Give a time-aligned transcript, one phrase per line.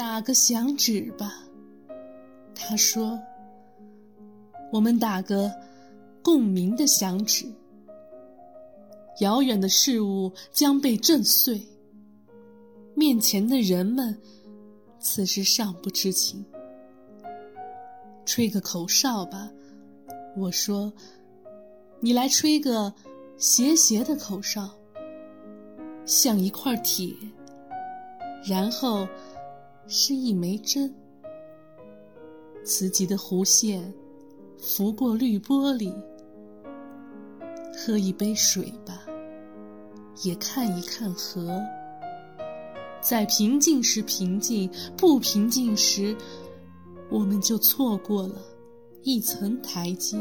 [0.00, 1.42] 打个响指吧。”
[2.56, 3.20] 他说
[4.72, 5.52] ：“我们打个
[6.22, 7.44] 共鸣的响指，
[9.20, 11.60] 遥远的事物将被震碎。
[12.94, 14.18] 面前的人们
[14.98, 16.42] 此时尚不知情。
[18.24, 19.50] 吹个口哨吧。”
[20.34, 20.90] 我说
[22.00, 22.90] ：“你来吹个
[23.36, 24.70] 斜斜的口哨，
[26.06, 27.14] 像一块铁，
[28.48, 29.06] 然后
[29.92, 30.94] 是一枚针。
[32.64, 33.92] 磁极的弧线
[34.56, 35.92] 拂过绿玻璃。
[37.76, 39.04] 喝一杯水吧，
[40.22, 41.60] 也看一看河。
[43.00, 46.16] 在平静时平静，不平静时，
[47.10, 48.36] 我们就错过了。”
[49.02, 50.16] 一层台阶，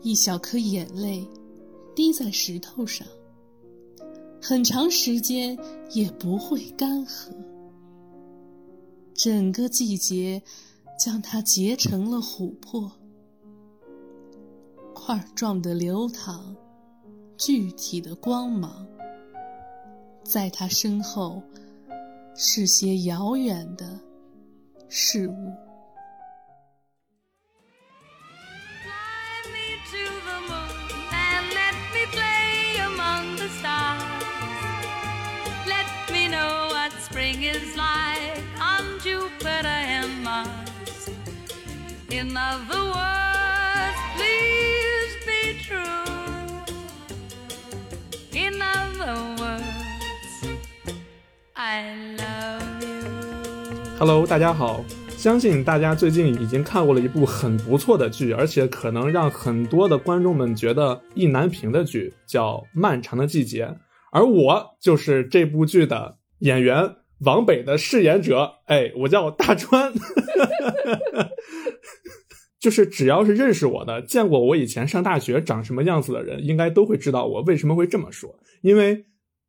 [0.00, 1.24] 一小颗眼泪
[1.94, 3.06] 滴在石头上，
[4.40, 5.58] 很长时间
[5.90, 7.30] 也不会干涸。
[9.14, 10.40] 整个季节
[10.98, 12.90] 将它结成了琥珀，
[14.94, 16.54] 块状的流淌，
[17.36, 18.86] 具体的光芒，
[20.22, 21.42] 在它身后
[22.36, 23.98] 是些遥远的
[24.88, 25.52] 事物。
[42.66, 45.78] The words, please be true.
[48.32, 50.48] In other words,
[51.54, 53.04] I love you.
[53.98, 54.84] Hello，大家好。
[55.16, 63.66] 相信大家最近已经看过了一部很不错的剧，而且可能让很多的观众们觉得意难平的剧，叫《漫长的季节》，
[64.12, 66.96] 而我就是这部剧的演员。
[67.22, 69.92] 王北的饰演者，哎，我叫大川，
[72.60, 78.34] 就是只要是认识我的、见过我以前上大学长什么样子的人，应该都会知道我为什么会这么说。
[78.62, 78.96] 因为《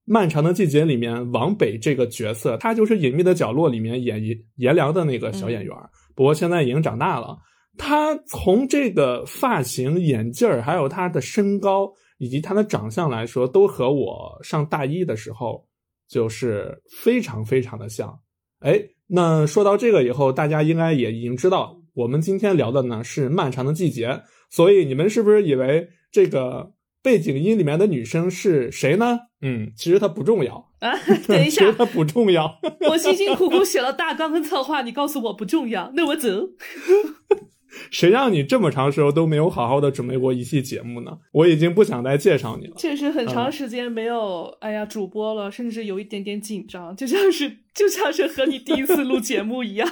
[0.05, 5.75] 漫长的季节》里面，王北这个角色，他就是《隐秘的角落》里面演颜颜良的那个小演员，
[6.15, 7.37] 不过现在已经长大了。
[7.77, 15.67] 他从这个发型、眼镜儿，还有他的身高以及他的长相来说，都和我上大一的时候。
[16.09, 18.19] 就是非常非常的像，
[18.61, 26.71] 哎，那说到这个以后，大家应该也已经知道，我们今天聊的呢是漫长的季节，所以你们是不是以为这个
[27.03, 29.19] 背景音里面的女生是谁呢？
[29.41, 30.97] 嗯，其实它不重要啊。
[31.27, 32.59] 等一 下，它不重要。
[32.89, 36.29] 我辛辛苦苦写了大纲跟策划，你告诉我不重要，那我走。
[37.91, 41.17] 谁让你这么长时候都没有好好的准备过一期节目呢？
[41.31, 42.75] 我已经不想再介绍你了。
[42.77, 49.87] 确实很长时间没有，哎呀，主播了，甚至有一点点紧张，就像是就像是和你第一次录节目一样。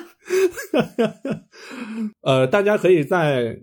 [2.22, 3.60] 呃，大家可以在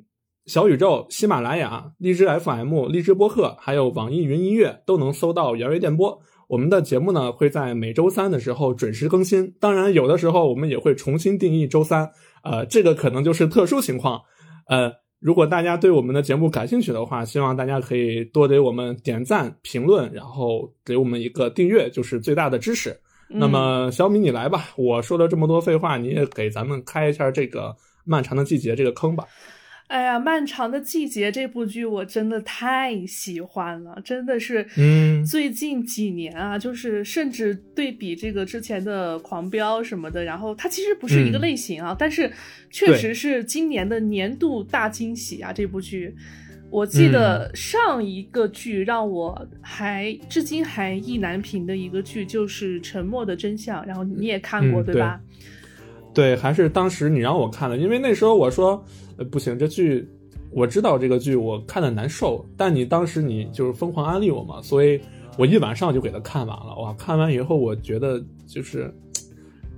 [0.47, 6.21] 小宇宙、喜马拉雅、荔枝 FM、荔枝播客，还有网易云音乐都能搜到圆月电波。
[6.47, 12.11] 我们的节目呢会在每周三的时候准时更新，当然有的时候我们也会重新定义周三。
[12.45, 14.21] 呃，这个可能就是特殊情况。
[14.69, 22.95] 呃，如果大家对我们的节目感兴趣的话，希望大家可以多给我们点赞、评论，然后给我们一个订阅，就是最大的支持。
[23.29, 27.75] 那么，小米你来吧，我说了这么多废话，你也给咱们开一下这个
[28.05, 29.25] 漫长的季节这个坑吧。
[29.89, 42.33] 哎呀，漫长的季节这部剧我真的太喜欢了，真的是，嗯，最近几年啊，就是甚至对比这个之前的狂飙什么的，然后它其实不是一个类型啊，但是
[42.71, 45.53] 确实是今年的年度大惊喜啊！
[45.53, 46.15] 这部剧，
[46.71, 55.21] 我记得上一个剧让我还至今还意难平的一个剧就是《沉默的真相》，然后你也看过对吧？
[55.39, 55.47] 对，
[56.15, 58.83] 对还是当时你让我看的，因为那时候我说。
[59.17, 60.05] 呃，不行，这剧
[60.51, 65.01] 我知道这个剧我看的难受，但你当时你就是疯狂安利我嘛，所以
[65.39, 66.75] 我一晚上就给他看完了。
[66.83, 68.93] 哇，看完以后我觉得就是，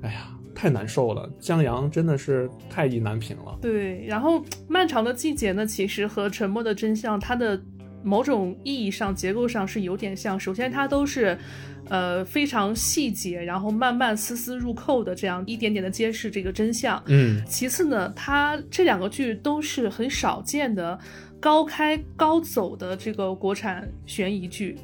[0.00, 1.31] 哎呀，太难受了。
[1.38, 3.58] 江阳真的是太意难平了。
[3.60, 7.62] 对，然后漫长的季节呢，其实和沉默的真相，它的
[8.02, 10.38] 某种意义上结构上是有点像。
[10.38, 11.38] 首先，它都是。
[11.88, 17.00] 呃，非常细节，然后慢慢丝丝入扣的这样一点点的揭示这个真相。
[17.06, 20.98] 嗯，其次呢，它这两个剧都是很少见的
[21.38, 24.76] 高开高走的这个国产悬疑剧。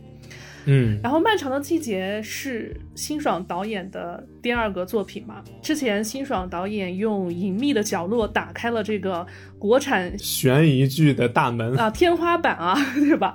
[0.64, 5.43] 嗯，然后《漫长的季节》是辛爽导演的第二个作品嘛？
[5.61, 9.26] 之前辛爽导演用《隐秘的角落》打开了这个
[9.59, 13.35] 国产悬疑剧的大门啊，天花板啊， 对吧？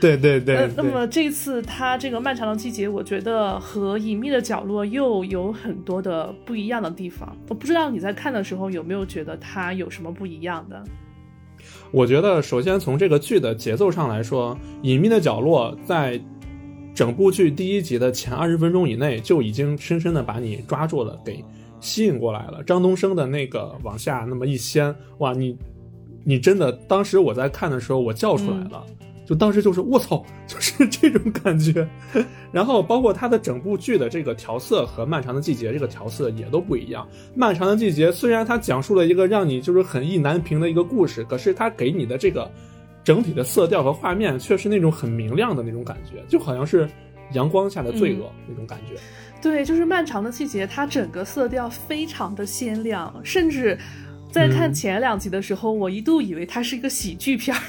[0.00, 7.34] 对对对呃，那么这次他这个漫长的季节，我觉得和隐秘的角落又有很多的不一样的地方。
[7.48, 10.82] 我不知道你在看的时候有没有觉得它有什么不一样的？
[11.90, 16.20] 我觉得，首先从这个剧的节奏上来说，《隐秘的角落》在
[16.94, 21.44] 整部剧第一集的前二十分钟以内就已经深深的把你抓住了，给
[21.80, 22.62] 吸引过来了。
[22.62, 25.56] 张东升的那个往下那么一掀，哇，你
[26.24, 28.84] 你真的，当时我在看的时候，我叫出来了。
[29.26, 31.88] 就当时就是我操，就是 这种感觉，
[32.52, 37.08] 然后包括它的整部剧的这个调色和《漫长的季节》这个调色也都不一样。
[37.34, 42.50] 《漫长的季节》虽然它讲述了一个让你就是很意难平的一个故事，可是它给你的这个
[43.04, 46.88] 整体的色调和画面却是那种很明亮的那种感觉，就好像是
[47.32, 48.94] 阳光下的罪恶那种感觉。
[49.42, 53.78] 对，就是漫长的季节，它整个色调非常的鲜亮，甚至
[54.32, 57.62] 在看前两集的时候，我一度以为它是一个喜剧片儿。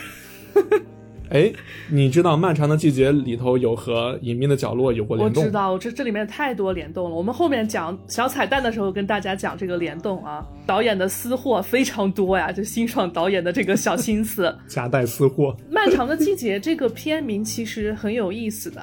[1.30, 1.52] 哎，
[1.90, 5.44] 你知道《漫长的季节》里头有和《隐秘的角落》有过联动？
[5.44, 7.16] 我知道，这这里面太多联动了。
[7.16, 14.56] 我们后面讲小彩蛋的时候，跟大家讲这个联动啊，导演的私货非常多呀，就辛爽导演的这个小心思。
[14.68, 15.56] 夹带私货。
[15.70, 18.82] 漫长的季节这个片名其实很有意思的。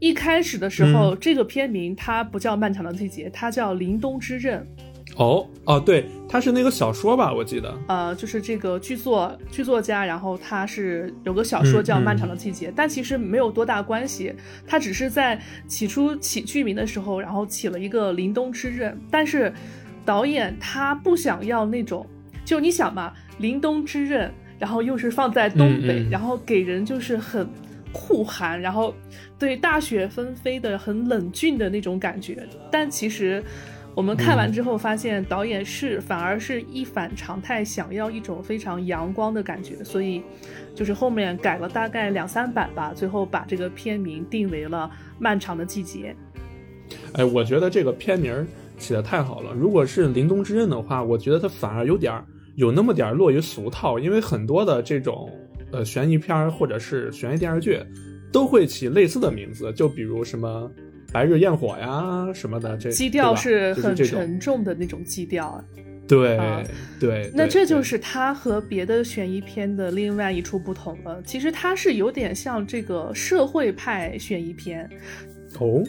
[0.00, 4.60] 一开始的时候，嗯这个片名它不叫《漫长的季节》，它叫《凛冬之刃》。
[5.20, 7.30] 哦哦，对，他是那个小说吧？
[7.30, 7.78] 我记得。
[7.88, 14.34] 呃，就是这个剧作剧作家，然后他是有个小说叫《漫长的季节》，但其实没有多大关系。
[14.66, 15.38] 他只是在
[15.68, 19.52] 起初起剧名的时候，然后起了一个凛冬之刃，但是
[20.06, 22.06] 导演他不想要那种，
[22.42, 27.46] 就你想嘛，凛冬之刃，然后又是放在东北，然后给人就是很
[27.92, 28.94] 酷寒，然后
[29.38, 33.44] 对大雪纷飞的很冷峻的那种感觉，但其实。
[33.94, 40.22] 我们看完之后发现，导演是反而是一反常态，想要一种非常阳光的感觉，所以
[40.74, 46.16] 就是后面改了大概两三版吧，最后把这个片名定为了《漫长的季节》。
[47.12, 48.46] 哎，我觉得这个片名儿
[48.78, 49.52] 起的太好了。
[49.52, 55.30] 如果是《凛冬之刃》的话，我觉得它反而有点儿有那么点儿落于俗套，因为很多的这种
[55.72, 57.78] 呃悬疑片或者是悬疑电视剧
[58.32, 60.70] 都会起类似的名字，就比如什么
[61.12, 65.64] 《白日焰火》呀什么的，这基调是很沉重的那种基调啊。
[66.06, 66.60] 对、啊
[66.98, 71.22] 对，那这就是它和别的悬疑片的另外一处不同了。
[71.24, 74.90] 其实它是有点像这个社会派悬疑片，
[75.60, 75.84] 哦，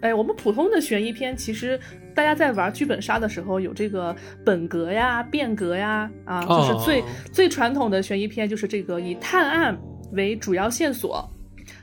[0.00, 1.78] 哎，我们普通的悬疑片，其实
[2.16, 4.14] 大家在玩剧本杀的时候，有这个
[4.44, 9.80] 本格呀、变革呀，啊，就是最、哦最传统的悬疑片，就是这个以探案
[10.10, 11.30] 为主要线索。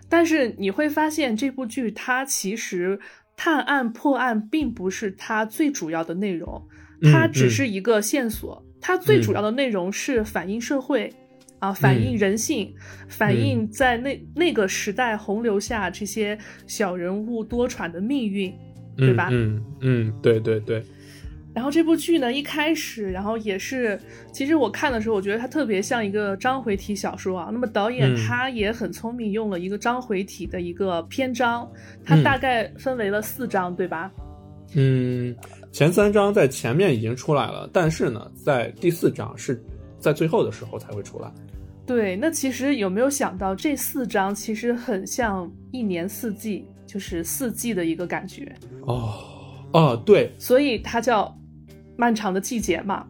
[0.10, 3.00] 但是你会发现，这部剧它其实
[3.36, 6.68] 探案破案并不是它最主要的内容，
[7.12, 8.64] 它嗯只是一个线索。
[8.80, 11.12] 它最主要的内容是反映社会。
[11.60, 12.72] 啊，反映人性，
[13.10, 16.38] 反映在那那个时代洪流下这些
[16.68, 18.54] 小人物多舛的命运，
[18.96, 19.30] 对吧？
[19.32, 20.84] 嗯嗯，嗯对对对，
[21.58, 24.00] 然后这部剧呢，一开始，然后也是，
[24.32, 27.50] 其实我看的时候，我觉得它特别像一个章回体小说啊。
[27.52, 31.68] 那么导演嗯他也很聪明，用了一个章回体的一个篇章，
[32.06, 34.12] 它嗯大概分为了四章，对吧？
[34.76, 35.36] 嗯，
[35.72, 39.60] 前三章在前面已经出来了，但是呢，在第四章是
[39.98, 41.28] 在最后的时候才会出来。
[41.88, 49.12] 对，那其实有没有想到这四章其实很像一年四季，就是四季的一个感觉，哦
[49.74, 51.36] 哦，对所以它叫
[51.98, 53.06] 漫长的季节嘛。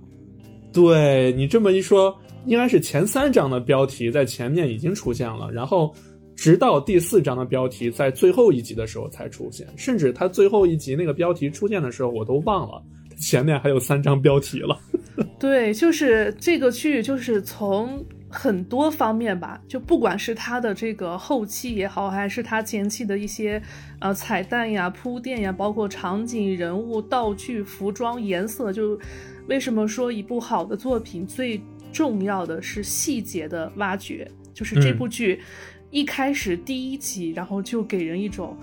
[0.74, 2.15] 对，你这么一说，
[2.46, 5.94] 应该是前三章的标题在前面已经出现了，然后
[6.36, 12.82] 直到第四章的标题在最后一集的时候才出现，甚至它最后一集那个标题出现的时候，我都忘了
[13.20, 14.77] 前面还有三张标题了。
[15.39, 23.62] 对，就是这个剧，就是从很多方面吧，就不管是它的这个后期也好，还是它前期的一些
[24.00, 29.00] 呃彩蛋呀、铺垫呀，包括场景、人物、道具、服装、颜色，就
[29.48, 34.29] 为什么说一部好的作品最重要的是细节的挖掘？
[34.53, 35.41] 就是这嗯部剧
[35.89, 38.57] 一开始第一集，然后就给人一种。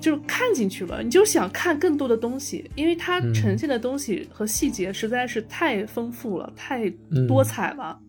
[0.00, 6.88] 就看进去了，你就想看更多的东西，因为它嗯呈现的东西和细节实在是太丰富了，太
[7.28, 8.00] 多彩了。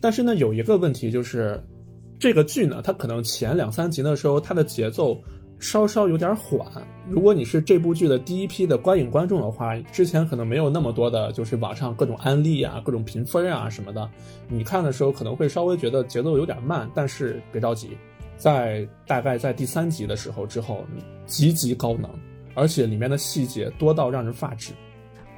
[0.00, 1.62] 但是呢，有一个问题就是，
[2.18, 5.20] 这个剧呢，它可能前两三集的时候，它的节奏
[5.58, 6.60] 稍稍有点缓。
[7.08, 14.08] 如果你是这部剧的第一批的观影观众的话，之前可能没有那么多的，就是网上各种安利啊、各种评分啊什么的，
[14.48, 16.88] 你看的时候可能会稍微觉得节奏有点慢。
[16.94, 17.96] 但是别着急，
[18.36, 22.08] 在大概在第三集的时候之后，你极其高能，
[22.54, 24.72] 而且里面的细节多到让人发指。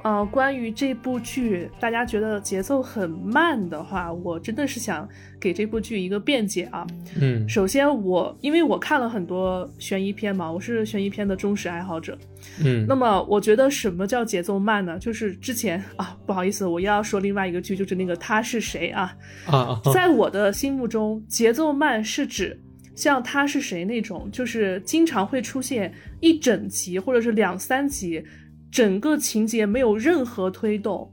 [0.03, 5.07] 呃，关于这部剧，大家觉得节奏很慢的话，我真的是想
[5.39, 6.85] 给这部剧一个辩解啊。
[7.19, 12.17] 嗯首先我，因为我看了很多悬疑片嘛，我是悬疑片的忠实爱好者。
[12.63, 14.97] 嗯那么，我觉得什么叫节奏慢呢？
[14.97, 19.15] 就是之前啊，不好意思，我又要说另外一个剧，就是那个他是谁啊？
[19.45, 22.59] 啊啊在我的心目中，节奏慢是指
[22.95, 28.23] 像他是谁那种，就是经常会出现一整集或者是两三集，
[28.71, 31.11] 整个情节没有任何推动，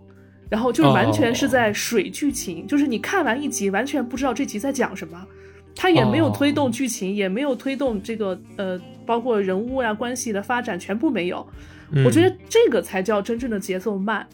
[0.49, 5.27] 然后就是完全是在水剧情，就是你看完一集完全不知道这集在讲什么，
[5.75, 11.47] 它也没有推动剧情，也没有推动这个呃，包括人物呀、关系的发展，全部没有。
[11.91, 14.27] 嗯我觉得这个才叫真正的节奏慢。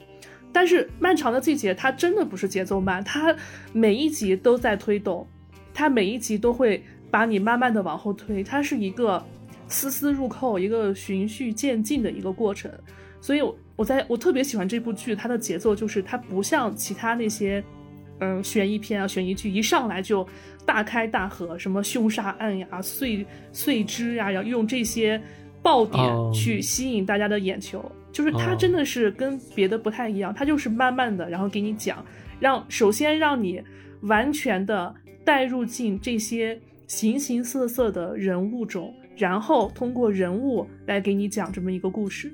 [0.52, 3.34] 但是漫长的季节，它真的不是节奏慢，它
[3.72, 5.26] 每一集都在推动，
[5.72, 9.24] 它每一集都会把你慢慢的往后推，它是一个
[9.66, 12.70] 丝丝入扣、一个循序渐进的一个过程。
[13.24, 17.64] 所以我，我在我特别喜欢这部剧，它的节奏就是它不像其他那些，
[18.20, 20.28] 嗯，悬疑片啊、悬疑剧一上来就
[20.66, 25.18] 大开大合，什么凶杀案呀、碎碎肢呀，要用这些
[25.62, 27.90] 爆点哦去吸引大家的眼球。
[28.12, 32.04] 就是它哦真的是跟别的不太一样，它就是慢慢的，然后给你讲，
[32.38, 33.58] 让首先让你
[34.02, 42.30] 完全的带入进这些形形色色的人物中，然后通过人物来给你讲这么一个故事。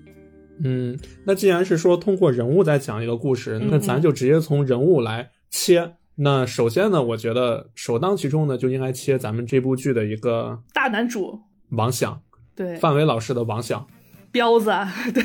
[0.62, 5.94] 嗯，那既然是说通过人物在讲一个故事，嗯那咱就直接从人物来切。
[6.16, 11.40] 那首先呢，我觉得首当其冲的就应该切咱们这部剧的一个大男主，
[11.70, 12.20] 王响，
[12.54, 13.86] 对，范伟老师的王响，
[14.30, 15.22] 彪子，啊对，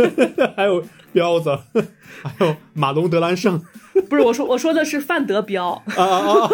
[0.56, 1.50] 还有彪子，
[2.22, 3.62] 还有马龙德兰胜
[4.08, 6.48] 不是我说我说的是范德彪，啊 啊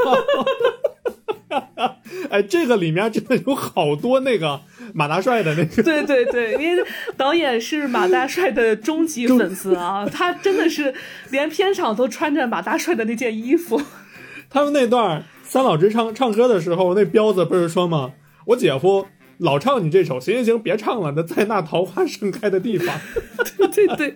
[1.48, 1.68] 啊！
[1.76, 1.96] 啊
[2.30, 4.60] 哎，这个里面真的有好多那个
[4.96, 6.84] 马大帅的那个，对对对，因为
[7.16, 10.94] 导演是马大帅的终极粉丝啊，他真的是
[11.30, 13.82] 连片场都穿着马大帅的那件衣服。
[14.48, 18.12] 他们那段三老直唱唱歌的时候，那彪子不是说吗？
[18.46, 19.08] 我姐夫
[19.38, 22.96] 老唱你这首，行行行，别唱了，那在那桃花盛开的地方。
[23.74, 24.14] 对对对，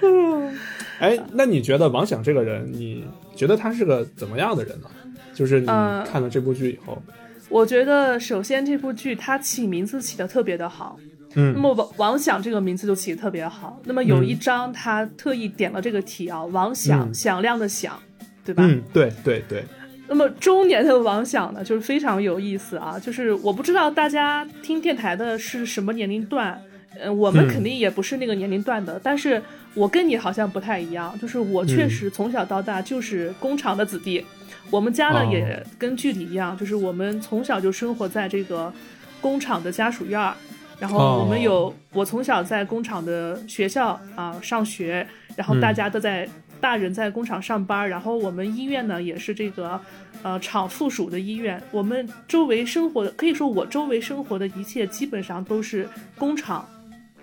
[1.00, 3.04] 哎，那你觉得王响这个人，你
[3.34, 4.86] 觉得他是个怎么样的人呢？
[5.34, 7.02] 就是你呃看了这部剧以后，
[7.50, 10.98] 我觉得首先这部剧它起名字起的特别的好，
[11.34, 11.52] 嗯。
[11.52, 13.78] 那么王王响这个名字就起的特别好。
[13.84, 17.12] 那么有一章他特意点了这个题啊，王响嗯。
[17.12, 18.00] 响亮的响，
[18.44, 18.62] 对吧？
[18.64, 19.64] 嗯，对对对，
[20.08, 26.56] 那么中年的王响呢，就是非常有意思啊，就是我不知道大家听电台的是什么年龄段，
[27.00, 29.42] 嗯，我们嗯肯定也不是那个年龄段的，但是
[29.74, 31.90] 我跟你好像不太一样，就是我确嗯。
[31.90, 34.24] 实从小到大就是工厂的子弟，
[34.70, 38.72] 我们家呢哦也跟剧里一样，就是我们从小就生活在这个
[39.20, 40.34] 工厂的家属院儿。
[40.78, 46.26] 然后我们有，哦我从小在工厂的学校啊、上学，然后大嗯家都在、
[46.58, 49.78] 大人在工厂上班，然后我们医院呢也是这个
[50.22, 55.86] 呃厂附属的医院，我们周围生活的可以说我周围生活的一切基本上都是
[56.16, 56.66] 工厂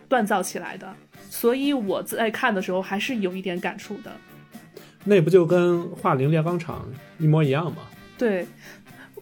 [0.07, 0.93] 锻造起来的，
[1.27, 4.11] 所以我在看的时候还是有一点感触的。
[5.07, 6.85] 那不就跟华菱炼钢厂
[7.17, 7.77] 一模一样吗？
[8.17, 8.45] 对，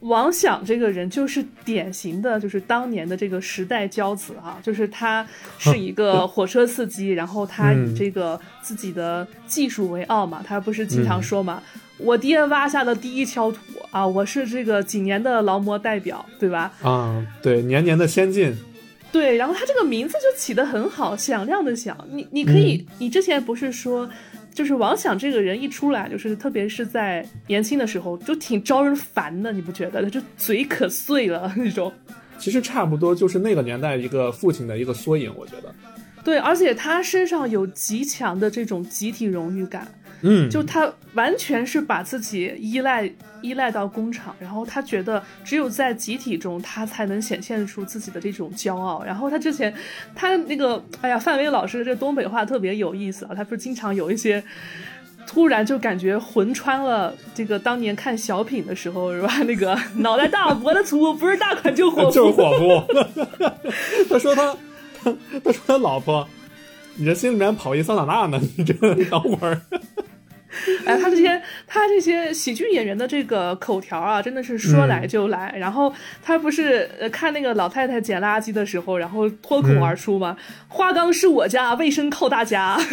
[0.01, 5.25] 王想这个人就是典型的，就是当年的这个时代骄子啊，就是他
[5.57, 11.61] 是一个 火车司机，然后他以嗯这个自己的技术为傲嘛，他不是经常说嘛，
[11.97, 13.59] 我爹挖下的第一锹土
[13.91, 16.71] 啊，我是这个几年的劳模代表，对吧？
[16.81, 18.55] 啊，对，年年的先进，
[19.11, 21.97] 对，然后他这个名字就起得很好，响亮的响。
[22.11, 24.09] 你你可以，你之前不是说，
[24.55, 30.09] 就是王响这个人一出来，就是特别是在年轻的时候，就挺招人烦的，你不觉得？
[30.09, 31.91] 就嘴可碎了 那种。
[32.39, 35.75] 其实差不多就是那个年代一个父亲的一个缩影，我觉得。
[36.24, 39.88] 对，而且他身上有极强的这种集体荣誉感，
[40.27, 43.08] 嗯，就他完全是把自己依赖
[43.41, 49.03] 依赖到工厂，然后他觉得只有在集体中，他才能显现出自己的这种骄傲。
[49.03, 49.72] 然后他之前，
[50.15, 54.44] 他那个，哎呀，范伟老师这东北话特别有意思啊，他不是经常有一些。
[55.27, 59.41] 突然就感觉魂穿了这个当年看小品的时候是吧？
[59.48, 62.12] 那个 脑袋大脖子粗，不是大款就伙夫。
[62.12, 62.84] 就是伙夫。
[64.08, 64.55] 他说他
[65.01, 65.12] 他
[65.44, 66.27] 他说他老婆，
[66.94, 68.39] 你这心里面跑一桑塔纳呢？
[68.55, 69.60] 你这等会儿。
[70.85, 75.53] 哎，他这些他这些喜剧演员的这个口条啊，真的是说来就来。
[75.57, 80.35] 然后他不是呃看那个老太太捡垃圾的时候，然后脱口而出嘛，
[80.67, 82.77] 花缸是我家，卫生靠大家。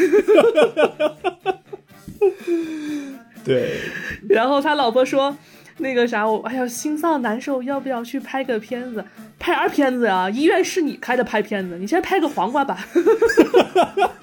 [3.44, 3.80] 对，
[4.28, 5.36] 然后他老婆说。
[5.78, 9.02] 那个啥，我哎呀，心脏难受，要不要去拍个片子？
[9.38, 10.28] 拍啥片子啊？
[10.28, 12.86] 医院是你开的拍片子，你先拍个黄瓜吧。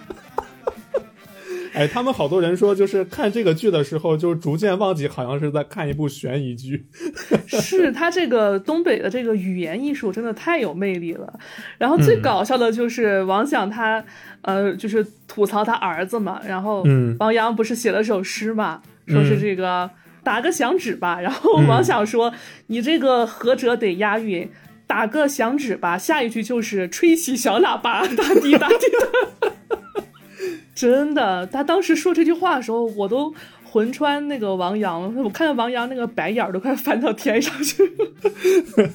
[1.79, 6.85] 哎，他们好多人说，就是看这个剧的时候，就逐渐忘记好像是在看一部悬疑剧。
[7.47, 11.39] 是他这个东北的这个语言艺术真的太有魅力了。
[11.77, 14.03] 然后最搞笑的就是王响他，
[14.41, 16.41] 呃，就是吐槽他儿子嘛。
[16.45, 16.85] 然后
[17.19, 19.89] 王阳不是写了首诗嘛，说是这个
[20.21, 21.21] 打个响指吧。
[21.21, 22.33] 然后王响说
[22.67, 24.49] ：“你这个何者得押韵？
[24.85, 28.75] 打个响指吧。”下一句就是吹起小喇叭，哒滴哒滴
[29.41, 29.53] 的。
[30.79, 33.33] 真的，他当时说这句话的时候，我都
[33.65, 38.89] 魂穿那个王阳，我看到王阳那个白眼儿都快翻到天上去了。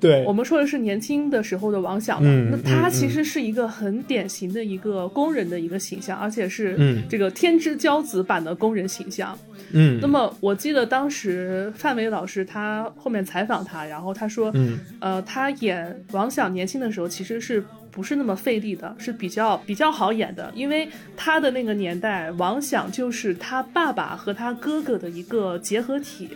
[0.00, 6.78] 对， 我们说的是年轻的时候的王想嘛，那他其实是一个很典型的一个工人的一个形象，而且是
[7.10, 9.38] 这个天之骄子版的工人形象。
[9.72, 14.50] 嗯，那么我记得当时范伟老师他后面采访他，然后他说，
[14.98, 17.62] 呃，他演王想年轻的时候其实是。
[17.90, 26.30] 不是那么费力的，是比较比较好演的，因为他的那个年代，王响就是他爸爸和他哥哥的一个结合体，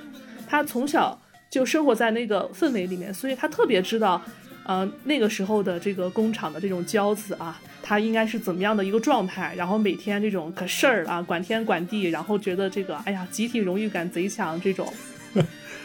[0.47, 1.21] 他从小
[1.51, 4.21] 就生活在那个氛围里面，所以他特别知道，
[4.65, 14.93] 呃，那个时候的这个工厂的这种骄子啊，他应该是怎么样的一个状态，然后每天这种可事儿啊，管天管地，然后觉得这个，哎呀，集体荣誉感贼强，这种，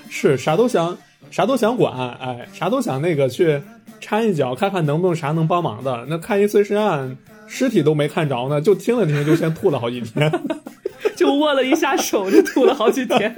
[0.09, 0.97] 是啥都想，
[1.31, 3.61] 啥都想管，哎，啥都想那个去。
[4.01, 6.05] 掺一脚，看看能不能啥能帮忙的。
[6.07, 7.17] 那看一碎尸案，
[7.47, 10.31] 尸体都没看着呢，就听了听，就先吐了好几天，
[11.17, 13.35] 就握了一下手，就吐了好几天，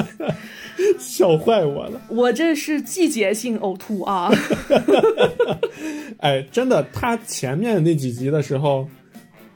[1.00, 1.98] 笑坏我了。
[2.08, 4.30] 我这是季节性呕吐啊！
[6.20, 8.86] 哎，真的，他前面那几集的时候，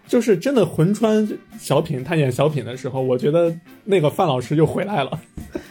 [0.09, 1.29] 就是真的魂穿
[1.59, 3.55] 小品，他演小品的时候，我觉得
[3.85, 5.21] 那个范老师又回来了，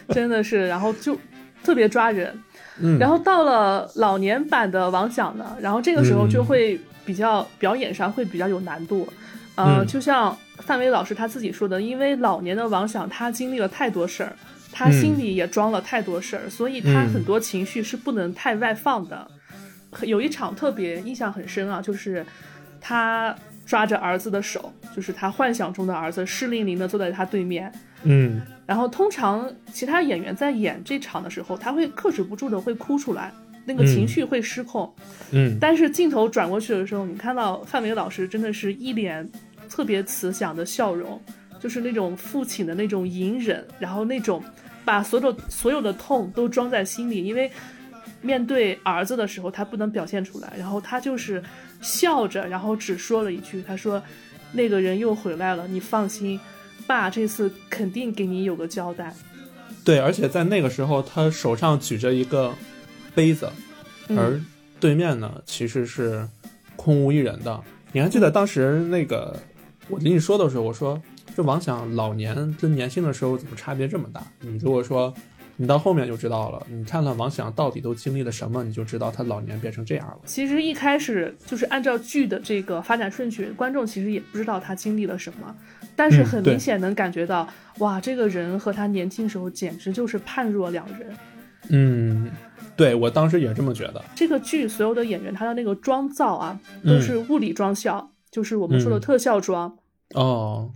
[0.10, 1.17] 真的是，然后就
[1.63, 2.37] 特别抓人。
[2.79, 9.07] 嗯，然后到了老年版的王响呢，然后这个时候就会比较表演上会比较有难度，
[9.55, 14.33] 呃，就像范伟老师他自己说的，因为老年的王响他经历了太多事儿，
[14.71, 19.27] 他心里也装了太多事儿，所以他很多情绪是不能太外放的。
[20.03, 22.25] 有一场特别印象很深啊，就是
[22.79, 27.71] 他抓着儿子的手，就是他幻想中的儿子湿淋淋的坐在他对面。
[28.03, 33.31] 嗯，然后通常其他演员在演这场的时候，他会克制不住的会哭出来，
[33.66, 34.92] 那个情绪会失控。
[35.31, 39.29] 嗯，但是镜头转过去的时候，你看到范伟老师真的是一脸
[39.70, 41.22] 特别慈祥的笑容，
[41.59, 44.44] 就是那种父亲的那种隐忍，然后那种
[44.83, 47.51] 把所有所有的痛都装在心里，因为
[48.22, 51.42] 面对儿子的时候他不能表现出来，然后他就是
[51.81, 54.01] 笑着，然后只说了一句，他说
[54.53, 56.40] ：“那个人又回来了，你放心。”
[56.91, 59.15] 爸这次肯定给你有个交代，
[59.85, 62.53] 对，而且在那个时候，他手上举着一个
[63.15, 63.49] 杯子，
[64.09, 64.37] 而
[64.77, 66.27] 对面呢其实是
[66.75, 67.63] 空无一人的。
[67.93, 69.39] 你还记得当时那个
[69.87, 71.01] 我跟你说的时候，我说
[71.33, 74.21] 这王想老年跟年轻的时候怎么差别这么大？
[74.41, 75.13] 你如果说。
[75.57, 80.20] 你到后面就知道了，你看看王响到底都经历了什么，你就知道他老年变成这样了。
[80.25, 85.55] 其实一开始就是按照剧的这个发展顺序，观众其实也不知道他经历了什么，
[85.96, 91.16] 但是很明显能感觉到，哇，这个人和他年轻时候简直就是判若两人。
[91.70, 92.31] 嗯，
[92.75, 94.03] 对我当时也这么觉得。
[94.16, 99.77] 这个剧所有的演员他的那个妆造啊，都是物理妆效，就是我们说的特效妆。
[100.16, 100.72] 哦，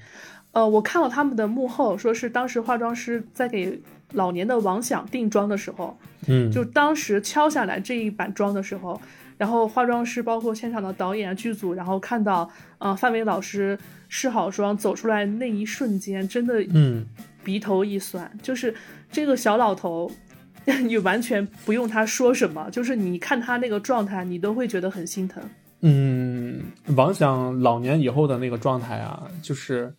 [0.52, 3.82] 呃，我看了他们的幕后，说是当时化妆师在给。
[4.16, 5.96] 老年的王响定妆的时候，
[6.28, 9.00] 嗯，就当时敲下来这一版妆的时候，
[9.38, 12.50] 然后化妆师包括现场的导演剧组，然后看到，
[12.80, 13.78] 呃，范伟老师
[14.10, 17.06] 试好妆走出来那一瞬间，真的，嗯，
[17.44, 18.74] 鼻头一酸，就是
[19.12, 20.10] 这个小老头，
[20.88, 25.44] 你完全不用他说什么，就是你看他那个状态，你都会觉得很心疼。
[25.82, 26.62] 嗯，
[26.96, 29.94] 王响老年以后的那个状态啊，就是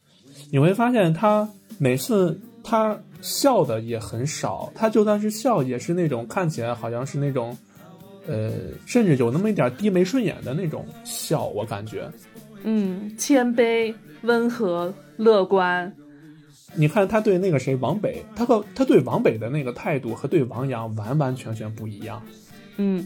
[0.51, 1.49] 你会发现他
[1.79, 2.41] 每次。
[2.69, 7.59] 他笑的也很少，他就算是笑，也是那种看起来好像是那种，
[8.29, 8.53] 呃，
[8.87, 12.09] 甚至有那么一点低眉顺眼的那种笑，我感觉，
[12.63, 15.93] 嗯，谦卑、温和、乐观。
[16.75, 22.23] 你看他对那个谁王北，他和他对王北的那个态度和对王阳完完全全不一样，
[22.77, 23.05] 嗯。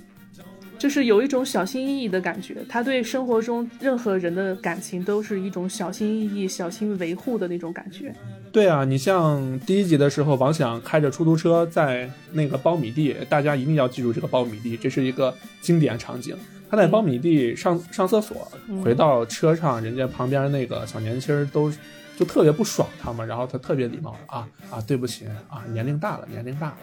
[0.80, 8.14] 就是有一种小心翼翼的感觉，他对生活中任何人的感情都是一种小心翼翼、小心维护的那种感觉。
[8.50, 16.34] 对啊，你像第一集的时候，王想开着出租车在那个苞米地，大家一定要记住这个苞米地，这是一个经典场景。
[16.70, 18.50] 他在苞米地上上厕所，
[18.82, 21.70] 回到车上，人家旁边那个小年轻都
[22.16, 26.78] 就特别不爽他们，然后他特别礼貌啊啊，对不起啊，年龄大了，年龄大了，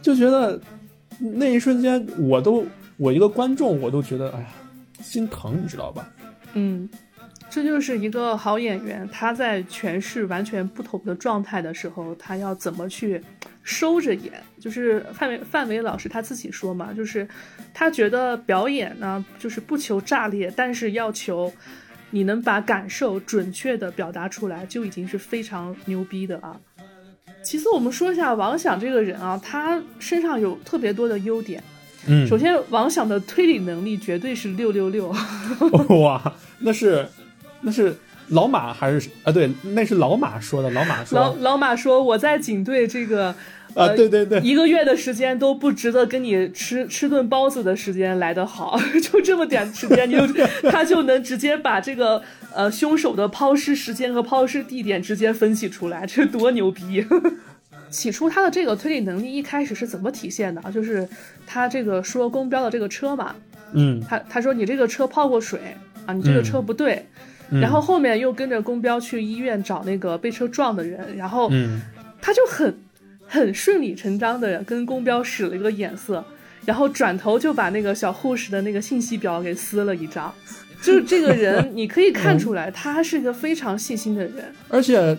[0.00, 0.58] 就觉得
[1.18, 2.64] 那一瞬间我都。
[2.96, 4.48] 我一个观众，我都觉得哎呀，
[5.02, 6.08] 心疼，你知道吧？
[6.54, 6.88] 嗯，
[7.50, 13.22] 这就是一个好演员，他在诠释完全不同的状态的时候，他要怎么去
[13.62, 14.32] 收着演。
[14.58, 17.28] 就是范伟范伟老师他自己说嘛，就是
[17.74, 21.52] 他觉得表演呢，就是不求炸裂，但是要求
[22.10, 26.58] 你能把感受准确的表达出来，就已经是非常牛逼的啊。
[27.44, 31.62] 其次，我们说一下王响这个人啊，他身上有特别多的优点。
[32.08, 35.14] 嗯，首先王想的推理能力绝对是六六六。
[36.00, 37.06] 哇，那是。
[37.62, 37.96] 那是
[38.28, 39.32] 老马还是啊？
[39.32, 40.70] 对，那是老马说的。
[40.70, 43.34] 老马说，老老马说我在警队这个
[43.74, 50.26] 啊，对对对，一个月的时间都不值得跟你吃吃顿包子的时间来得好， 就这么点时间，你就
[50.70, 52.22] 他就能直接把这个
[52.54, 57.04] 呃凶手的抛尸时间和抛尸地点直接分析出来，这多牛逼！
[57.90, 60.70] 起初他的这个推理能力一开始是怎么体现的啊？
[60.70, 61.08] 就是
[61.46, 63.34] 他这个说公标的这个车嘛，
[63.72, 65.60] 嗯，他他说你这个车泡过水
[66.06, 67.04] 啊，你这个车不对。
[67.48, 71.48] 然后后面又跟着公标去医院找那个被车撞的人，然后
[72.20, 72.76] 他就很
[73.24, 76.24] 很顺理成章的跟公标使了一个眼色，
[76.64, 80.34] 然后转头就把那个小护士的那个信息表给撕了一张。
[80.82, 85.16] 就是这个人， 你可以看出来，他是一个非常细心的人，而且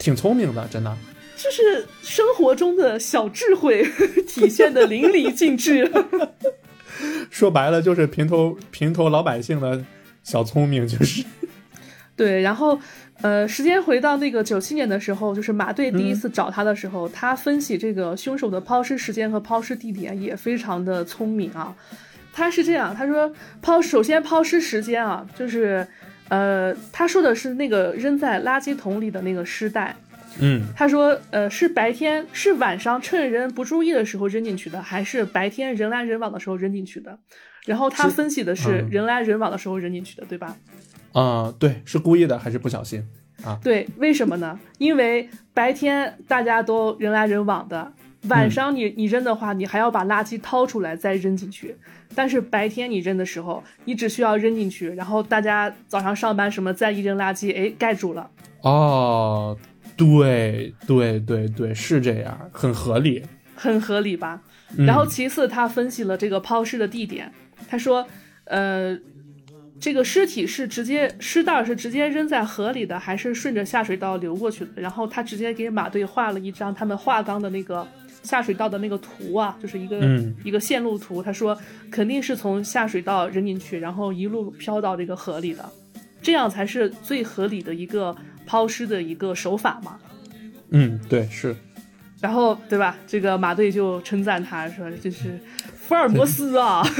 [0.00, 0.92] 挺聪明的，真的。
[1.38, 3.88] 就是生活中的小智慧
[4.28, 5.90] 体现的淋漓尽致。
[7.30, 9.84] 说白了，就是平头平头老百姓的
[10.24, 11.24] 小聪明，就是。
[12.16, 12.76] 对，然后，
[13.22, 21.72] 呃，时间回到那个九七年的时候，就是马队第一次找他的时候，他分析这个凶手的抛尸时间和抛尸地点也非常的聪明啊。
[22.32, 25.86] 他是这样，他说抛首先抛尸时间啊，就是，
[26.28, 29.94] 呃，他说的是那个扔在垃圾桶里的那个尸袋，
[30.40, 37.18] 嗯，他说，呃，是白天是晚上趁人不注意的时候扔进去的，还是白天人来人往的时候扔进去的？
[37.66, 40.56] 然后他分析的是人来人往的时候扔进去的，对吧？
[41.12, 43.04] 啊，对，是故意的还是不小心
[43.44, 43.58] 啊？
[43.62, 44.58] 对，为什么呢？
[44.78, 47.92] 因为白天大家都人来人往的，
[48.28, 51.76] 晚上你你扔的话，你还要把垃圾掏出来再扔进去。
[52.14, 58.30] 但是白天你扔的时候，你只需要扔进去，然后大家早上上班什么再一扔垃圾，哎，盖住了。
[58.62, 59.56] 哦，
[59.98, 63.22] 对对对对，是这样，很合理，
[63.54, 64.40] 很合理吧？
[64.78, 67.30] 然后其次，他分析了这个抛尸的地点，
[67.68, 68.06] 他说，
[68.44, 68.98] 呃。
[69.80, 74.82] 这个尸体是直接尸袋是直接扔在河里的，还是顺着下水道流过去的？
[74.82, 77.86] 然后他直接给马队画了一张他们画缸的那个
[78.24, 80.00] 下水道的那个图啊，就是一个
[80.42, 81.22] 一个线路图。
[81.22, 81.56] 他说
[81.92, 85.64] 肯定是从下水道扔进去，然后一路飘到这个河里的，
[86.20, 89.98] 这样才是最合理的一个抛尸的一个手法嘛。
[90.70, 91.56] 嗯，对，是。
[92.20, 92.96] 然后对吧？
[93.06, 95.38] 这个马队就称赞他说这是
[95.76, 96.82] 福尔摩斯啊。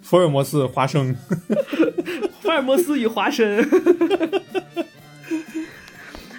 [0.00, 1.14] 福尔摩斯华生，
[2.40, 3.62] 福尔摩斯与华生，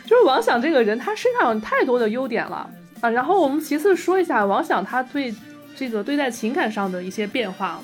[0.06, 3.10] 就是王想这个人，他身上有太多的优点了啊。
[3.10, 5.34] 然后我们其次说一下王想他对
[5.75, 7.79] 这个对待情感上的一些变化。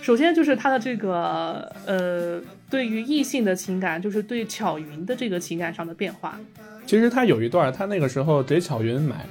[0.00, 6.38] 首先就是他的这个呃，对于异性的情感，就是对巧云的这个情感上的变化。
[6.86, 9.26] 其实他有一段，他那个时候给巧云买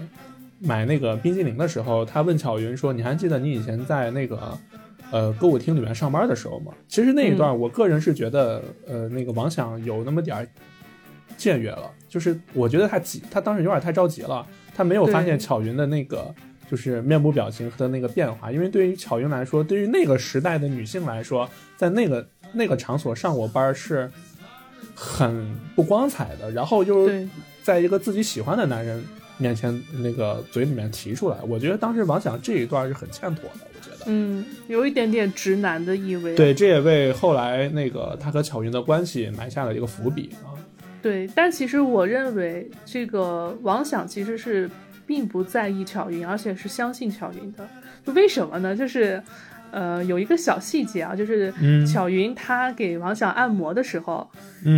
[0.60, 4.58] 买那个冰激凌的时候，他问巧云说：“你还记得你以前在那个？”
[5.12, 10.48] 呃，歌舞厅里面上班的时候吗，其实那一段，我个人是觉得，呃，那个王响有那么点儿
[11.38, 16.34] 僭越了，就是我觉得他急，他当时有点太着急了，他没有发现巧云的那个
[16.70, 24.10] 就是面部表情和那个变化，因为对于巧云来说，对于那个时代的女性来说，在那个那个场所上过班是
[24.94, 27.10] 很不光彩的，然后又
[27.62, 29.04] 在一个自己喜欢的男人
[29.38, 33.68] 面前那个嘴里面提出来，我觉得当时王响这一段是很欠妥的。
[33.74, 36.36] 我觉得嗯，有一点点直男的意味。
[36.36, 40.56] 对，这也为后来那个他和巧云的关系埋下了一个伏笔啊。
[41.02, 44.70] 对，但其实我认为这个王想其实是
[45.06, 47.68] 并不在意巧云，而且是相信巧云的。
[48.14, 48.76] 为什么呢？
[48.76, 49.22] 就是，
[49.72, 51.54] 呃，有一个小细节啊，就是
[51.86, 54.30] 巧云她给王想按摩的时候，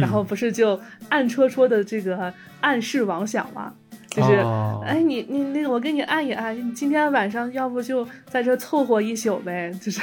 [0.01, 3.73] 然后不是就暗戳戳的这个暗示王想吗？
[4.17, 4.33] 就是，
[4.83, 6.57] 哎，你你那个，我给你按一按。
[6.57, 9.71] 你今天晚上要不就在这凑合一宿呗？
[9.79, 10.01] 就是，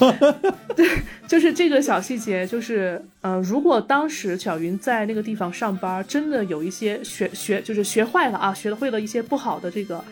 [0.74, 0.88] 对，
[1.28, 10.02] 就是这个小细节，就是，呃，如果当时小云在那个地方上班，真的有一些学学，就是学坏了啊，学会了一些不好的这个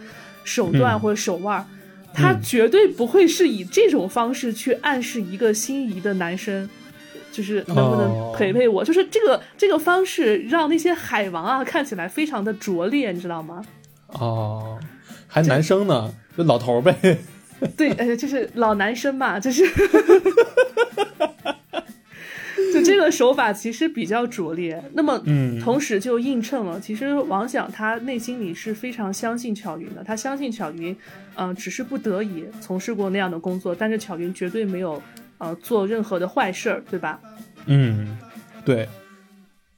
[0.44, 1.66] 手段或者手腕，
[2.12, 6.68] 他绝对不会是以这种方式去暗示一个心仪的男生。
[7.32, 8.84] 就是能不能陪陪我？
[8.84, 13.64] 就是这个这个方式让那些海王啊看起来非常的拙劣，你知道吗？
[14.08, 14.78] 哦，
[15.26, 16.94] 还男生呢，就老头呗。
[17.76, 19.62] 对，呃，就是老男生嘛，就是
[22.72, 24.82] 就这个手法其实比较拙劣。
[24.94, 30.02] 那么，嗯，同时就映衬了，其实王想他内心里是非常相信巧云的。
[30.02, 30.96] 他相信巧云，
[31.34, 35.02] 嗯，只是不得已从事过那样的工作，但是巧云绝对没有，
[35.40, 37.18] 呃，做任何的坏事儿，对吧？
[37.64, 38.18] 嗯，
[38.64, 38.86] 对。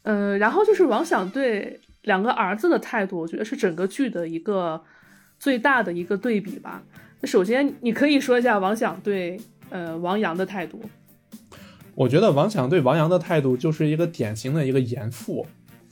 [0.02, 4.82] 嗯，然后就是王想对两个儿子的态度，我觉得是整个剧的一个
[5.38, 6.82] 最大的一个对比吧。
[7.20, 10.82] 那首先，你可以说一下王想对呃王阳的态度。
[11.94, 15.46] 我觉得王想对王阳的态度就是一个典型的一个严父，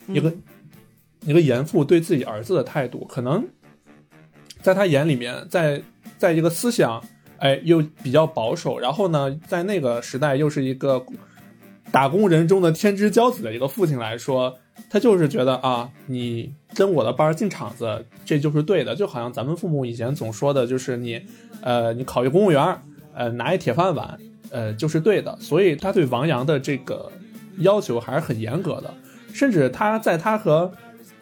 [0.09, 0.35] 一个
[1.21, 3.47] 一个严父对自己儿子的态度，可能
[4.61, 5.81] 在他眼里面，在
[6.19, 7.01] 在一个思想
[7.41, 11.05] 哎又比较保守，然后呢，在那个时代又是一个
[11.91, 14.57] 打工人中的天之骄子的一个父亲来说，
[14.89, 21.21] 他就是觉得啊，你跟我的班进厂子，这就是对的，就好像咱们父母以前总说的，就是你
[21.61, 22.81] 呃，你考一公务员，
[23.13, 24.17] 呃，拿一铁饭碗。
[24.53, 27.09] 呃，就是对的，所以他对王阳的这个
[27.59, 28.93] 要求还是很严格的，
[29.33, 30.73] 甚至他在他和，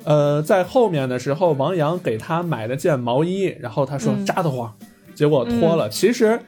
[0.04, 4.74] 呃，在后面的时候，王阳给他买了件毛衣，然后他说扎得慌，
[5.18, 5.88] 结果脱了。
[5.88, 6.40] 其实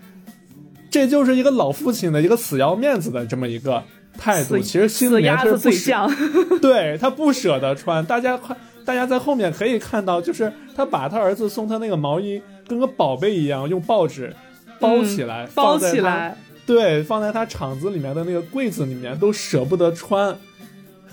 [0.88, 3.82] 这就是一个老父亲的一个死要面子的这么一个
[4.16, 6.08] 态度，其实心里面是不想，
[6.62, 8.06] 对他不舍得穿。
[8.06, 14.32] 大家快，大家在后面可以看到，就是他把他儿子送他那个毛衣跟个宝贝一样，用报纸
[14.78, 16.36] 包起来，包起来。
[16.64, 20.32] 对，放在他厂子里面的那个柜子里面都舍不得穿，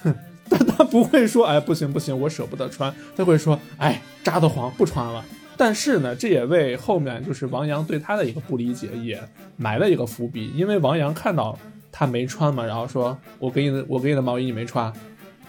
[0.04, 0.14] 哼，
[0.48, 5.26] 但他不会说，哎，不行不行，我舍不得穿，他会说，哎，扎得慌，不穿了。
[5.58, 9.20] 但是呢，这也为后面就是王阳对他的一个不理解也
[9.58, 11.58] 埋了一个伏笔，因为王阳看到
[11.92, 14.94] 他没穿嘛，然后说，我给你的，我给你的毛衣你没穿，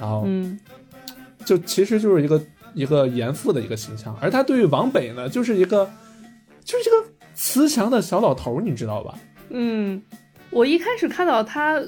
[0.00, 0.58] 然后，嗯，
[1.44, 2.42] 就其实就是一个
[2.72, 5.88] 一个严父的一个形象，而他对于王北呢，就是一个
[6.64, 9.18] 就是一个慈祥的小老头，你知道吧？
[9.50, 10.02] 嗯，
[10.50, 11.82] 我一开始看到他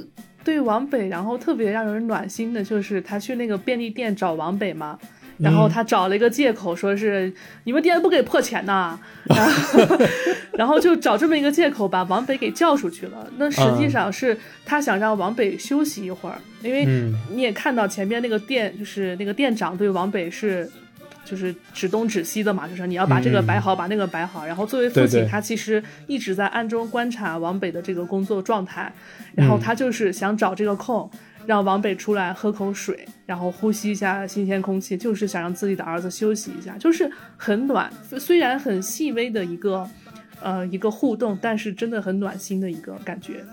[0.44, 4.98] 对王北，然后特别让人暖心的，就是他去那个便利店找王北嘛，
[5.40, 7.32] 然后他找了一个借口，说是
[7.64, 10.06] 你们店不给破钱呐， 然后
[10.52, 13.26] 然后就找这么一个借口把王北给叫出去了。
[13.38, 16.86] 那实际上是他想让王北休息一会儿，因为
[17.30, 20.70] 你也看到前面那个店，就是那个店长对王北是。
[21.22, 24.44] 就是指东指西的嘛，就是你要把这个摆好，把那个摆好。
[24.44, 28.92] 然后作为父亲，他其实一直在暗中观察王北的这个工作状态，
[29.36, 31.08] 然后他就是想找这个空，
[31.50, 39.84] 让王北出来喝口水，然后呼吸一下新鲜空气，就是想让自己的儿子休息一下，就是很暖，虽然很细微的一个，
[40.40, 43.44] 呃，一个互动，但是真的很暖心的一个感觉。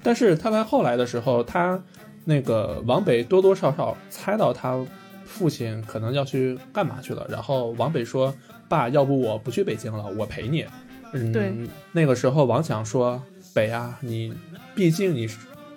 [0.00, 1.82] 但是他在后来的时候，他
[2.24, 4.80] 那个王北多多少少猜到他。
[5.26, 8.32] 父亲可能要去干嘛去了，然后王北说
[8.68, 10.64] ：“爸，要不我不去北京了，我陪你。”
[11.12, 11.52] 嗯，对。
[11.90, 13.20] 那个时候王强说
[13.52, 14.32] ：“北啊，你
[14.76, 15.26] 毕竟你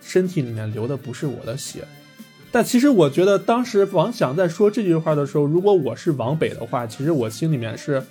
[0.08, 1.84] 身体里面流的不是我的血。”
[2.52, 8.02] 但其实我觉得当时王想在说这句话的时候，如果我是王北的话，其实我心里面是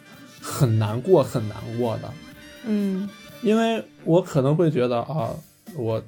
[0.41, 2.13] 很难过、很难过的。
[2.67, 3.09] 嗯，
[3.43, 5.35] 因为我可能会觉得啊，
[5.75, 6.03] 我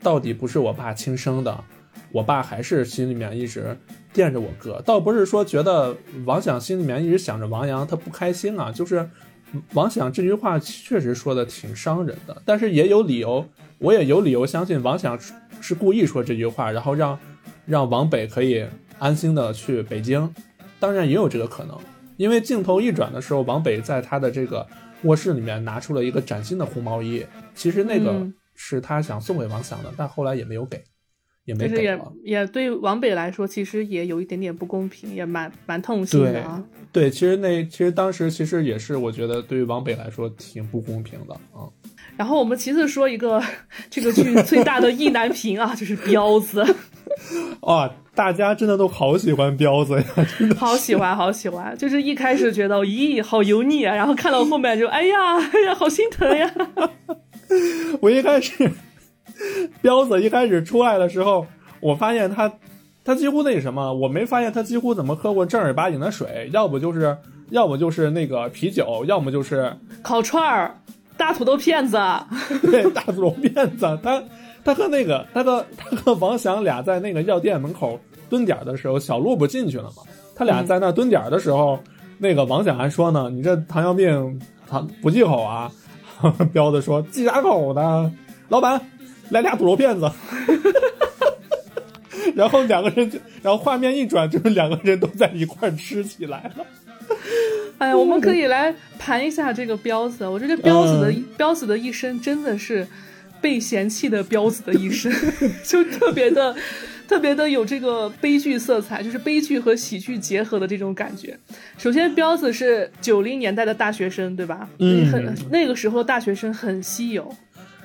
[0.00, 1.64] 到底不是我爸亲生的，
[2.12, 3.76] 我爸还是心里面一直。
[4.14, 5.92] 惦着我哥，倒不是说觉得
[6.24, 8.70] 王想心里面一直想着王阳，他不开心啊。
[8.70, 9.10] 就是
[9.72, 13.44] 王想这句话确实说的挺伤人的，但是也有理由，
[13.78, 15.18] 我也有理由相信王想
[15.60, 17.18] 是故意说这句话，然后让
[17.66, 18.64] 让王北可以
[18.98, 20.32] 安心的去北京。
[20.80, 21.78] 当然也有这个可能，
[22.16, 24.66] 因为镜头一转的时候，王北在他的这个
[25.02, 30.82] 卧室里面拿出了一个崭新的红毛衣，其实那个是他想送给王想的，但后来也没有给。
[31.44, 36.64] 也没是也也对王北来说，其实也有一点点不公平，也蛮蛮痛心的啊。
[36.90, 41.68] 对，其实那其实当时其实也是，我觉得对于王北来说挺不公平的啊。
[42.16, 43.42] 然后我们其次说一个
[43.90, 46.64] 这个剧最大的意难平啊， 就是彪子。
[47.60, 50.04] 啊，大家真的都好喜欢彪子呀，
[50.38, 51.76] 真的好喜欢，好喜欢。
[51.76, 56.52] 就是一开始觉得咦，好油腻啊，然后看到后面就哎呀，哎呀，好心疼呀。
[58.00, 58.70] 我一开始。
[59.82, 61.44] 彪子一开始出来的时候，
[61.80, 62.50] 我发现他，
[63.04, 67.16] 他几乎那什么，我没发现他几乎怎么喝过正儿八经的水，要不就是，
[67.50, 70.78] 要么就是那个啤酒，要么就是烤串儿、
[71.24, 71.96] 大土豆片子。
[72.60, 73.98] 对，大土豆片子。
[74.02, 74.22] 他，
[74.62, 80.02] 他和那个，他和他和王翔俩在那个药店门口蹲点的时候，小鹿不进去了吗？
[80.36, 81.80] 他俩在那蹲点的时候，
[82.18, 85.72] 那个王翔还说呢：“你这糖尿病，糖不忌口啊？”
[86.52, 88.12] 彪子说：“忌啥口呢？
[88.50, 88.78] 老板。”
[89.30, 90.10] 来俩土豆片子，
[92.36, 96.66] 然后两个人就，然后画面一转，就是两个人都在一块吃起来了。
[97.78, 100.26] 哎呀，我们可以来盘一下这个彪子。
[100.28, 102.86] 我觉得彪子的彪子的一生真的是
[103.40, 105.12] 被嫌弃的彪子的一生，
[105.64, 106.54] 就特别的。
[107.06, 111.38] 特别的有这个悲剧色彩，就是悲剧和喜剧结合的这种感觉。
[111.76, 114.66] 首先，彪子是九零年代的大学生，对吧？
[114.78, 117.30] 嗯，很那个时候大学生很稀有，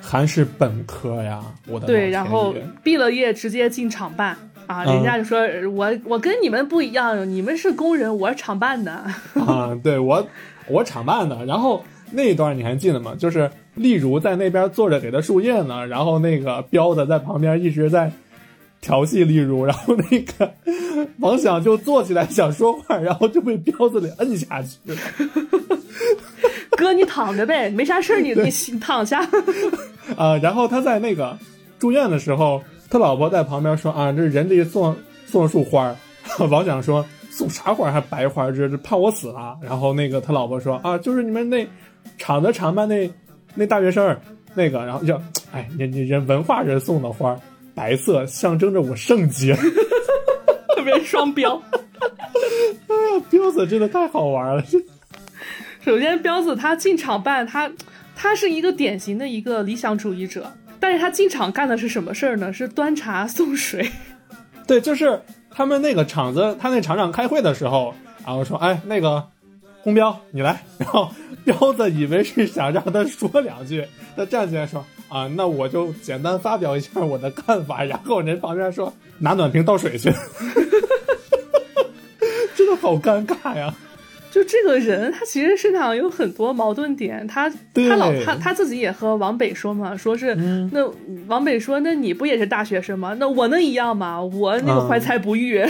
[0.00, 4.34] 还是本科呀，我的对，然后毕了业直接进厂办
[4.70, 8.92] 啊，人家就说我我跟你们不一样，你们是工人，我是厂办的
[9.34, 10.24] 啊，对我
[10.68, 11.44] 我厂办的。
[11.44, 13.14] 然后那一段你还记得吗？
[13.18, 18.12] 就是例如在那边坐着给他输液呢，然后那个彪子在旁边一直在。
[18.82, 20.54] 调戏例如，然后那个
[21.20, 24.96] 王想就坐起来想说话，然后就被彪子给摁下去了。
[26.78, 29.20] 哥，你躺着呗，没啥事你你躺下。
[30.16, 31.36] 啊，然后他在那个
[31.78, 35.94] 住院的时候，他老婆在旁边说啊，这人家送送束花
[36.50, 39.56] 王想说送啥花还白花，这这怕我死了。
[39.62, 41.66] 然后那个他老婆说啊，就是你们那
[42.18, 43.10] 厂子厂办那
[43.54, 44.14] 那大学生
[44.54, 45.18] 那个，然后就
[45.52, 47.34] 哎，你你人文化人送的花。
[47.72, 49.54] 白色象征着我圣洁，
[50.76, 51.54] 特别双标。
[51.72, 54.62] 哎呀，彪子真的太好玩了。
[55.80, 57.70] 首先，彪子他进厂办，他
[58.14, 62.52] 他是一个典型的一个理想主义者，但是他进厂干的是什么事儿呢？
[62.52, 63.90] 是端茶送水。
[64.66, 67.94] 对，就是他们那个厂子，他那厂长开会的时候，
[68.26, 69.24] 然后说：“哎，那个
[69.82, 71.10] 红彪，你来。”然后
[71.44, 73.84] 彪子以为是想让他说两句，
[74.16, 74.84] 他站起来说。
[75.08, 80.08] 啊，那我就简单发表一下我的看法，然后人旁边说拿暖瓶倒水去，
[82.54, 83.74] 真的好尴尬呀！
[84.30, 90.34] 就这个人，他其实身上有很多矛盾点，他他老他他自己也和王北说嘛，说是
[90.72, 90.88] 那
[91.26, 93.16] 王北说，那你不也是大学生吗？
[93.18, 94.22] 那我能一样吗？
[94.22, 95.60] 我那个怀才不遇。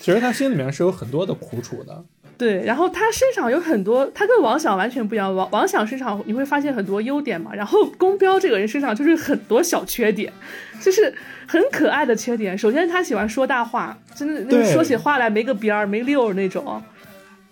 [0.00, 2.04] 其实他心里面是有很多的苦楚的。
[2.38, 5.34] 对，然后他身上有很多，他跟王想完全不一样。
[5.34, 10.32] 王王想身上你会发现很多优点嘛，然后宫彪这个人身上就是很多小缺点，
[10.80, 11.12] 就是
[11.46, 12.56] 很可爱的缺点。
[12.56, 16.82] 首先他喜欢说大话，真的那个说起话来没个边儿没溜儿那种。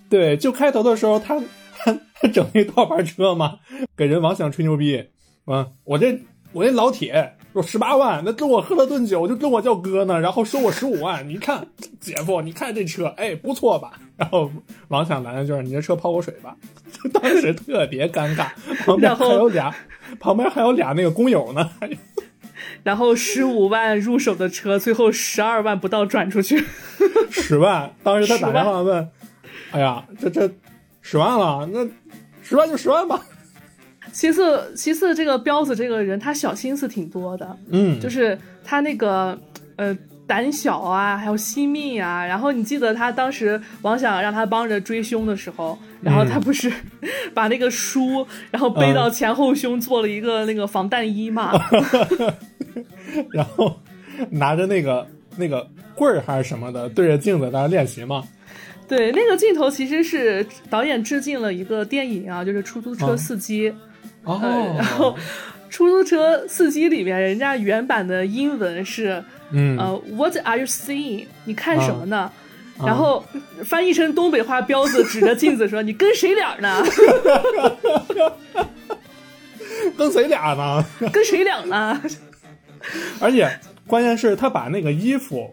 [0.08, 1.40] 对，就开头的时候他
[1.78, 3.58] 他 他整那套牌车嘛，
[3.96, 5.04] 给人王想吹牛逼，
[5.44, 6.20] 啊，我这
[6.52, 7.32] 我这老铁。
[7.52, 11.26] 我十八万，那跟我喝了顿酒，就跟我叫哥呢，然后收我十五万。
[11.26, 11.66] 你看，
[11.98, 13.92] 姐夫，你看这车，哎，不错吧？
[14.18, 14.50] 然后
[14.88, 16.54] 王想来的就是你这车泡过水吧？
[17.14, 18.48] 当时特别尴尬，
[18.84, 19.74] 旁边还有俩，
[20.20, 21.70] 旁边还有俩那个工友呢。
[22.86, 26.64] 然后十五万入手的车，最后十二万不到转出去。
[27.32, 29.10] 十万，当时他打电话问，
[29.72, 30.48] 哎呀，这这
[31.00, 31.84] 十万了，那
[32.44, 33.20] 十万就十万吧。
[34.12, 39.36] 其次，其次，这个彪子这个人，他小心思挺多的，嗯，就是他那个，
[39.74, 42.24] 呃，胆小啊，还有惜命啊。
[42.24, 46.72] 然后你记得他当时王想让他帮着追凶的时候，然后他不是
[47.32, 51.52] 把那个书，然后背到前后胸做了一个那个防弹衣嘛，
[53.32, 53.80] 然后
[54.30, 58.24] 拿着那个那个棍儿还是什么的，对着镜子在那练习嘛。
[58.88, 63.74] 对，那个镜头其实是导演致敬了一个电影啊，就是出租车司机。
[64.22, 64.40] 哦，
[64.78, 65.16] 然后
[65.68, 71.26] 出租车司机里面，人家原版的英文是，嗯，呃，What are you seeing？
[71.44, 72.30] 你看什么呢？
[72.84, 73.24] 然后
[73.64, 76.84] 翻译成东北话，彪子 指着镜子说：“你跟谁俩呢？
[79.96, 80.84] 跟谁俩呢？
[81.12, 82.00] 跟谁俩呢？”
[83.20, 83.48] 而且
[83.86, 85.52] 关键是，他把那个衣服，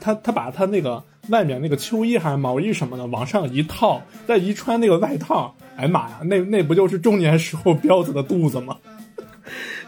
[0.00, 5.54] 他他把他那个外面那个秋衣还是毛衣什么的往上一套，再一穿那个外套。
[5.76, 8.76] 哎妈呀，那那不就是中年时候彪子的肚子吗？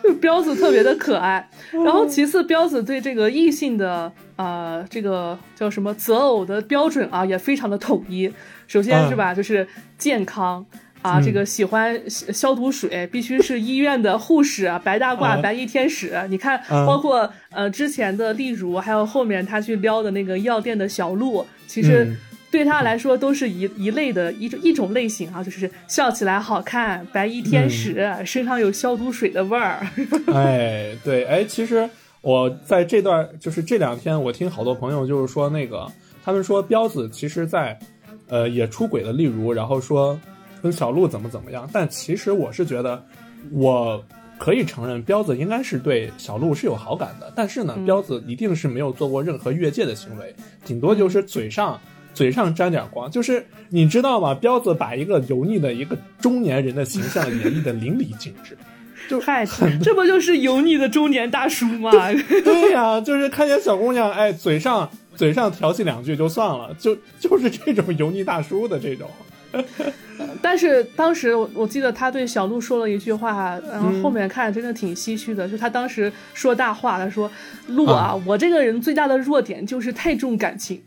[0.06, 1.48] 就 彪子特别的可爱，
[1.84, 8.32] 然后其次彪子对这个异性的啊这个叫什么择偶的标准啊也非常的统一。
[8.66, 9.66] 首先是吧，就是
[9.98, 10.64] 健康
[11.02, 16.12] 啊，这个喜欢消毒水必须是医院的护士啊，白大褂、白衣天使。
[16.28, 22.16] 你看，包括呃之前的例如，还有后面他去撩的那个药店的小鹿，其实。
[22.56, 29.86] 对他来说都是一一类的一种一种类型啊，就是笑起来好看，白衣天使，身上有消毒水的味儿。
[30.32, 31.86] 哎，对，哎，其实
[32.22, 35.86] 我在这段就是这两天，我听好多朋友就是说那个，
[36.24, 37.78] 他们说彪子其实在，
[38.28, 40.18] 呃，也出轨了，例如，然后说
[40.62, 43.04] 跟小鹿怎么怎么样，但其实我是觉得，
[43.52, 44.02] 我
[44.38, 50.34] 可以承认彪子应该是对小鹿是有好感的，但是呢，彪子一定是没有做过任何越界的行为，
[50.64, 51.78] 顶多就是嘴上。
[52.16, 54.34] 嘴上沾点光，就是你知道吗？
[54.34, 58.56] 彪子把一个油腻的一个中年人的形象演绎的淋漓尽致，
[59.06, 59.46] 就嗨，
[59.82, 61.90] 这不就是油腻的中年大叔吗？
[62.42, 69.10] 对呀，就是看见小姑娘，哎，嘴上嘴上调戏两句就算了，就就是这种油腻大叔的这种。
[70.40, 77.30] 但是当时我我记得他对小鹿说了一句话，然后后面看真的挺唏嘘的，就他当时说大话，他说
[77.68, 80.80] ：“鹿啊，我这个人最大的弱点就是太重感情。”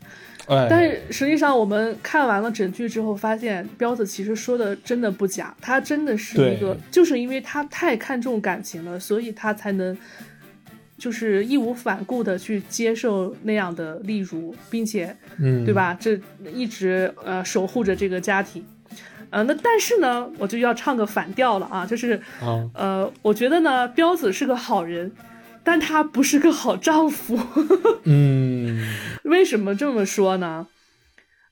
[0.48, 9.96] 但是实际上，我们看完了整剧之后，发现彪子其实说的真的不假，他真的是一个，就是因为他太看重感情了，所以他才能
[10.98, 15.96] 就是义无反顾的去接受那样的例如，并且，嗯，对吧？
[16.00, 16.18] 这
[16.52, 18.64] 一直呃守护着这个家庭，
[19.30, 22.20] 呃，那但是呢，我就要唱个反调了啊，就是
[22.74, 25.12] 呃，我觉得呢，彪子是个好人。
[25.62, 27.38] 但他不是个好丈夫。
[28.04, 28.78] 嗯，
[29.24, 30.66] 为什么这么说呢？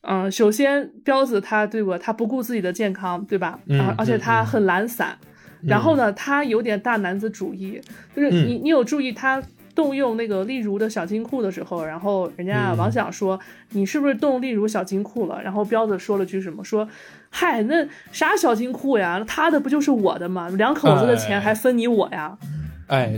[0.03, 3.59] 嗯，首先彪子他对我，他不顾自己的健康，对吧？
[3.67, 5.19] 嗯，而且他很懒散。
[5.63, 7.81] 然后呢，他有点大男子主义。
[8.15, 9.43] 就是你，你有注意他
[9.75, 13.39] 动用那个例如的小金库的时候，然后人家王想说
[13.71, 15.43] 你是不是动例如小金库了？
[15.43, 16.63] 然后彪子说了句什么？
[16.65, 16.89] 说
[17.29, 19.23] 嗨，那啥小金库呀？
[19.27, 20.49] 他的不就是我的吗？
[20.51, 22.39] 两口子的钱还分你我呀？
[22.41, 22.47] 哎，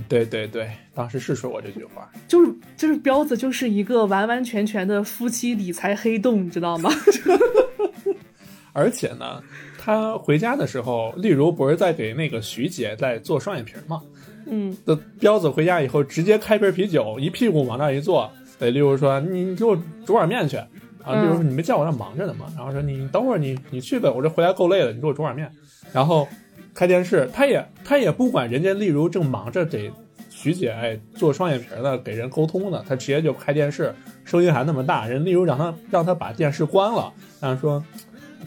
[0.09, 6.91] 对对对，当时是说过这句话， 就是就是彪子就是一个完完全全的夫妻理财黑洞，你知道吗？
[8.75, 9.41] 而且呢，
[9.79, 14.03] 他回家的时候，例如不是在给那个徐姐在做双眼皮吗？
[14.47, 22.47] 嗯，那彪子回家以后直接开瓶啤酒，一屁股往那一坐，对，例如说你给我煮碗面去啊，例如说你没见我那忙着呢吗？
[22.57, 25.49] 然后说你等会儿你你去呗，我这回来够累了，你给我煮碗面，
[25.93, 26.27] 然后。
[26.75, 29.91] 开电视，他也他也不管人家，例如正忙着给
[30.29, 33.95] 徐姐哎做双眼皮呢，给人沟通呢，他直接就开电视，
[34.25, 37.85] 声音还那么大，人例如让他让他把电视关了，然后说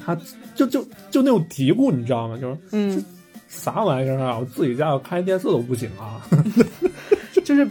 [0.03, 0.17] 他
[0.55, 2.37] 就就就那种嘀咕，你知道吗？
[2.39, 3.03] 就是嗯，
[3.47, 4.39] 啥玩意儿啊？
[4.39, 6.25] 我自己家要开电视都不行啊，
[7.43, 7.67] 就是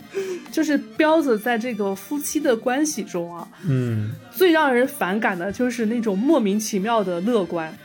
[0.53, 7.77] 就是彪子在这个夫妻的关系中啊，嗯，最让人反感的就是那种莫名其妙的乐观，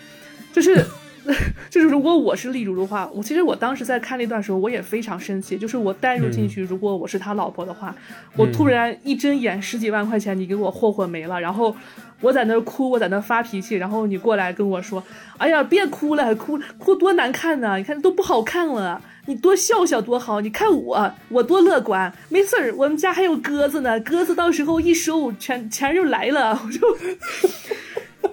[0.53, 0.85] 就是。
[1.69, 5.57] 就是如果我是例如的话，我其实我当时在看那段时候，我也非常生气。
[5.57, 7.93] 就是我带入进去，如果我是他老婆的话，
[8.35, 11.75] 我突然一睁眼十几万块钱你给我霍霍没了，然后
[12.21, 15.03] 我在那哭，我在那发脾气，然后你过来跟我说
[15.37, 17.77] ：“哎呀，别哭了，哭哭多难看呢！
[17.77, 20.39] 你看都不好看了，你多笑笑多好。
[20.41, 26.79] 你看我，我多乐观，没事儿，我们家还有鸽子呢，鸽子到时候一收，钱钱就来了。”我就。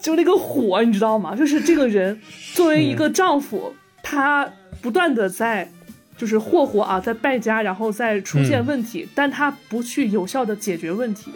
[0.01, 1.35] 就那个火，你知道吗？
[1.35, 2.21] 就是这个人
[2.53, 4.49] 作为一个丈夫，他
[4.83, 5.71] 不断的在
[6.17, 11.33] 就是霍霍啊，在败家，然后再出现问题，但他不去有效的解决问题。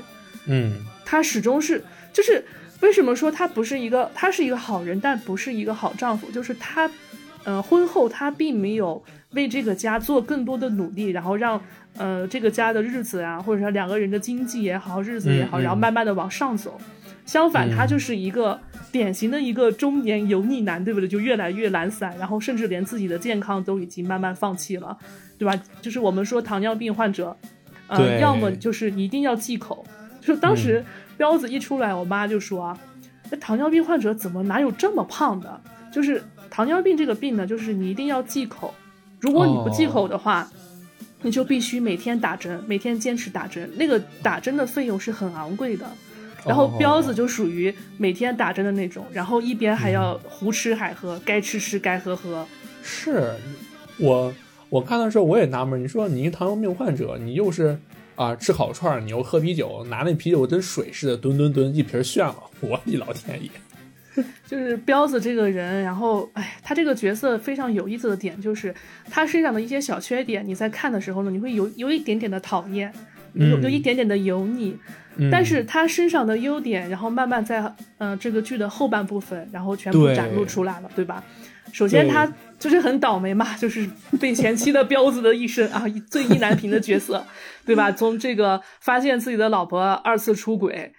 [0.47, 1.83] 嗯，他始终是
[2.13, 2.45] 就是
[2.81, 6.31] 为什么说他不是一个他是一个好人，但不是一个好丈夫？
[6.31, 6.91] 就是他，
[7.45, 9.03] 呃，婚后他并没有
[9.33, 11.61] 为这个家做更多的努力，然后让
[11.97, 16.81] 呃这个家的日子啊，或者说两个人的经济也好，日子也好，然后慢慢的往上走。
[17.29, 18.59] 相反，他就是一个
[18.91, 21.07] 典型的一个中年油腻男，对不对？
[21.07, 24.97] 就越来越懒散，然后甚至连自己的健康都已经慢慢放弃了，
[25.37, 25.55] 对吧？
[25.83, 27.37] 就是我们说糖尿病患者，
[27.89, 29.85] 呃，要么就是一定要忌口。
[30.23, 30.83] 就当时
[31.19, 32.79] 彪子一出来，我妈就说啊，
[33.31, 35.61] 那糖尿病患者怎么哪有这么胖的？
[35.93, 38.73] 就是糖尿病这个病呢，就是你一定要忌口，
[39.21, 40.49] 如果你不忌口的话，
[41.21, 45.85] 你就必须每天打针，每天坚持打针，那个打针的费用是很昂贵的。
[46.47, 52.47] 然后彪子就属于每天打针的那种，然后一边还要胡吃海喝，该吃吃，该喝喝。
[52.83, 53.35] 是，
[53.99, 54.33] 我
[54.71, 57.79] 我看的时候我也纳闷，你说你一糖尿病患者，你又是
[58.15, 63.51] 啊吃烤串，你又喝啤酒，拿那啤酒跟水似的吨吨吨一瓶炫了，我的老天爷！
[64.47, 68.75] 就是彪子这个人，然后哎，他这个角色非常有意思的点就是
[69.11, 72.93] 他身上的一些小缺点，你在看的时候呢，你会有有一点点的讨厌，
[73.35, 74.77] 有有一点点的油腻。
[75.31, 81.23] 但是他身上的优点，然后慢慢在嗯这个剧的后半部分，然后全部展露出来了，对吧？
[81.71, 82.27] 首先他
[82.59, 83.89] 就是很倒霉嘛， 就是
[84.19, 87.23] 被前妻的彪子的一生啊，最意难平的角色，
[87.67, 87.93] 对吧？
[87.93, 90.93] 从这个发现自己的老婆二次出轨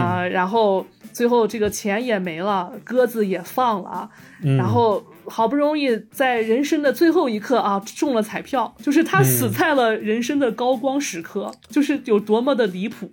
[0.00, 4.08] 啊，然后最后这个钱也没了，鸽子也放了，
[4.56, 13.10] 然后好不容易在人生的最后一刻啊中了彩票，就是他死在了人生的高光时刻，就是有多么的离谱。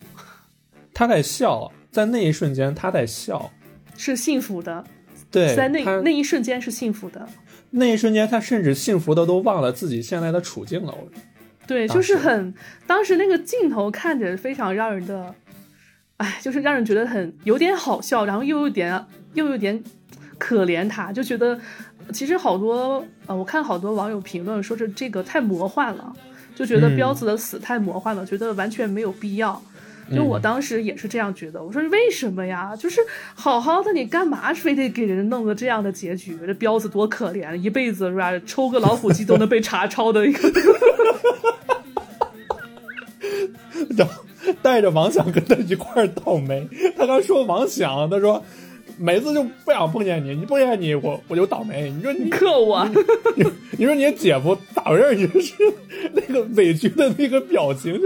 [0.94, 3.52] 他在笑，在那一瞬间他在笑，
[3.98, 4.84] 是幸福的。
[5.30, 7.28] 对，在那那一瞬间是幸福的。
[7.70, 10.94] 那一瞬间，他甚至幸福的都忘了自己现在的处境了。
[11.66, 12.54] 对，就是很
[12.86, 15.34] 当时那个镜头看着非常让人的，
[16.18, 19.82] 哎，就是让人觉得很有点好笑，然后又有点又有点
[20.38, 21.58] 可怜他，就觉得
[22.12, 26.14] 其实好多呃，我看好多网友评论说是这个太魔幻了，
[26.54, 29.62] 就觉得彪子的死太魔幻了，觉得完全没有必要。
[30.14, 32.76] 就我当时也是这样觉得，我说为什么呀？
[32.76, 33.01] 就是
[33.34, 36.38] 好好的，你干嘛非得给人弄个这样的结局？
[36.45, 38.32] 这彪子多可怜，一辈子是吧？
[38.45, 40.51] 抽个老虎机都能被查 抄的一个。
[43.97, 44.14] 然后
[44.62, 46.68] 带着王想跟他一块倒霉。
[46.97, 48.43] 他刚说王想，他说
[48.97, 51.91] 每次就不想碰见你，你碰见你我我就倒霉。
[51.91, 52.88] 你说你克我，
[53.36, 53.45] 你
[53.78, 55.30] 你说你姐夫咋回事？
[55.34, 55.53] 你是
[56.14, 57.99] 那个委屈的那个表情。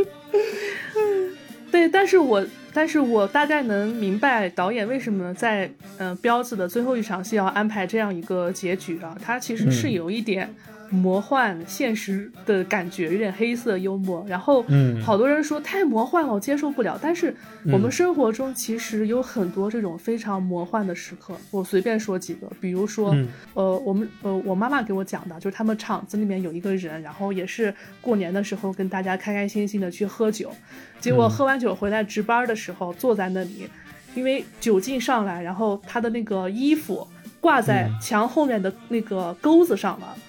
[1.76, 10.50] 对，但是我但是我大概能明白导演为什么在嗯彪子的最后一场戏要安排这样一个结局啊，他其实是有一点。
[10.90, 14.26] 魔幻现实的感觉，有点黑色幽默。
[14.28, 16.98] 然后，嗯，好多人说太魔幻了，我接受不了。
[17.02, 17.36] 但是
[17.72, 21.36] 我们生活中其实有很多这种非常魔幻的时刻。
[21.52, 23.16] 我随便说几个，比如说，
[23.54, 30.52] 呃，我们呃，我妈妈给我讲的，就是他们厂子里面有一个人，然后也是过年的时候跟大家开开心心的去喝酒，
[31.00, 33.68] 结果喝完酒回来值班的时候坐在那里，
[34.14, 37.08] 因为酒劲上来，然后他的那个衣服
[37.42, 40.16] 挂在墙后面的那个钩子上了。
[40.16, 40.22] 嗯，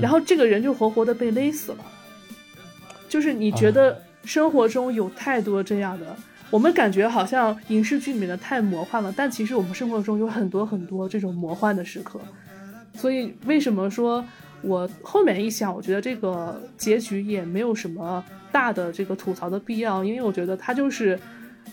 [0.00, 1.78] 然后这个人就活活的被勒死了。
[3.08, 6.14] 就是你觉得生活中有太多这样的，
[6.50, 12.20] 我们感觉好像影视剧里面的太魔幻了，但其实我们生活中有很多很多这种魔幻的时刻。
[12.94, 14.24] 所以为什么说
[14.60, 21.18] 我后面一想，我觉得这个结局也没有什么大的这个吐槽的必要，因为我觉得它就是，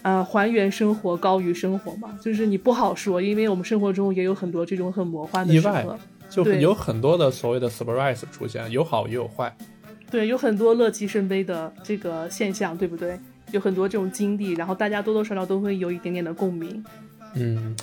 [0.03, 5.97] 呃，还原生活高于生活嘛，就是你不好说，因为我们生活中也有很多这种很魔幻的时刻。
[6.44, 9.56] 就有很多的所谓的 surprise 出现，有好也有坏。
[10.12, 13.18] 对，有很多乐极生悲的这个现象，对不对？
[13.52, 16.84] 有很多这种经历，然后大家多多少少都会有一点点的共鸣。
[17.34, 17.76] 嗯，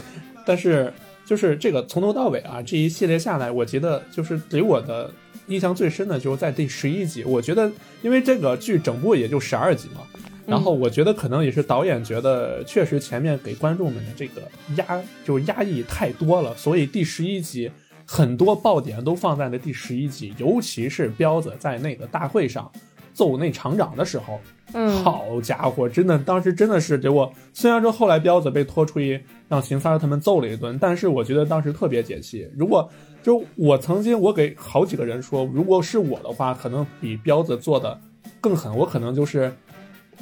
[0.47, 0.93] 但是
[1.25, 5.11] 就是这个从头到尾啊，这一系列下来，我觉得就是给我的
[5.47, 7.25] 印象最深的就是在第十一集。
[7.25, 7.71] 我觉得，
[8.03, 10.03] 因为这个剧整部也就十二集嘛，
[10.47, 14.43] 然后我觉得可能也是导演觉得确实前面给观众们的这个
[14.77, 17.71] 压就是压抑太多了，所以第十一集。
[18.13, 22.71] 很多爆点都放在了第十一集，尤其是彪子在那个大会上
[23.15, 24.39] 揍那厂长的时候，
[24.75, 27.33] 嗯，好家伙，真的当时真的是给我。
[27.55, 32.47] 虽然说后来彪子被拖出去让邢三他们揍了一顿，但是我觉得当时特别解气。
[32.55, 32.87] 如果
[33.23, 37.99] 就我曾经我给好几个人说，如果是我的话，可能比彪子做的
[38.43, 39.51] 更狠，我可能就是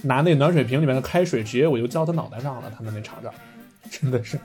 [0.00, 2.70] 拿那暖水瓶里面的开水直接我就浇他脑袋上了。
[2.76, 3.34] 他们那厂长
[3.90, 4.38] 真的是。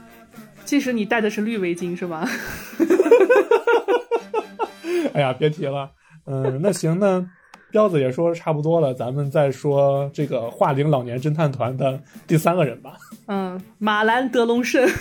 [0.65, 2.27] 即使你戴的是绿围巾，是吧？
[5.13, 5.89] 哎呀，别提了。
[6.25, 7.25] 嗯，那行，那
[7.71, 12.97] 彪子也说差不多了，咱们再说这个华陵老年侦探团的第三个人吧。
[13.27, 14.89] 嗯，马兰德隆胜。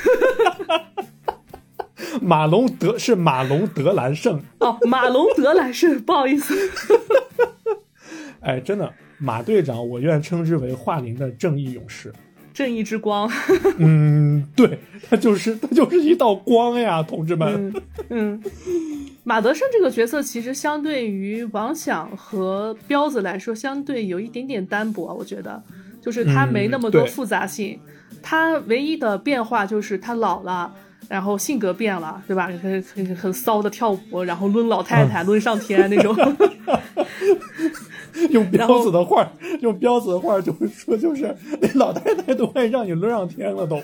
[2.21, 6.55] 马龙德是马龙德兰胜哦，马龙德兰胜，不好意思。
[8.41, 12.13] 哎，真的，马队长，我愿称之为华陵的正义勇士。
[12.55, 13.29] 正义之光，
[13.79, 14.79] 嗯，对，
[15.11, 17.75] 他就是他就是一道光呀，同志们。
[18.09, 18.41] 嗯，
[19.25, 25.61] 马德胜这个角色其实相对于王响和彪子来说，相对有一点点单薄，我觉得，
[26.01, 27.77] 就是他没那么多复杂性，
[28.23, 30.73] 他唯一的变化就是他老了，
[31.09, 32.47] 然后性格变了，对吧？
[32.63, 36.15] 很很很骚的跳舞，然后抡老太太抡上天那种。
[38.31, 39.29] 用彪子的话，
[39.61, 43.83] 用彪子的话就是说，就是那老太太都快让你抡上天了，都。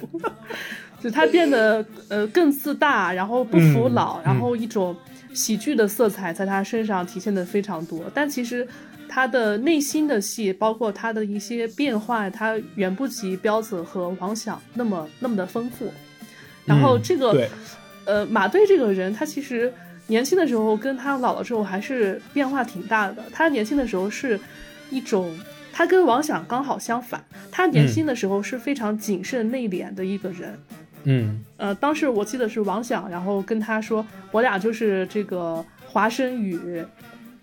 [1.00, 4.94] 就他变得呃更自大，然后不服老，然后一种
[5.32, 8.02] 喜剧的色彩在他身上体现的非常多。
[8.14, 8.66] 但其实
[9.08, 15.90] 他的内心的戏，包括他的一些变化，他远不及彪子和王响那么那么的丰富。
[16.64, 17.48] 然后这个
[18.04, 19.72] 呃马队这个人，他其实。
[20.10, 23.22] 年轻的时候跟他老了之后还是变化挺大的。
[23.32, 24.38] 他年轻的时候是
[24.90, 25.32] 一种，
[25.72, 27.24] 他跟王想刚好相反。
[27.50, 30.58] 他年轻的时候是非常谨慎内敛的一个人。
[31.04, 36.84] 嗯，呃，当时我记得是王想，然后跟他说，我俩就是这个华生与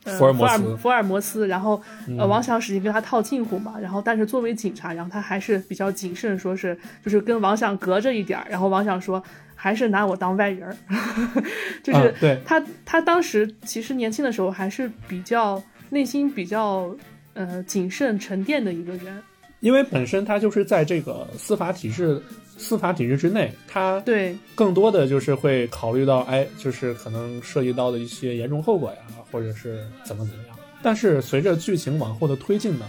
[0.03, 1.47] 福尔摩斯，福尔摩斯。
[1.47, 1.81] 然后
[2.19, 3.75] 呃，王想使劲跟他套近乎嘛。
[3.79, 8.45] 然后但是作为警察，然后他还是比较谨慎，说是就是跟王想隔着一点儿。
[8.49, 9.23] 然后王想说。
[9.59, 10.77] 还是拿我当外人儿，
[11.83, 16.95] 就是他他当时其实年轻的时候还是比较内心比较
[17.33, 19.21] 呃谨慎沉淀的一个人，
[19.61, 22.21] 因为本身他就是在这个司法体制
[22.55, 28.97] 司法体制之内，他对更多的就是会考虑到哎，就是可能涉及到的一些严重后果呀，
[29.31, 30.55] 或者是怎么怎么样。
[30.83, 32.85] 但是随着剧情往后的推进呢，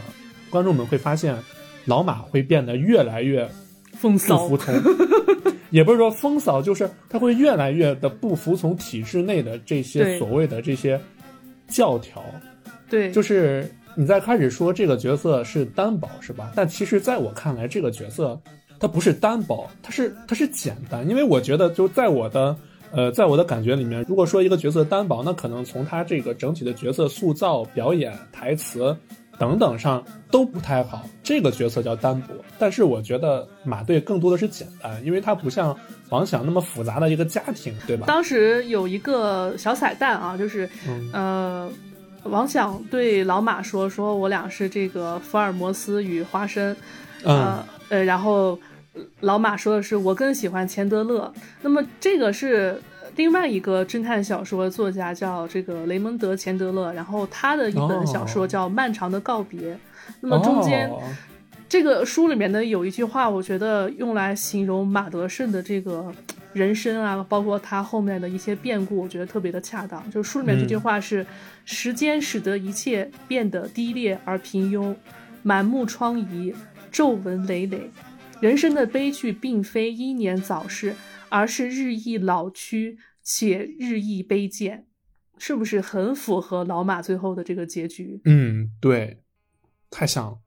[0.51, 1.35] 观众们会发现
[1.87, 3.49] 老马会变得越来越
[4.01, 4.83] 不服从。
[5.71, 11.01] 也不是说风骚，就是他会越来越的不服从体制内的这些所谓的这些
[11.69, 12.25] 教条。
[12.89, 16.53] 对，就是你在开始说这个角色是单薄是吧？
[16.55, 18.41] 但其实在我看来，这个角色
[18.81, 21.09] 它不是单薄，它是它是简单。
[21.09, 22.57] 因为我觉得就在我的
[22.91, 28.97] 呃在我的感觉里面，如果说一个角色单薄，那可能从他这个整体的角色塑造、表演、台词
[29.39, 31.05] 等等上都不太好。
[31.23, 32.35] 这个角色叫单薄。
[32.59, 35.77] 但是我觉得马队更多的是简单，因为他不像
[36.09, 38.07] 王想那么复杂的一个家庭，对吧？
[38.07, 40.69] 当时有一个小彩蛋啊，就是
[41.13, 41.71] 呃。
[42.25, 46.77] 王想对老马说：“说我俩是这个福尔摩斯与花生，
[47.23, 48.59] 呃呃，然后
[49.21, 51.33] 老马说的是我更喜欢钱德勒。
[51.63, 52.83] 那么这个是
[53.19, 59.75] 另外一个侦探小说作家叫这个雷蒙德·钱德勒，然后他的一本小说叫《漫长的告别》。
[60.21, 60.89] 那么中间
[61.69, 66.11] 这个书里面呢有一句话，我觉得用来形容马德胜的这个。”
[66.55, 70.11] 人生啊，包括他后面的一些变故，我觉得特别的恰当。
[70.11, 71.25] 就书里面这句话是
[71.67, 74.97] ：“时间使得一切变得低劣而平庸，
[75.43, 76.55] 满目疮痍，
[76.91, 77.91] 皱纹累累。
[78.41, 80.97] 人生的悲剧并非英年早逝，
[81.29, 82.99] 而是日益老去
[83.31, 84.87] 且日益卑贱。”
[85.41, 88.21] 是不是很符合老马最后的这个结局？
[88.25, 89.23] 嗯，对，
[89.89, 90.39] 太像了。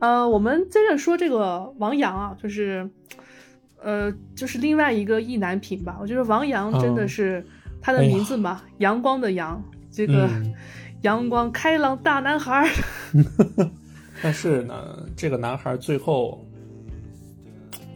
[0.00, 2.90] 呃，我们接着说这个王阳啊，就是，
[3.80, 5.96] 呃，就是另外一个意难平吧。
[6.00, 7.46] 我觉得王阳真的是
[7.80, 9.62] 他的名字嘛，阳光的阳，
[9.92, 10.28] 这个
[11.02, 12.68] 阳光开朗大男孩。
[14.20, 16.44] 但是呢，这个男孩最后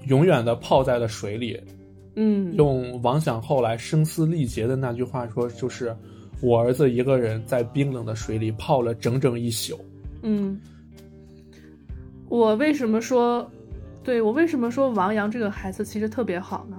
[0.08, 1.60] 永远的泡在了水里。
[2.16, 5.94] 嗯，用王想后来声嘶力竭的那句话说，就是
[6.40, 9.78] 我儿子一个人在冰冷的水里泡了整整一宿。
[10.22, 10.60] 嗯。
[12.28, 13.48] 我为什么说，
[14.02, 16.76] 对我为什么说王阳这个孩子其实特别好呢？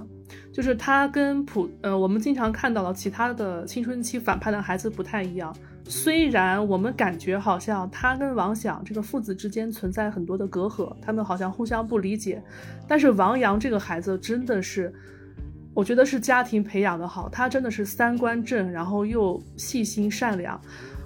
[0.51, 5.55] 就是他跟普呃我们经常看到的其他的青春期反叛的孩子不太一样。
[5.89, 12.39] 虽然我们感觉好像他跟王想这个父子之间存在很多的隔阂，他们好像互相不理解，
[12.87, 14.93] 但是王阳这个孩子真的是，
[15.73, 20.61] 我觉得是家庭培养的好，他真的是三观正，然后又细心善良。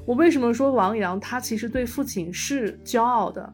[0.05, 3.53] 我为什么说王阳他其实对父亲是骄傲的？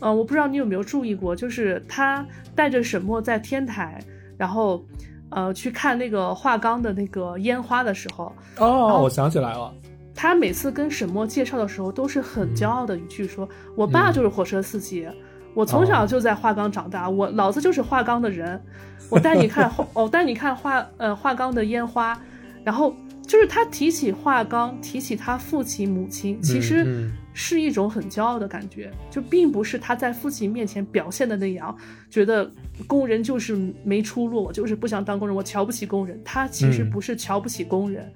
[0.00, 4.02] 嗯，我不知道你有没有注意过，就是他带着沈墨在天台，
[4.36, 4.84] 然后，
[5.30, 8.34] 呃，去看那个华冈的那个烟花的时候。
[8.58, 9.72] 哦，我想起来了。
[10.16, 13.46] 他每次跟沈墨介绍的时候，都是很骄傲的一句，说
[13.76, 15.06] ：“我爸就是火车司机，
[15.54, 18.60] 我从小就在华冈长大，我老子就是华冈的人，
[19.10, 22.18] 我带你看，我带你看华呃华冈的烟花。”
[22.64, 27.08] 然后就是他提起华冈，提起他父亲母亲，其实。
[27.38, 31.76] 是一种很骄傲的感觉，就并不是他在父亲面前表现的那样，
[32.08, 32.50] 觉得
[32.86, 33.54] 工人就是
[33.84, 36.18] 没出路，我就是不想当工人，我瞧不起工人。
[36.24, 38.10] 他其实不是瞧不起工人，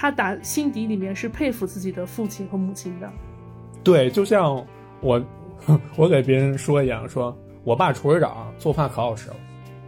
[0.00, 3.10] 他打心底里面是佩服自己的父亲和母亲的。
[3.82, 4.64] 对，就像
[5.00, 5.20] 我，
[5.98, 9.36] 我给别人说一样，说我爸厨师长做饭可好吃了。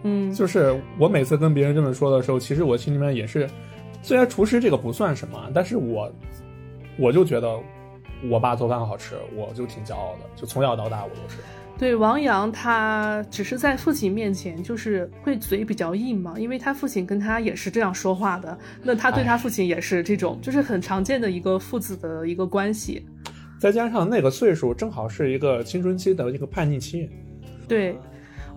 [0.02, 3.48] 嗯，就是我每次跟别人这么说的时候，其实我心里面也是，
[4.02, 6.12] 虽然厨师这个不算什么，但是我
[6.98, 7.56] 我就觉得。
[8.28, 10.28] 我爸做饭好吃，我就挺骄傲的。
[10.36, 11.38] 就从小到大，我都是。
[11.80, 18.58] 对王阳，他只是在父亲面前就是会嘴比较硬嘛，因为他父亲跟他也是这样说话的。
[18.82, 23.06] 那他对他父亲也是这种，就是很常见的一个父子的一个关系。
[23.58, 27.08] 再加上那个岁数正好是一个青春期的一个叛逆期。
[27.66, 27.98] 对，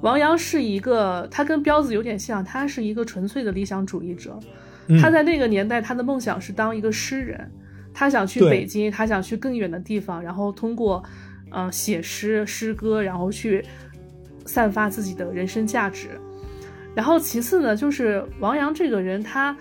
[0.02, 4.38] 王阳是一个，他跟彪子有点像，他是一个纯粹的理想主义者。
[5.02, 7.50] 他在那个年代，他的梦想是当一个诗人。
[7.94, 11.02] 他想去北京，他想去更远的地方，然后通过，
[11.54, 13.64] 呃，写诗、诗歌，然后去
[14.46, 16.10] 散发自己的人生价值。
[16.96, 19.56] 然后其次呢，就是王阳这个人，他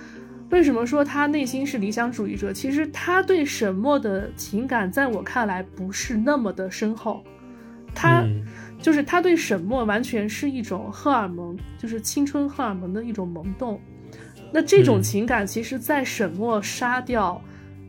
[0.51, 2.53] 为什么说他内心是理想主义者？
[2.53, 7.22] 其实他对沈墨的情感，在我看来不是那么的深厚。
[7.95, 8.24] 他
[8.80, 13.78] 就是他对沈墨完全是一种荷尔蒙，就是青春荷尔蒙的一种萌动。
[14.51, 17.40] 那这种情感，其实，在沈墨杀掉。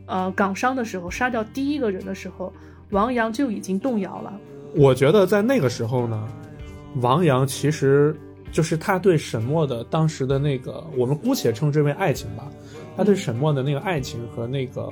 [0.06, 2.52] 呃，港商的时候杀掉第一个人的时候，
[2.94, 4.32] 王阳就已经动摇了。
[4.76, 6.28] 我觉得在那个时候呢，
[7.02, 8.16] 王阳其实
[8.52, 12.48] 就是他对沈墨的当时的那个，我们姑且称之为爱情吧。
[12.96, 14.88] 他对沈墨的那个爱情和那个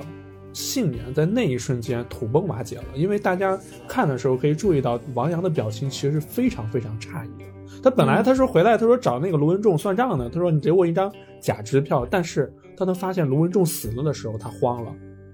[0.51, 2.83] 信念，在那一瞬间土崩瓦解了。
[2.93, 7.81] 因为大家看的时候可以注意到，王阳的表情其实是非常非常诧异的。
[7.81, 12.53] 他本来他说回来，他说找那个卢文仲算账呢，他说你给我一张假支票，但是。
[12.75, 14.91] 当他发现卢文仲死了的时候，他慌了，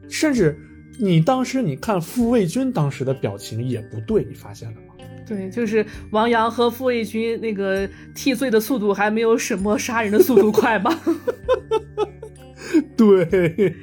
[0.10, 0.60] 甚至
[1.00, 4.94] 你当时你看傅卫军当时的表情也不对，你发现了吗？
[5.26, 11.00] 对，就是王阳和傅卫军那个替罪的速度还没有沈墨杀人的速度快吧？
[12.98, 13.76] 对，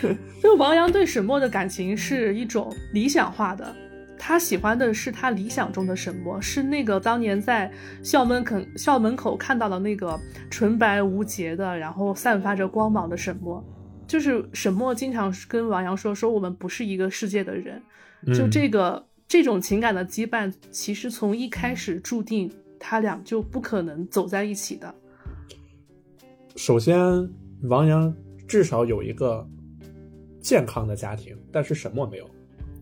[0.42, 3.76] 就王阳对沈墨的感情是一种理想化的，
[4.18, 7.70] 他喜欢的是他理想中的沈墨，是那个当年在
[8.02, 10.18] 校门口校门口看到的那个
[10.50, 13.62] 纯白无洁的，然后散发着光芒的沈墨。
[14.06, 17.82] 就是沈墨经常跟王阳说，说我们不是一个世界的人，
[18.34, 24.94] 就这个这种情感的羁绊，其实从一开始注定他俩就不可能走在一起的。
[26.56, 26.98] 首先，
[27.62, 28.14] 王阳
[28.46, 29.46] 至少有一个
[30.40, 32.30] 健康的家庭，但是沈墨没有。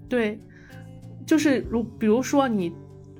[0.08, 0.38] 对，
[1.26, 2.72] 就是如比如说你。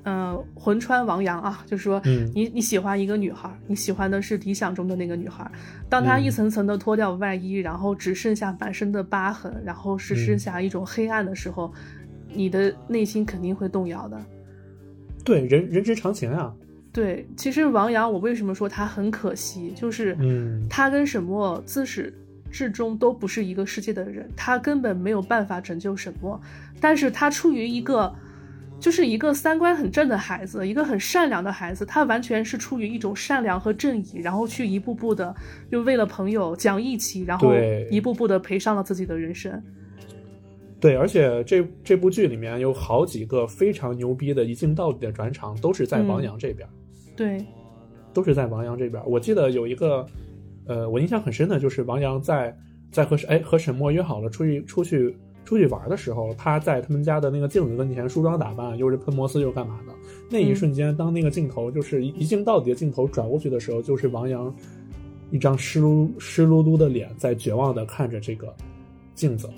[0.05, 2.01] 嗯，魂穿王阳啊， 就是说，
[2.35, 5.49] 你你喜欢一个女孩，你喜欢的是理想中的那个女孩。
[5.87, 11.73] 当她一层层的脱掉外衣，然后只剩下满身的疤痕，然后只剩下一种黑暗的时候，
[12.33, 14.21] 你的内心肯定会动摇的。
[15.23, 16.53] 对，人人之常情啊。
[16.91, 22.13] 对，其实王阳，我为什么说他很可惜，就是，嗯，他跟沈墨自始
[22.51, 26.37] 至终都不是一个世界的人，他根本没有办法拯救沈墨，
[26.81, 28.13] 但是他出于一个。
[28.83, 35.33] 就是一个三观很正的孩子，一个很善良的孩子，他完全是出于一种善良和正义，然后去一步步的，
[35.71, 37.53] 就为了朋友讲义气，然后
[37.89, 39.63] 一步步的赔上了自己的人生。
[40.81, 46.67] 对，而且这这部剧里面有好几个非常牛逼的一镜到底的转场，都是在王阳这边。
[47.15, 47.37] 对，
[48.13, 49.01] 都是在王阳这边。
[49.07, 50.05] 我记得有一个，
[50.67, 52.53] 呃，我印象很深的就是王阳在
[52.91, 55.15] 在和哎和沈墨约好了出去出去。
[55.45, 59.93] 出去玩的时候，他在他们家的那个镜子跟前梳妆打扮，又是喷摩丝又干嘛的？
[60.29, 64.53] 那一瞬间，当那个镜头就是一镜到底的镜头转过去的时候，就是王阳
[65.31, 68.53] 一张湿漉湿漉漉的脸在绝望的看着这个
[69.13, 69.49] 镜子。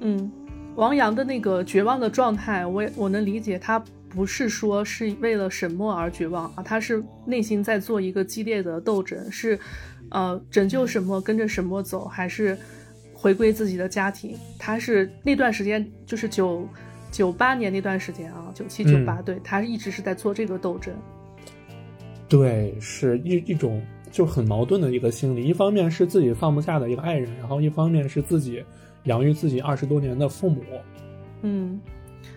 [0.00, 0.30] 嗯，
[0.76, 9.58] 王阳的那个绝望的状态，我也我能理解，他不是说是为了沈墨而绝望啊，他是内心在做一个激烈的斗争，是
[10.08, 12.56] 呃拯救沈墨，跟着沈墨走，还是？
[13.24, 16.68] 回归自己的家庭，他是那段时间就是九
[17.10, 20.94] 九八年那段时间啊，九七九八，对他一直是在做这个斗争。
[22.28, 28.62] 对，是一一种就很矛盾的一个心理，一方面是自己放不下的一个爱人，然后一方面是自己
[29.04, 30.62] 养育自己二十多年的父母。
[31.40, 31.80] 嗯，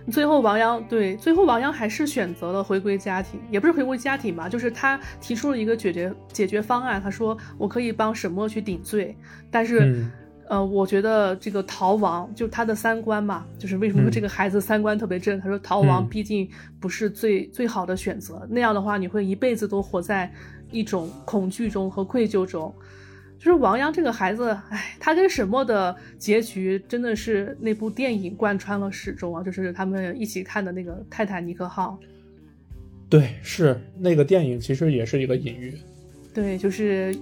[0.09, 9.13] 最后王阳对，最后王阳还是选择了回归家庭，也不是回归家庭吧，就是他提出了一个解决解决方案，他说我可以帮沈墨去顶罪，
[9.51, 10.05] 但是。
[10.49, 15.39] 呃，我觉得这个逃亡就他的三观嘛，就是为什么这个孩子三观特别正。
[15.39, 20.31] 他说逃亡毕竟不是最最好的选择，那样的话你会一辈子都活在
[20.71, 22.73] 一种恐惧中和愧疚中。
[23.37, 31.99] 就是王阳这个孩子，哎，他跟沈墨的结局真的是那部电影贯穿了始终啊，就是他们一起看的那个《泰坦尼克号》。
[33.09, 35.77] 对，是那个电影其实也是一个隐喻。
[36.33, 37.15] 对，就是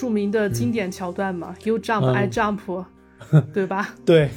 [0.00, 2.58] 著名的经典桥段嘛，You jump, I jump，
[3.52, 3.94] 对吧？
[4.02, 4.30] 对，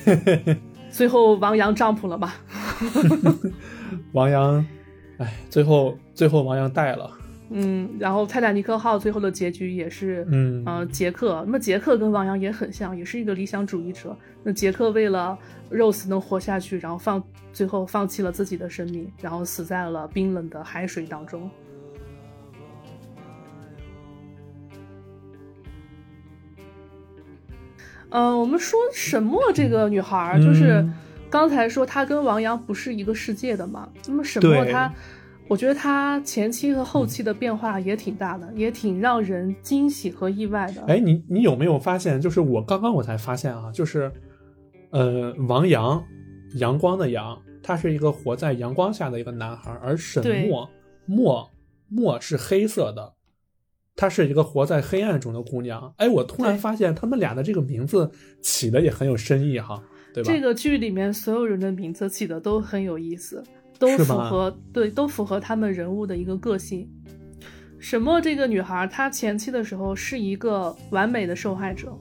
[0.92, 2.34] 最后王阳 jump 了嘛？
[4.12, 4.66] 王阳，
[5.20, 7.10] 哎，最后最后王阳带了。
[7.50, 11.42] 嗯，然后泰坦尼克号最后的结局也是，嗯，呃，杰克。
[11.46, 14.14] 那么杰克跟王阳也很像，也是一个理想主义者。
[14.44, 15.38] 那杰克为了
[15.72, 21.50] Rose 能活下去，然后放最后放弃了自己的生命，然后死在了冰冷的海水当中。
[28.14, 30.88] 嗯，我们说沈墨这个女孩，就是
[31.32, 33.90] 刚才说她跟王阳不是一个世界的嘛。
[34.08, 34.94] 那么沈墨她，
[35.48, 40.84] 我觉得她前期和后期的变化也挺大的，也挺让人惊喜和意外的。
[40.88, 42.22] 哎，你你有没有发现？
[42.22, 44.12] 就是我刚刚我才发现啊，就是
[44.92, 46.04] 呃，王阳，
[46.58, 50.70] 阳光的阳，他是一个活在阳光下的一个男孩，而沈墨
[51.08, 51.52] 墨
[51.90, 53.13] 墨是黑色的。
[53.96, 58.10] 她是一个活在黑暗中的姑娘，哎，我突然发现他们俩的这个名字
[58.42, 59.82] 起的也很有深意哈，
[60.14, 60.32] 对吧？
[60.32, 63.44] 这个剧里面所有人的名字起的都很有意思，
[63.78, 66.90] 都符合对，都符合他们人物的一个个性。
[67.80, 71.96] 沈墨这个女孩，她前期的时候是一个完美的受害者。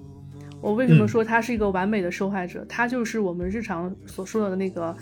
[0.61, 2.65] 我为什么说她是一个完美的受害者？
[2.69, 4.97] 她就是我们日常所说的那个。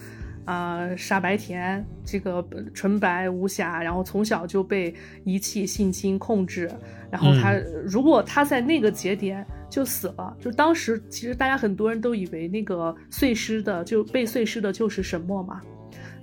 [0.45, 4.93] 啊，傻白甜，这个纯白无瑕，然后从小就被
[5.24, 6.68] 遗弃、性侵、控制，
[7.11, 7.53] 然后他
[7.84, 15.61] 如果他在那个节点就死了，就当时其实大家很多人都以为那个碎尸的就被碎尸的就是沈墨嘛，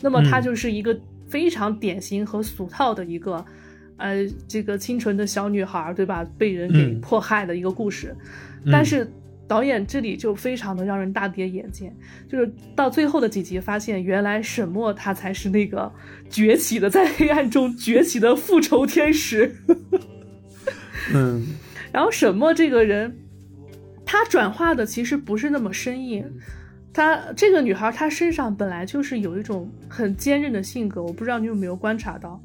[0.02, 1.00] 那么他就是一个
[1.30, 3.46] 非常典型和俗套的一个，
[3.98, 6.26] 呃，这个清纯的小女孩，对吧？
[6.38, 8.14] 被人给迫害的一个故事，
[8.72, 9.10] 但是。
[9.48, 11.92] 导演这里就非常的让人大跌眼镜，
[12.30, 15.92] 就是到最后的几集，发现原来沈墨他才是那个
[16.30, 19.56] 崛起的，在黑暗中崛起的复仇天使。
[21.14, 21.48] 嗯，
[21.92, 23.18] 然后沈墨这个人，
[24.06, 26.30] 他转化的其实不是那么生硬。
[26.94, 32.42] 他这个女孩，她身上本来就是有一种很坚韧的性格，我不知道你有没有观察到。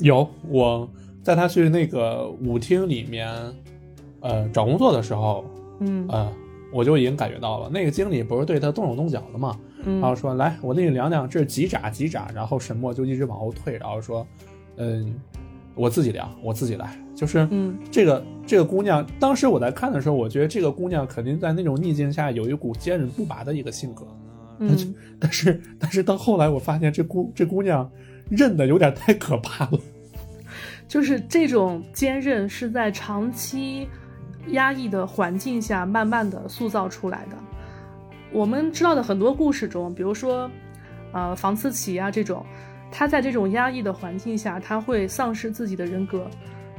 [0.00, 0.92] 有，我
[1.22, 3.30] 在她去那个舞厅里面，
[4.20, 5.44] 呃，找工作的时候，
[5.86, 6.32] 嗯，呃，
[6.72, 7.68] 我就已经感觉到了。
[7.68, 14.26] 那个经理不是对他动手动脚的嘛，然后说：“来，我给你量量，这是几拃几拃。”然后沈墨就一直往后退，然后说
[14.76, 15.14] ：“嗯。”
[15.74, 24.06] 我自己量，我自己来，就是，嗯，这个这个姑娘，当时我在看的时候，我觉得这个姑娘肯定在那种逆境下有一股坚韧不拔的一个性格，
[24.58, 27.90] 嗯，但是但是到后来我发现这姑这姑娘
[28.28, 29.80] 韧的有点太可怕了，
[30.86, 33.88] 就是这种坚韧是在长期
[34.48, 37.36] 压抑的环境下慢慢的塑造出来的。
[38.32, 40.50] 我们知道的很多故事中，比如说，
[41.12, 42.44] 呃，房思琪啊这种。
[42.94, 46.30] 他在这种压抑的环境下，他会丧失自己的人格，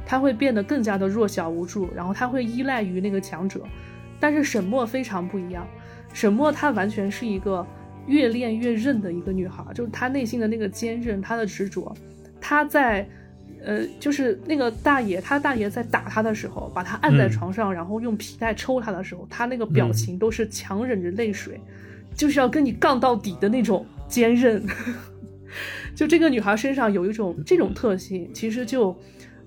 [0.06, 3.62] 他会变得更加的弱小无助，然后他会依赖于那个强者。
[4.20, 5.66] 但是沈墨非常不一样，
[6.12, 7.66] 沈墨她完全是一个
[8.06, 11.92] 越练越韧的一个女孩，就是她内心的那个坚韧，她的执着。
[12.40, 13.08] 她在，
[13.64, 21.58] 呃，就是那个大爷，他大爷在打他的时候，把他按在床上，然后用皮带抽他的时候，他那个表情都是强忍着泪水，
[22.14, 24.62] 就是要跟你杠到底的那种坚韧。
[25.94, 28.94] 就这个女孩身上有一种这种特性，其实就，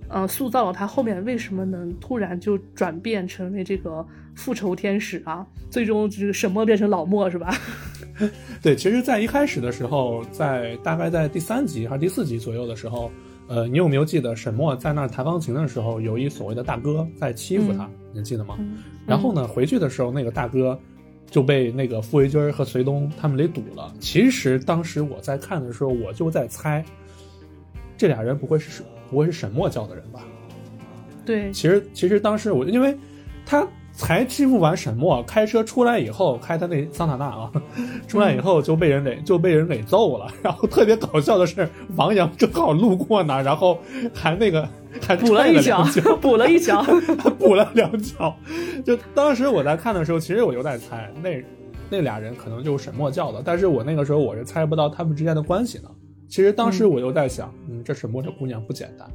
[0.08, 5.46] 呃，塑造了她后面为什么能突然就转变成为这个复仇天使啊？
[5.70, 7.54] 最终这个沈墨变成老莫是吧？
[8.64, 13.12] 对，其实，在一开始的时候，在大概在第三集还是第四集左右的时候，
[13.48, 17.90] 呃，你有没有记得沈墨在那儿弹钢琴的时候，有一所谓的大哥在欺负他？
[18.14, 18.58] 你记得吗？
[19.06, 20.80] 然后呢，回去的时候，那个大哥。
[21.30, 23.94] 就被那个傅维军和隋东他们给堵了。
[24.00, 26.82] 其实当时我在看的时候，我就在猜，
[27.98, 30.22] 这俩人不会是不会是沈墨教的人吧？
[31.26, 31.52] 对。
[31.52, 32.98] 其实其实当时我因为
[33.46, 33.68] 他
[33.98, 37.52] 才欺负完沈墨，开车出来以后，开他那桑塔纳啊，
[38.08, 40.32] 出来以后就被人给就被人给揍了。
[40.42, 43.78] 然后特别搞笑的是，王阳正好路过呢，然后
[44.14, 44.66] 还那个。
[45.06, 45.86] 还补了一脚，
[46.20, 46.82] 补了一脚，
[47.38, 48.36] 补了两脚。
[48.84, 51.44] 就当时我在看的时候，其实我就在猜，那
[51.88, 53.40] 那俩人可能就是沈墨叫的。
[53.46, 55.90] 但是我那个时候我是猜不到他们之间的关系呢。
[56.28, 59.08] 其实当时我就在想，嗯，这沈墨这姑娘不简单。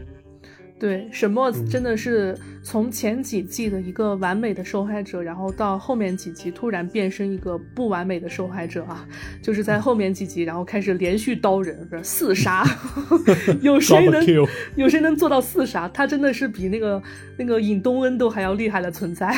[0.82, 9.06] 对，沈墨真的是从前几季的一个完美的受害者，然后到后面几集突然变身一个不完美的受害者啊！
[9.40, 12.64] 就是在后面几集，然后开始连续刀人，不是四杀，
[13.62, 14.26] 有谁能
[14.74, 15.88] 有谁能做到四杀？
[15.90, 17.00] 他真的是比那个
[17.38, 19.32] 那个尹东恩都还要厉害的存在。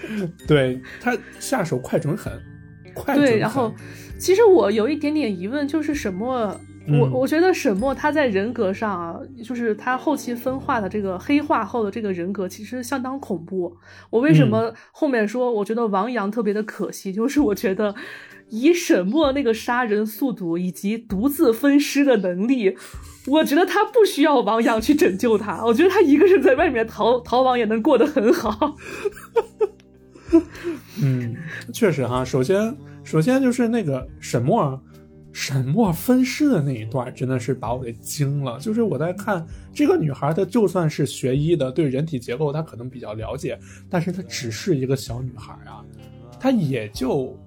[0.48, 2.32] 对他下手快准狠，
[2.94, 3.36] 快对。
[3.36, 3.74] 然后，
[4.18, 6.58] 其实我有一点点疑问，就是沈墨。
[6.88, 13.76] 我我觉得沈墨他在人格上啊，就是他后期分化的这个黑化后的这个人格，其实相当恐怖。
[14.10, 17.12] 我为什么后面说我觉得王阳特别的可惜？
[17.12, 17.94] 就是我觉得
[18.50, 22.76] 以沈墨那个杀人速度以及独自分尸的能力，
[23.26, 25.64] 我觉得他不需要王阳去拯救他。
[25.64, 28.76] 我觉得他一个人在外面逃逃亡也能过得很好。
[31.02, 31.36] 嗯，
[31.72, 32.24] 确实哈。
[32.24, 34.80] 首先，首先就是那个沈墨。
[35.36, 38.58] 沈墨分尸的那一段真的是把我给惊了。
[38.58, 43.58] 就是我在看这个女孩，她就算是学医的，对人体结构她可能比较了解，
[43.90, 45.84] 但是她只是一个小女孩啊，
[46.40, 47.38] 她也就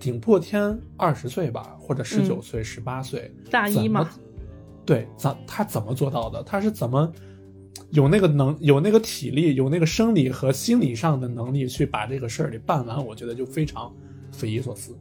[0.00, 4.08] 顶破天二十岁吧，或者十九岁、十八岁，大一嘛。
[4.86, 6.42] 对，怎她怎么做到的？
[6.44, 7.12] 她是怎么
[7.90, 13.04] 有那个能、有那个体力、有那个生理和心理上的能力去把这个事儿给办完？
[13.04, 13.94] 我觉得就非常
[14.32, 14.96] 匪夷所思。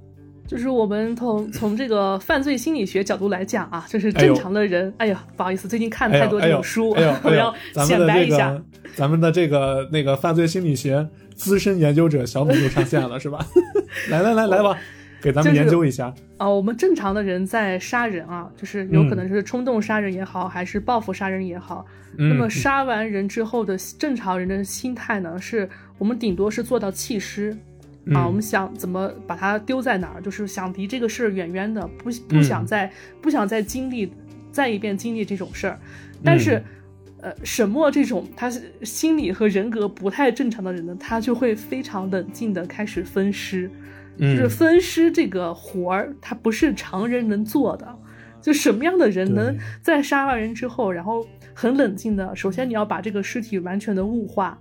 [0.47, 4.91] 就是我们从从这个犯罪心理学角度来讲啊，就是正常的人。
[4.97, 6.91] 哎呀，不好意思，最近看太多这种书，
[7.23, 7.53] 我要
[7.85, 8.59] 显摆一下。
[8.95, 13.45] 咱们的这个那个犯罪心理学资深研究者小米又上线了，是吧？
[14.09, 14.77] 来来来来吧，
[15.21, 16.13] 给咱们研究一下。
[16.37, 21.85] 啊，我们正常的人在杀人啊，就是有可能是冲动杀人也好，还是报复杀人也好。
[22.19, 25.69] 那么杀完人之后的正常人的心态呢，是
[25.99, 27.55] 我们顶多是做到弃尸。
[28.13, 30.21] 啊，我们想怎么把它丢在哪儿？
[30.21, 32.91] 就是想离这个事儿远远的，不不想再
[33.21, 34.11] 不想再经历
[34.51, 35.79] 再一遍经历这种事儿。
[36.23, 36.63] 但是，
[37.21, 38.49] 呃，沈墨这种他
[38.83, 43.69] 心理和人格不太正常的人呢，他就会非常冷静的开始分尸。
[44.19, 47.87] 就是分尸这个活儿，他不是常人能做的。
[48.41, 54.59] 就什么样的人能在杀完人之后，然后很冷静的，首先你要把这个尸体完全的物化。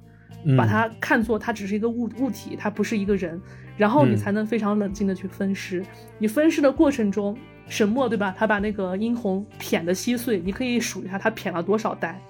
[0.54, 3.40] 把它看作它只是一个物物体，它不是一个人，
[3.76, 5.82] 然后你才能非常冷静的去分尸。
[6.18, 7.36] 你分尸的过程中，
[7.68, 8.34] 沈墨对吧？
[8.36, 12.20] 他把那个殷红舔的稀碎，你可以数一下他舔了多少袋。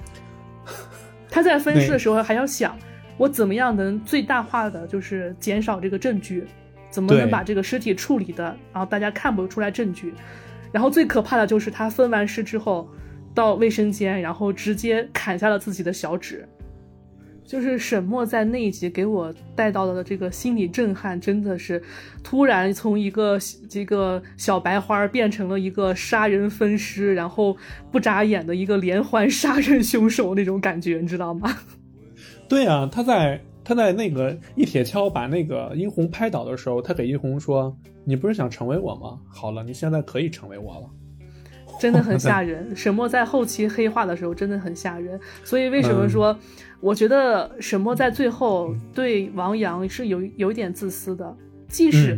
[1.28, 2.78] 他在分尸的时候还要想，
[3.18, 6.46] 我怎么样能最大化的就是减少这个证据，
[6.88, 10.14] 怎么能把这个尸体处理的，然后大家看不出来证据。
[10.72, 12.88] 然后最可怕的就是他分完尸之后，
[13.34, 16.48] 到卫生间，然后直接砍下了自己的小指。
[17.46, 21.80] 就是沈墨在那一集给我带到的这个心理震撼，真的是
[22.22, 23.38] 突然从一个
[23.70, 27.56] 这个小白花变成了一个杀人分尸，然后
[27.92, 31.56] 不眨眼的一个连环杀人凶手那种感觉，你知道吗？
[32.48, 39.18] 对啊，他在他在那个一铁锹把那个殷红拍倒的时候，他给殷红说：“你不是想成为我吗？
[39.28, 40.90] 好了，你现在可以成为我了。”
[41.78, 42.74] 真的很吓人。
[42.74, 46.36] 沈墨在后期黑化的时候真的很吓人，所以为什么说？
[46.80, 51.36] 我觉得沈墨在最后对王阳是有有一点自私的，
[51.68, 52.16] 即使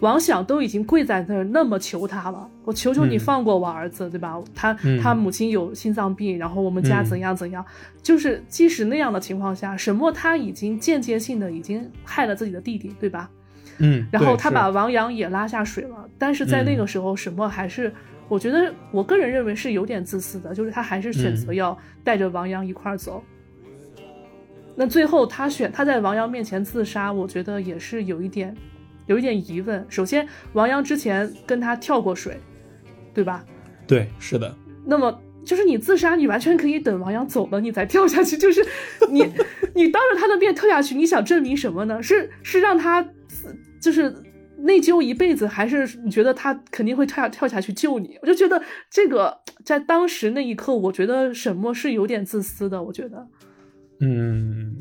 [0.00, 4.42] 王想都已经跪在那儿那么求他了，我求求你放过我儿子，对吧？
[4.54, 7.64] 他他母亲有心脏病，然后我们家怎样怎样，
[8.02, 13.30] 就是即使那样的情况下，沈墨他已经间接性的已经害了自己的弟弟，对吧？
[13.78, 17.92] 嗯，然后他把王阳也拉下水了，但是在那个时候，沈墨还是
[18.28, 23.22] 我觉得我个人认为是有点自私的，就是他还是选择要带着王阳一块儿走。
[24.76, 28.56] 那最后他选他在王阳面前自杀，我觉得也是有一点，
[29.06, 29.84] 有一点疑问。
[29.88, 32.40] 首先，王阳之前跟他跳过水，
[33.12, 33.44] 对吧？
[33.86, 34.54] 对，是的。
[34.86, 38.38] 那么就是你自杀，你完全可以等王阳走了你再跳下去。
[38.38, 38.64] 就是
[39.10, 39.20] 你
[39.74, 42.02] 你当着他的面跳下去，你想证明什么呢？
[42.02, 43.06] 是是让他
[43.80, 44.14] 就是
[44.58, 48.18] 内疚一辈子，还是你觉得他肯定会跳下跳下去救你？
[48.22, 52.82] 我就觉得这个在当时那一刻，我觉得沈墨是有点自私的。
[52.82, 53.26] 我觉得。
[54.00, 54.74] 嗯，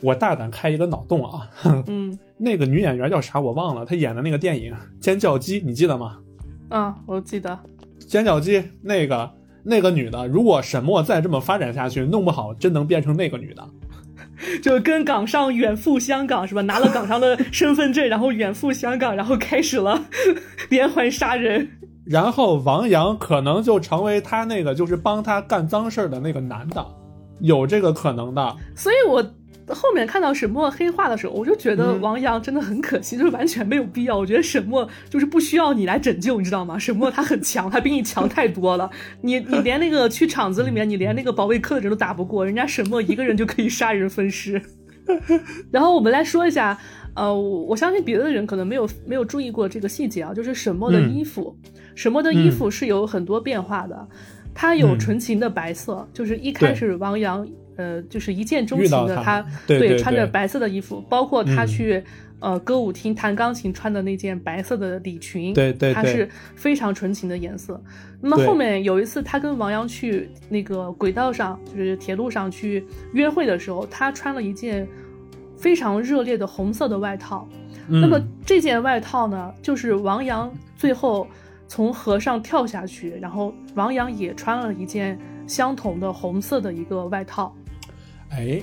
[0.00, 1.48] 我大胆开一个脑洞啊，
[1.86, 6.18] 嗯， 那个女演员叫啥我忘了，她演的那个电影《尖叫鸡》，你记得吗？
[6.70, 7.50] 嗯，我记得，
[8.06, 9.30] 《尖叫鸡》那个
[9.62, 13.68] 那个女的，如果沈墨再这么发展下去，弄不好真能变成那个女的，
[14.62, 16.62] 就跟港上远赴香港是吧？
[16.62, 20.02] 拿了港上的身份证，然后远赴香港，然后开始了
[20.70, 21.68] 连环杀人，
[22.06, 26.84] 然后王阳可能就成为他那个就是帮他干脏事儿的那个男的。
[27.42, 29.22] 有这个可能的，所以我
[29.68, 34.18] 后面看到沈墨黑化的时候，我就觉得王阳真的很可惜， 就是完全没有必要。
[34.18, 36.78] 我觉得沈墨就是不需要你来拯救，你知道吗？
[36.78, 38.90] 沈墨他很强，他比你强太多了。
[39.22, 44.60] 你你连那个 去厂子里面，你连那个保卫科的人都打不过，人家沈墨一个人就可以杀人分尸。
[45.72, 46.78] 然后我们来说一下，
[47.14, 51.56] 呃，我相信别的人可能没有没有注意过这个细节啊，就是沈墨的衣服，
[51.96, 54.08] 沈墨的衣服是有很多变化的。
[54.54, 57.46] 他有纯情的白色，就是一开始王阳，
[57.76, 62.02] 呃，就是一见钟情的他，对穿着白色的衣服，包括他去
[62.38, 67.82] 呃歌舞厅弹钢琴穿的那件白色的礼裙，对对，它是非常纯情的颜色。
[68.20, 72.84] 那么后面有一次，他跟王阳去那个轨道上，就是铁路上去
[73.14, 74.86] 约会的时候，他穿了一件
[75.56, 77.48] 非常热烈的红色的外套。
[77.88, 81.26] 那么这件外套呢，就是王阳最后。
[81.72, 87.50] 从河上跳下去，然后王阳也穿了一件相同的红色的一个外套。
[88.28, 88.62] 哎，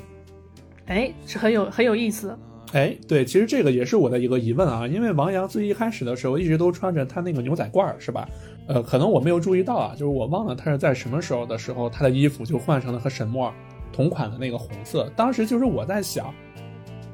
[0.86, 2.38] 哎，是很有很有意思。
[2.74, 8.30] 哎，对，其实这个也是我的一个疑问啊，因为王阳最一开始的时候一直都穿着他那个牛仔褂，是吧？
[8.68, 13.52] 呃，可能我没有注意到啊，就是我忘了他是在什么时候的时候，他的衣服就换成了和沈墨
[13.92, 15.12] 同款的那个红色。
[15.16, 16.32] 当时就是我在想，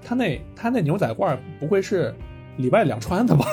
[0.04, 2.14] 他那他那牛仔褂不会是
[2.58, 3.46] 里外两穿的吧？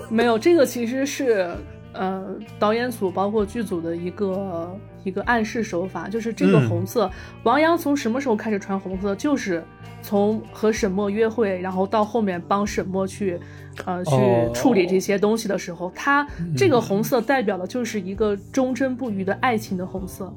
[0.10, 1.48] 没有，这个其实是
[1.92, 7.10] 呃导演组包括剧组的一个一个暗示手法，就是这个红色，
[7.42, 9.14] 王阳从什么时候开始穿红色？
[9.14, 9.62] 就是
[10.02, 13.38] 从和沈墨约会，然后到后面帮沈墨去
[13.84, 14.12] 呃去
[14.54, 16.26] 处理这些东西的时候，他
[16.56, 20.32] 这个红色代表的就是一个忠贞不渝的爱情的红色。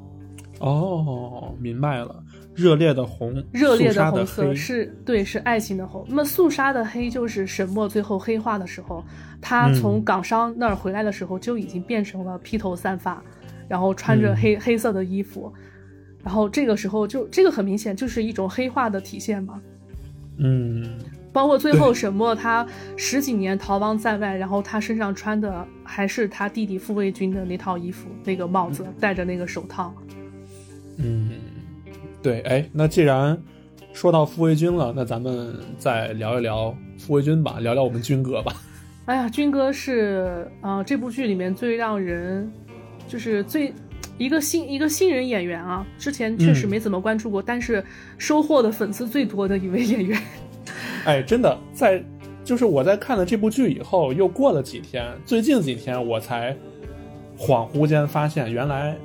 [0.60, 2.24] 哦，明白了。
[2.54, 6.06] 热烈的红，热烈的红色是对，是爱情的红。
[6.08, 9.04] 那么肃杀的黑就是沈墨最后黑化的时候，
[9.40, 13.24] 他从港商那儿回来的时候就已经变成了披头散发，
[13.70, 15.52] 然后穿着黑黑色的衣服，
[16.24, 19.62] 然后这个时候就这个很明显就是一种黑化的体现嘛。
[20.38, 20.98] 嗯，
[21.32, 29.94] 包括最后沈墨他十几年逃亡在外，然后他身上穿的还是他弟弟傅卫军的那套衣服，那个帽子，戴着那个手套。
[30.98, 31.30] 嗯。
[32.22, 33.36] 对，哎，那既然
[33.94, 38.54] 说到傅卫军了，那咱们再聊一聊傅卫军吧，聊聊我们军哥吧。
[39.06, 42.50] 哎呀，军哥是啊，这部剧里面最让人
[43.08, 43.74] 就是最
[44.20, 47.84] 一个新一个新人演员啊，之前确实没怎么关注过，但是
[48.20, 50.22] 收获的粉丝最多的一位演员。
[51.06, 52.04] 哎，真的，在
[52.44, 56.56] 就是我在看了这部剧以后，又过了几天，最近几天我才
[57.36, 58.96] 恍惚间发现，原来。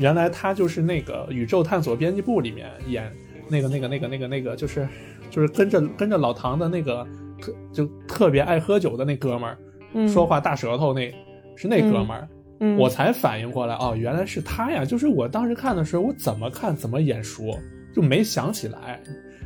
[0.00, 3.12] 原来他就是那个宇宙探索编辑部里面演
[3.48, 4.88] 那个那个那个那个那个，就是
[5.30, 7.06] 就是跟着跟着老唐的那个
[7.40, 11.14] 特就特别爱喝酒的那哥们儿，说话大舌头那，
[11.54, 12.28] 是那哥们儿，
[12.78, 14.84] 我才反应过来，哦，原来是他呀！
[14.86, 17.58] 就是我当时看的时候，我怎么看怎么眼熟，
[17.94, 18.98] 就没想起来，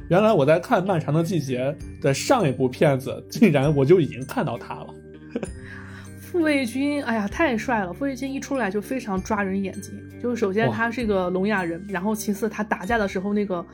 [0.08, 4.93] 原来我在看《漫长的季节》的上一部片子，竟然我就已经看到他了。
[6.34, 7.92] 傅卫军，哎呀，太帅了！
[7.92, 9.94] 傅卫军一出来就非常抓人眼睛。
[10.20, 13.64] 就是首先他是一个聋哑人，然后其次他打架的时候那个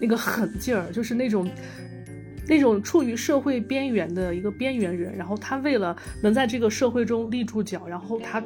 [0.00, 1.48] 那个狠劲儿，就是那种
[2.48, 8.42] 那种处于社会边缘的一个边缘人，然后他为了能在这个社会中立住脚，然后他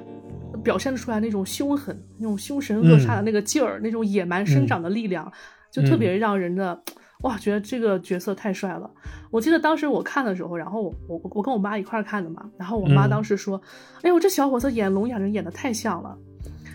[0.62, 5.32] 表现出来那种凶狠、那种凶神恶煞的那个劲儿，那种野蛮生长的力量，
[5.72, 6.78] 就特别让人的。
[7.22, 8.90] 哇，觉得这个角色太帅了！
[9.30, 13.60] 我记得当时我看的时候，然后我我我跟我妈一块儿看的嘛，然后我妈当时说
[14.02, 16.18] ：“哎呦，这小伙子演聋哑人演的太像了。”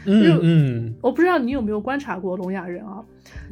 [0.09, 3.03] 嗯嗯，我不知道你有没有观察过聋哑人啊？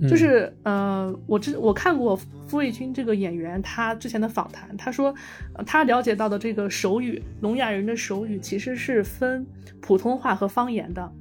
[0.09, 2.15] 就是呃，我之我看过
[2.47, 5.13] 傅卫军这个演员他之前的访谈，他说
[5.65, 9.45] 他了解到的这个手语，聋哑人的手语其实是分
[9.81, 11.11] 普通话和方言的。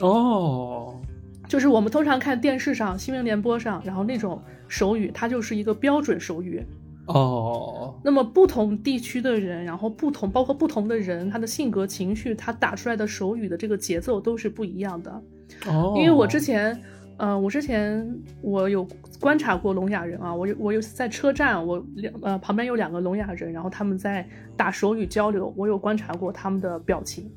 [0.00, 1.00] 哦。
[1.48, 4.42] 就是我们通常看电视上、新闻联播上，然后那种
[4.72, 6.64] 手语，它就是一个标准手语。
[7.04, 7.94] 哦。
[8.02, 15.22] 那么不同地区的人，然后不同，包括不同的人，他的性格、情绪，他打出来的手语的这个节奏都是不一样的。
[15.66, 15.92] 哦。
[15.98, 16.80] 因为我之前，
[17.18, 18.88] 呃，我之前我有
[19.20, 27.30] 观察过聋哑人啊，我有我有在车站，我两呃旁边有两个聋哑人，然后他们在打手语交流，我有观察过他们的表情。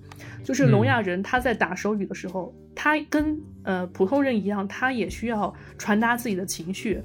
[0.45, 7.01] 就是聋哑人，他在打手语的时候，他跟呃普通人一样，他也需要传达自己的情绪，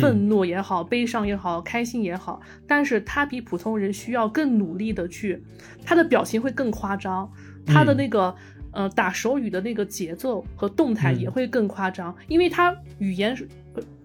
[0.00, 5.42] 愤怒也好，悲伤也好，开心也好，但是他比普通人需要更努力的去，
[5.84, 7.30] 他的表情会更夸张，
[7.66, 8.34] 他的那个
[8.72, 13.36] 呃打手语的那个节奏和动态也会更夸张，因为他语言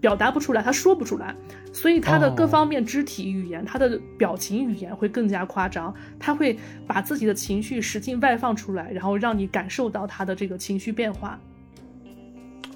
[0.00, 1.34] 表达不出来，他说不出来。
[1.72, 6.56] 所以他的各方面肢体语言，他的表情语言会更加夸张，他会
[6.86, 11.38] 把自己的情绪使劲外放出来，然后让你感受到他的这个情绪变化。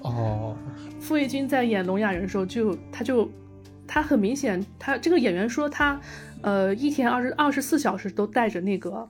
[0.01, 0.55] 哦，
[0.99, 3.29] 傅卫军在演聋哑人的时候，就他就
[3.87, 5.99] 他很明显，他这个演员说他，
[6.41, 9.07] 呃，一天二十二十四小时都带着那个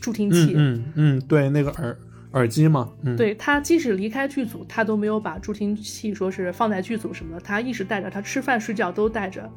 [0.00, 1.96] 助听器，嗯嗯，对，那个耳。
[2.34, 2.90] 耳机吗？
[3.02, 9.48] 嗯，对他，即使离开剧组，他都没有把助听器说是放在剧组什么的，他一直带着，他吃饭睡觉都带着。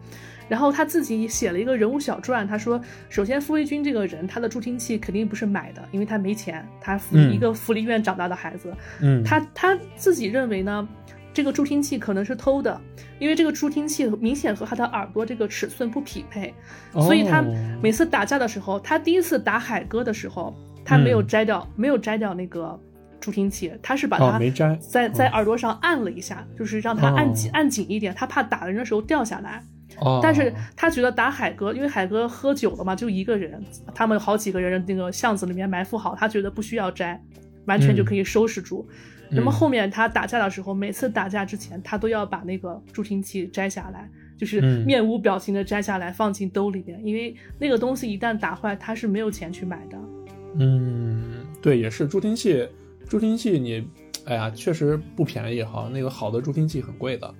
[0.47, 10.87] 然后他自己写了一个人物小传，他说，首先傅卫军这个人，他的助听器肯定不是买的，因为他没钱，他一个福利院长大的孩子，嗯，他他自己认为呢，
[11.33, 12.79] 这个助听器可能是偷的，
[13.19, 16.53] 因为这个助听器明显和他的耳朵这个尺寸不匹配，
[16.93, 17.43] 所以他
[17.81, 20.55] 每次打架的时候，他第一次打海哥的时候。
[20.87, 22.79] 他没有摘掉，没有摘掉那个
[23.19, 24.39] 助听器，他是把它
[24.79, 29.61] 在在耳朵上按了一下，就是让它按紧按紧一点，他怕打人的时候掉下来。
[30.21, 33.59] 但是他觉得打海哥，因为海哥喝酒了嘛，就一个人，
[33.95, 37.19] 他们好几个人那个巷子里面埋伏好，他觉得不需要摘，
[37.65, 38.87] 完全就可以收拾住。
[39.31, 44.07] 那么后面他打架的时候，每次打架之前，他都要把那个助听器摘下来，
[44.37, 49.97] 就是面无表情的摘下来放进兜里边，因为那个东西一旦打坏，他是没有钱去买的。
[50.59, 51.23] 嗯，
[51.61, 52.67] 对，也是助听器，
[53.07, 53.87] 助听器你，
[54.25, 55.89] 哎呀，确实不便宜哈。
[55.93, 57.33] 那个好的助听器很贵的。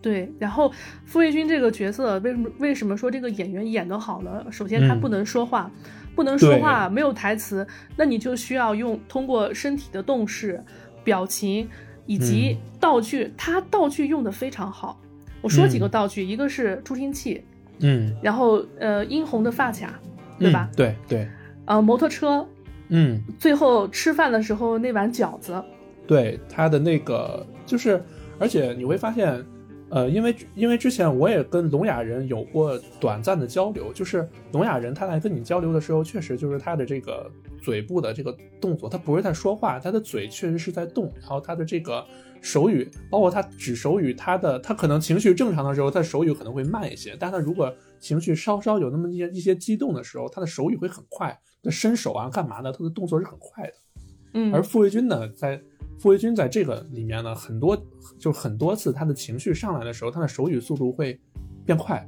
[0.00, 0.72] 对，然后
[1.04, 4.44] 傅卫军这个角色为什么为什么说这个演员演得好呢？
[4.50, 5.70] 首先他不能说话，
[6.14, 7.64] 不能说话，没有台词，
[7.96, 10.60] 那你就需要用通过身体的动势、
[11.04, 11.68] 表情
[12.06, 15.00] 以及道具，他道具用的非常好。
[15.40, 17.44] 我说几个道具，一个是助听器，
[17.78, 20.00] 嗯，然后呃，殷红的发卡，
[20.36, 20.68] 对吧？
[20.76, 21.28] 对对。
[21.66, 22.46] 呃，摩托车，
[22.88, 25.62] 嗯，最后吃饭的时候那碗饺子，
[26.06, 28.02] 对他的那个就是，
[28.38, 29.44] 而且你会发现，
[29.88, 37.30] 呃，因为因为之前我也跟聋哑人有过短暂的交流，就是聋哑人他来跟你交流的时候，确实就是他的这个
[37.62, 42.04] 嘴部的这个动作，他不是在说话，他的嘴确实是在动，然后他的这个
[42.40, 51.38] 手语，包括他指手语，他的他可能情绪正常的时候，他手语可能会慢一些，但他如果情绪稍稍有那么一些一些激动的时候，他的手语会很快。
[51.62, 52.72] 那伸手啊，干嘛的？
[52.72, 53.74] 他的动作是很快的，
[54.34, 54.52] 嗯。
[54.52, 55.62] 而傅卫军呢，在
[55.98, 57.80] 傅卫军在这个里面呢，很多
[58.18, 61.20] 就很多次他的情绪上来的时候，他的手语速度会
[61.64, 62.06] 变快，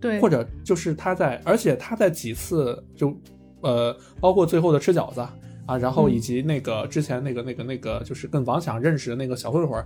[0.00, 0.20] 对。
[0.20, 3.14] 或者就是他在，而且他在几次就，
[3.62, 5.20] 呃，包括最后的吃饺子
[5.66, 9.84] 啊，然后以及那个之前那个那个那个，就是跟王想认识的那个小混混。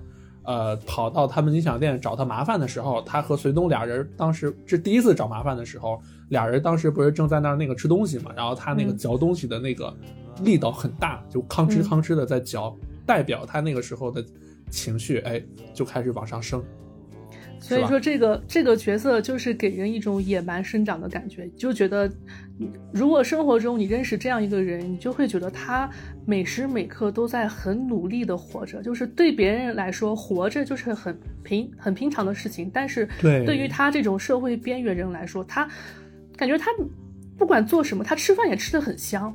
[0.49, 6.01] 呃，跑到他们音响店找他麻烦的时候，他和隋东俩人当时是第一次找麻烦的时候，
[6.31, 9.95] 俩人当时不是正在那儿那个吃东西嘛，然后他那个嚼东西的那个
[10.43, 14.25] 力道很大，就吭哧吭哧的在嚼，代表他那个时候的
[14.71, 15.45] 情绪，哎，
[15.75, 16.65] 就开始往上升。
[17.61, 22.11] 所以说这个这个角色就是给人一种野蛮生长的感觉，就觉得
[22.93, 25.91] 如果生活中你认识这样一个人，你就会觉得他
[26.25, 33.57] 每时每刻都在很努力的活着，就是对别人来说活着就是很平很平常的事情，但是对。
[33.57, 35.69] 于他这种社会边缘人来说，他
[36.37, 36.67] 感觉他
[37.37, 39.35] 不管做什么，他吃饭也吃的很香，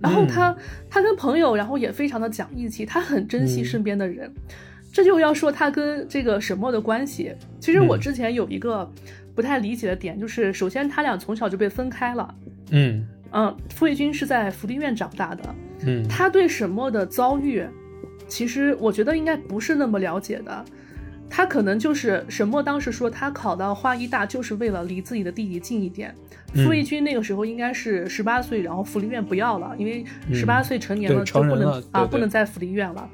[0.00, 0.56] 然后他
[0.88, 4.32] 他跟朋友然后也非常的讲义气，他很珍惜身边的人。
[4.94, 7.34] 这就要说他跟这个沈墨的关系。
[7.58, 8.88] 其实我之前有一个
[9.34, 12.32] 不太理解的点，就是首先他俩从小就被分开了。
[12.70, 15.42] 嗯嗯，傅卫军是在福利院长大的。
[15.84, 17.64] 嗯，他对沈墨的遭遇，
[18.28, 20.64] 其实我觉得应该不是那么了解的。
[21.28, 26.14] 他可能就是沈墨当时说他考到华医大就是为了离自己的弟弟近一点。
[26.54, 33.10] 傅卫军那个时候应该是十八岁，然后福利院不要了，因为十八岁成年了就不能啊不能在福利院了。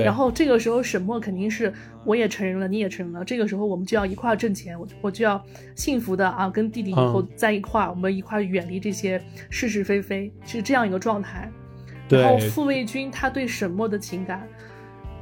[0.00, 1.72] 然后这个时候，沈墨肯定是
[2.04, 3.24] 我也承认了，你也承认了。
[3.24, 5.44] 这个时候，我们就要一块挣钱，我我就要
[5.74, 11.50] 幸福的啊，跟弟弟以后在一块儿，我们一块远离这些是是非非，是这样一个状态。
[12.08, 14.46] 然后傅卫军他对沈墨的情感，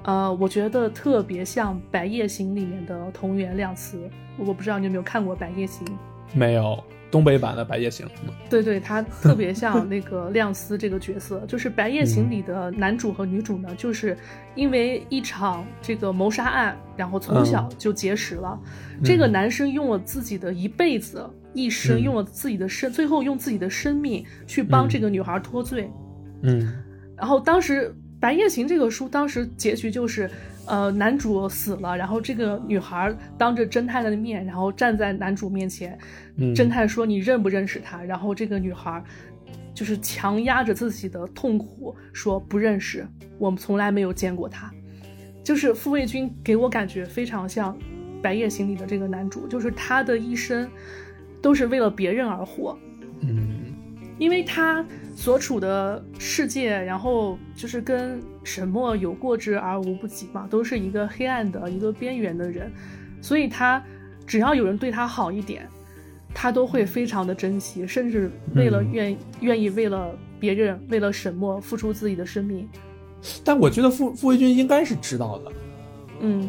[0.05, 3.99] 呃，我觉得特别像《白夜行》里面的同源亮司。
[4.37, 5.87] 我不知道你有没有看过《白夜行》？
[6.33, 6.83] 没有。
[7.11, 8.07] 东北版的《白夜行》
[8.49, 14.17] 对对，他特别像那个亮司这个角色， 就是《白夜行》里的男主和女主呢，就是
[14.55, 18.59] 因为一场这个谋杀案，然后从小就结识了。
[19.03, 25.91] 这个男生用了自己的一辈子、一生，用了自己的生，最后用自己的生命去帮这个女孩脱罪。
[26.43, 26.73] 嗯，
[27.17, 27.89] 然后当时
[28.21, 30.31] 《白夜行》这个书当时结局就是。
[30.71, 35.99] 呃，男主死了，然后这个女孩当着侦探的面，然后站在男主面前。
[36.55, 39.03] 侦探说：“你认不认识他？”然后这个女孩
[39.75, 43.05] 就是强压着自己的痛苦说：“不认识，
[43.37, 44.73] 我们从来没有见过他。”
[45.43, 47.75] 就是傅卫军给我感觉非常像
[48.23, 50.71] 《白夜行》里的这个男主，就是他的一生
[51.43, 52.79] 都是为了别人而活。
[53.23, 53.70] 嗯，
[54.21, 54.85] 因为他。
[55.17, 62.73] 所处的世界，然后就是跟沈墨有过之而无不及嘛，都是一个黑暗的一个边缘的人，
[63.21, 63.85] 所以他
[64.27, 65.69] 只要有人对他好一点，
[66.33, 72.67] 他都会非常的珍惜，甚至为了愿愿意为了别人，为了沈墨付出自己的生命。
[73.45, 75.53] 但我觉得傅傅卫军应该是知道的，
[76.21, 76.49] 嗯，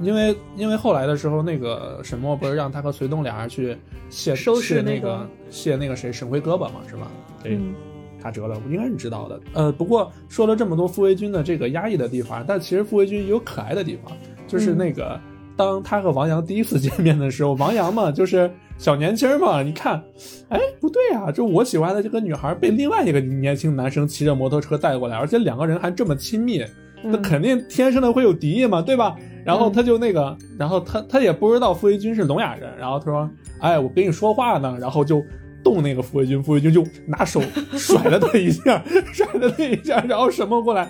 [0.00, 3.76] 因为因为后来的时候，那个沈墨不是让他和隋东俩人去
[4.10, 7.10] 卸收拾那个卸那个谁沈辉胳膊嘛，是吧？
[7.44, 7.74] 嗯。
[8.20, 9.40] 他折了，应该是知道的。
[9.52, 14.10] 呃，不过说了这么多傅卫军的这个压抑的地方，但其实傅卫军有可爱的地方，
[14.48, 15.20] 就是那个
[15.56, 20.02] 当他和王阳第一次见面的时候，王阳嘛，就是小年轻嘛，你看，
[20.48, 26.60] 哎，不对啊，就我喜欢的这个女孩被另外一个年轻男生骑着摩托车带过来，而且两个人还这么亲密，
[27.02, 29.16] 那肯定天生的会有敌意嘛，对吧？
[29.44, 33.30] 然后他就那个，然后他他也不知道傅卫军是聋哑人，然后他说，
[33.60, 35.22] 哎，我跟你说话呢，然后就。
[35.64, 37.42] 动那个傅卫军，傅卫军就拿手
[37.72, 40.88] 甩了他一下， 甩了他一下，然后沈墨过来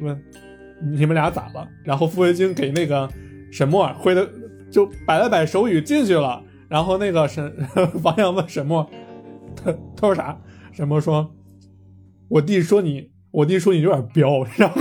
[0.00, 0.18] 问
[0.80, 3.10] ：“你们俩咋了？”然后傅卫军给那个
[3.50, 4.26] 沈墨挥的
[4.70, 6.40] 就摆了摆手语进去了。
[6.68, 7.52] 然后那个沈
[8.04, 8.88] 王阳问沈墨
[9.56, 10.38] ：“他他说啥？”
[10.72, 11.34] 沈墨说
[12.30, 14.80] ：“我弟说你，我弟说你有点彪。”然后，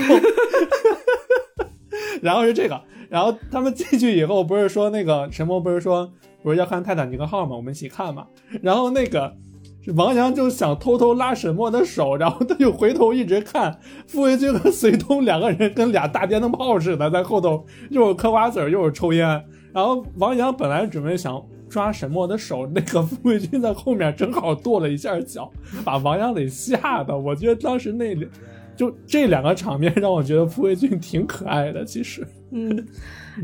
[2.24, 2.82] 然后是这个。
[3.10, 6.12] 然后他们进去以后，不是说那个沈墨不是说。
[6.44, 7.56] 不是要看泰坦尼克号吗？
[7.56, 8.28] 我们一起看嘛。
[8.62, 9.34] 然后那个
[9.95, 19.26] 王阳就想偷偷拉沈墨的手，然后他就回头一直看傅卫军和隋东两个人跟俩大电灯泡似的，在后头又是嗑瓜子又是抽烟。
[19.72, 25.50] 然后王阳本来准备想抓沈墨的手，那个傅卫军在后面正好跺了一下脚，
[25.86, 27.18] 把王阳给吓的。
[27.18, 28.14] 我觉得当时那
[28.76, 32.26] 就这两个场面让我觉得傅卫军挺可爱的，其实。
[32.52, 32.86] 嗯。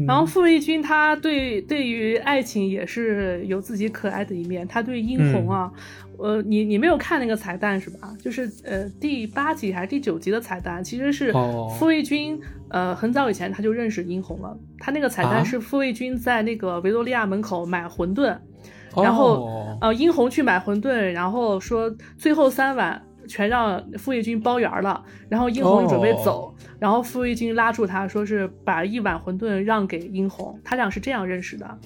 [0.07, 5.71] 然后傅卫军他对对于爱情也是有自己可爱的一面，他对殷红啊，
[6.19, 8.15] 呃，你你没有看那个彩蛋是吧？
[8.21, 11.33] 就是呃第八集还是第九集的彩蛋，其实是
[11.79, 12.39] 傅卫军
[12.69, 18.37] 呃很早以前他就认识殷红了，他那个彩蛋是傅卫军在那个维多利亚门口买馄饨，
[18.95, 23.01] 然后呃殷红去买馄饨，然后说最后三碗。
[23.29, 31.77] 全让傅卫军包圆了，然后殷红准备走，然后傅卫军拉住他说是把一碗馄饨让给殷红，他俩是这样认识的。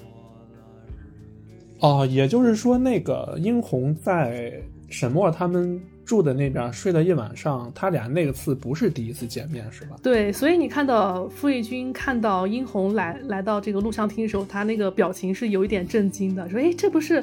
[1.80, 4.54] 哦，也就是说，那个殷红在
[4.88, 9.96] 沈墨他们住的那边睡了一晚上，他俩那个次不是第一次见面，是吧？
[10.02, 17.22] 对，所以你看到傅卫军看到殷红来来到这个录像厅的时候，他那个表情是有一点震惊的，说：“哎，这不是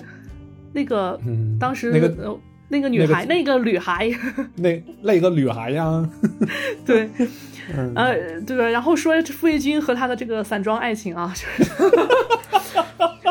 [0.72, 1.20] 那个
[1.60, 2.40] 当时那个。”
[2.74, 4.10] 那个女孩，那个女孩，
[4.56, 6.10] 那那个女孩呀，
[6.86, 7.10] 对，
[7.96, 8.64] 呃，对吧？
[8.64, 11.82] 然后说傅卫军和他的这个散装爱情啊，就是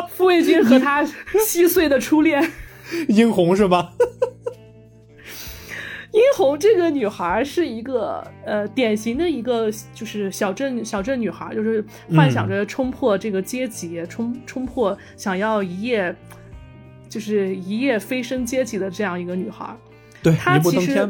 [0.09, 1.03] 傅卫军和他
[1.43, 2.51] 稀碎的初恋，
[3.07, 3.91] 殷红是吧？
[6.11, 16.13] 殷红这个女孩是一个呃典型的一个就是小镇小镇女孩，就是幻想着冲破这个阶级，冲冲破想要一夜
[17.11, 19.77] 就是一夜飞升阶级的这样一个女孩。
[20.23, 21.07] 对，她其实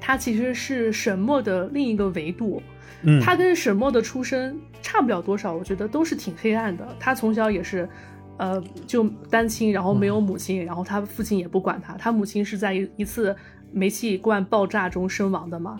[0.00, 2.62] 她其实是沈墨的另一个维度。
[3.02, 6.86] 嗯，她跟沈墨的出身差不了多少，我觉得都是挺黑暗的。
[7.00, 7.88] 她从小也是
[8.36, 13.34] 呃就单亲，然后没有母亲，然后她父亲也不管她，她母亲是在一一次。
[13.72, 15.78] 煤气罐爆炸中身亡的嘛，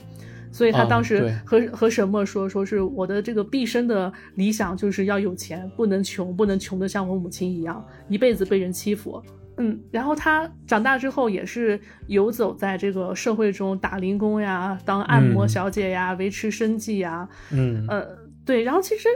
[0.56, 9.22] 所以他当时和和沈墨说，说是我的这个毕生的理想就是要有钱，不能穷，不能穷的像我母亲一样，一辈子被人欺负。
[9.58, 17.28] 嗯，然后他长大之后也是游走在这个社会中，打零工呀，当按摩小姐呀，维持生计呀。
[17.52, 18.06] 嗯，呃，
[18.46, 19.10] 对，然后其实，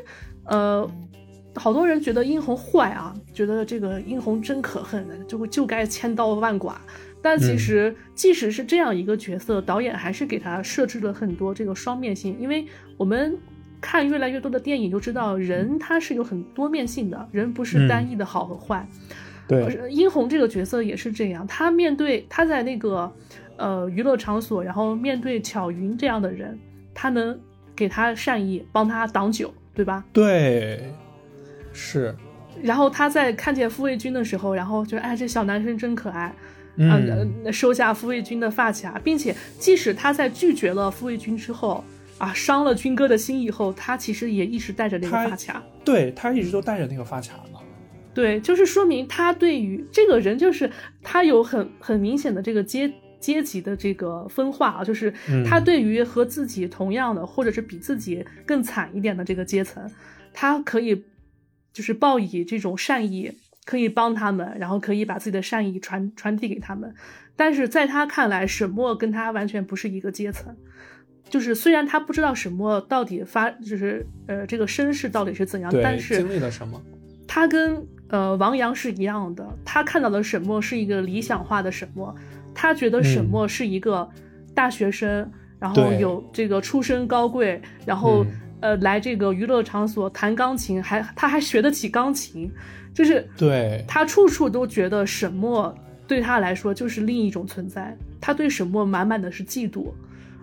[0.45, 0.87] 呃，
[1.55, 6.79] 好多人觉得殷红坏啊，觉得这个殷红真可恨，就就该千刀万剐。
[7.23, 12.37] 但其实，即使是这样一个角色，导演还是给他设置了很多这个双面性。
[12.41, 12.67] 因为
[12.97, 13.37] 我们
[13.81, 18.87] 看越来越多的电影，就知道人他是有很多面性的，人不是单一的好和坏。
[19.47, 23.13] 对，殷红这个角色也是这样，他面对他在那个
[23.57, 26.59] 呃娱乐场所，然后面对巧云这样的人，
[26.95, 27.39] 他能
[27.75, 30.05] 给他善意，帮他挡酒，对吧？
[30.13, 30.95] 对，
[31.73, 32.15] 是。
[32.63, 36.33] 然后他在看见傅卫军的时候，然后觉得哎，这小男生真可爱。
[36.77, 41.85] 嗯，收下傅卫军的发卡，并且即使他在拒绝了傅卫军之后，
[42.17, 45.63] 啊，伤了军哥的心以后，他其实也一直带着那个发卡。
[45.85, 47.59] 对他一直都带着那个发卡呢。
[48.15, 50.71] 对，就是说明他对于这个人，就是
[51.03, 55.13] 他有很很明显的这个阶阶级的这个分化啊，就是
[55.47, 59.89] 他对于和自己同样的，或者是比自己更惨一点的这个阶层，
[60.33, 61.05] 他可以
[61.73, 63.33] 就是报以这种善意。
[63.71, 66.93] 可以帮他们，然后可以把自己的善意传传递给他们，
[67.37, 70.53] 但是在他看来，沈墨跟他完全不是一个阶层。
[71.29, 76.83] 就是虽然他不知道沈墨到底发，就是呃这个身世到底是怎样，但是经历了什么，
[77.29, 79.49] 他跟呃王阳是一样的。
[79.65, 82.13] 他看到的沈墨是一个理想化的沈墨，
[82.53, 84.11] 他觉得沈墨是一个
[84.53, 85.31] 大学生，
[85.61, 88.27] 然后有这个出身高贵，然后
[88.59, 92.51] 呃来这个娱乐场所弹钢琴，还他还学得起钢琴。
[92.93, 95.75] 就是对他处处都觉得沈墨
[96.07, 99.93] 对他来说就是另一种存在，他对沈墨满满的是嫉妒，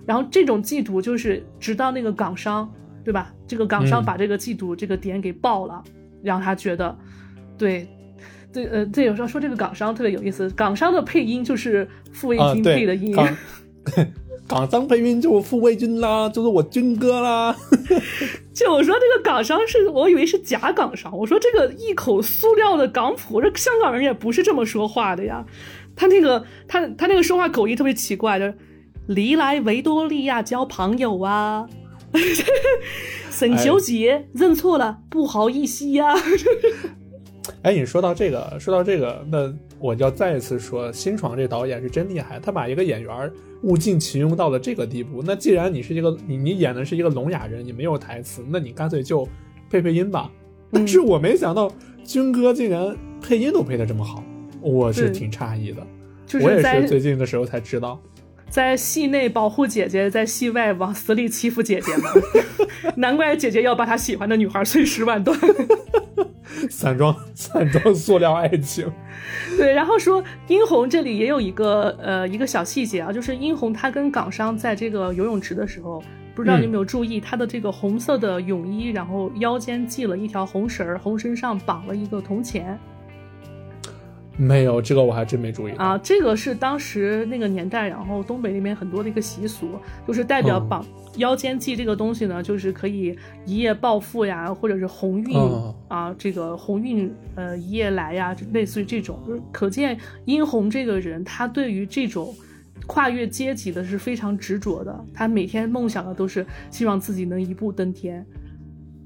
[0.05, 2.71] 然后这种嫉妒就是直到那个港商，
[3.03, 3.33] 对吧？
[3.47, 5.83] 这个港商把这个嫉妒这个点给爆了，
[6.23, 6.97] 让他觉得，
[7.57, 7.87] 对，
[8.53, 13.15] 对，呃，对，有时候说这个港商特别有意思，港商的配音就是傅卫军配的音。
[14.47, 17.55] 港商配音就傅卫军啦，就是我军哥啦。
[18.55, 25.45] 就我说这个港商是我以为是假港商，我说这个一口塑料的港普，这香港人也不是这么说话的呀。
[25.95, 28.57] 他那个他他那个说话口音特别奇怪，就是
[29.07, 31.67] 离来维多利亚交朋友啊，
[33.29, 36.13] 沈小姐认错了，不好意思呀。
[37.63, 43.31] 哎，你说到这个，说到这个，那我就要再一次说，新闯这导演是真厉害，他把一个演员
[43.63, 45.23] 物尽其用到了这个地步。
[45.25, 49.27] 那既然你是一个你你演的是一个聋哑人，你没有台词，那你干脆就
[49.69, 50.31] 配配音吧。
[50.71, 51.71] 但是我没想到
[52.03, 54.23] 军哥竟然配音都配的这么好，
[54.61, 55.85] 我是挺诧异的。
[56.41, 57.99] 我也是最近的时候才知道，
[58.49, 62.09] 在戏内保护姐姐，在戏外往死里欺负姐姐嘛。
[62.95, 65.37] 难怪姐姐要把她喜欢的女孩碎尸万段。
[66.69, 68.91] 散装散装塑料爱情，
[69.57, 69.71] 对。
[69.73, 76.01] 然后说殷红这里也有一个呃一个小细节啊，就是殷红她跟港商在这个游泳池的时候，
[76.33, 82.77] 不知道你有没有注意她的这个红色的泳衣，然后腰间系了一条红绳儿，红绳上绑了一个铜钱。
[84.38, 89.68] 没有这个我还真没注意啊，这个是当时那个年代，然后东北那边很多的一个习俗，
[90.07, 90.85] 就是代表绑
[91.15, 95.35] 腰间系这个东西呢，就是可以一夜暴富呀，或者是鸿运
[95.88, 99.19] 啊，这个鸿运呃一夜来呀，类似于这种。
[99.51, 102.31] 可见殷红这个人，他对于这种
[102.85, 108.23] 跨越阶级的是非常执着的，他每天梦想的都是希望自己能一步登天。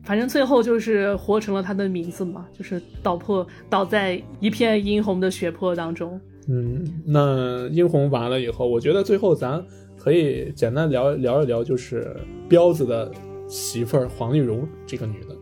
[0.04, 6.20] 反正最后就是活成了他的名字嘛，就是倒破倒在一片殷红的血泊当中。
[6.48, 9.64] 嗯，那殷红完了以后，我觉得最后咱
[9.98, 12.16] 可以简单聊聊一聊，就是
[12.50, 13.12] 彪子的
[13.48, 15.36] 媳妇儿黄丽茹这个女的。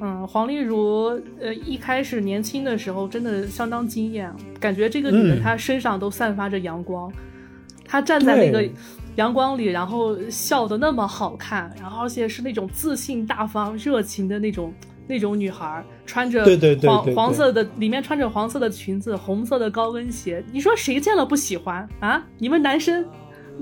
[0.00, 7.10] 嗯，黄丽茹，呃，一开始年轻的时候真的相当惊艳，感觉这个女的她身上都散发着阳光，
[7.84, 8.68] 她站在那个
[9.18, 14.72] 阳光里，然后笑的那么好看，然后而且是那种自信大方、热情的那种
[15.08, 16.44] 那种女孩，穿着
[16.82, 22.24] 黄黄色的，里面穿着黄色的裙子，红色的高跟鞋，你说谁见了不喜欢啊？
[22.38, 23.04] 你们男生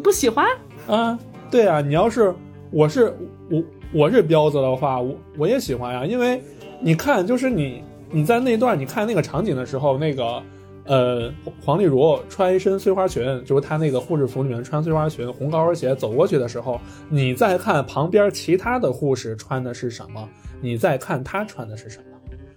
[0.03, 0.47] 不喜欢
[0.87, 1.19] 啊？
[1.51, 2.35] 对啊，你要是
[2.70, 3.16] 我是
[3.51, 3.62] 我
[3.93, 6.39] 我是彪子的话，我我也喜欢呀，因为
[6.83, 10.43] 你看，就是你你在那段你看那个场景的时候，那个。
[10.87, 16.81] 呃，黄丽茹穿一身碎花裙，就是她那个护士服里面穿碎花裙、红高跟鞋走过去的时候，
[17.11, 20.29] 你再看旁边其他的护士穿的是什么，
[20.61, 21.99] 你再看她穿的是什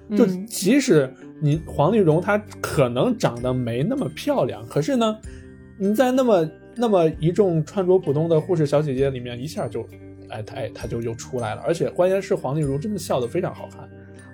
[0.10, 1.12] 么，就即使
[1.42, 5.18] 你黄丽蓉她可能长得没那么漂亮，可是呢，
[5.78, 9.84] 你在那么那么一众穿着普通的护士小姐姐里面，一下就，
[10.30, 13.90] 哎，她哎她就又出来了，而且关键是黄丽茹真的笑得非常好看。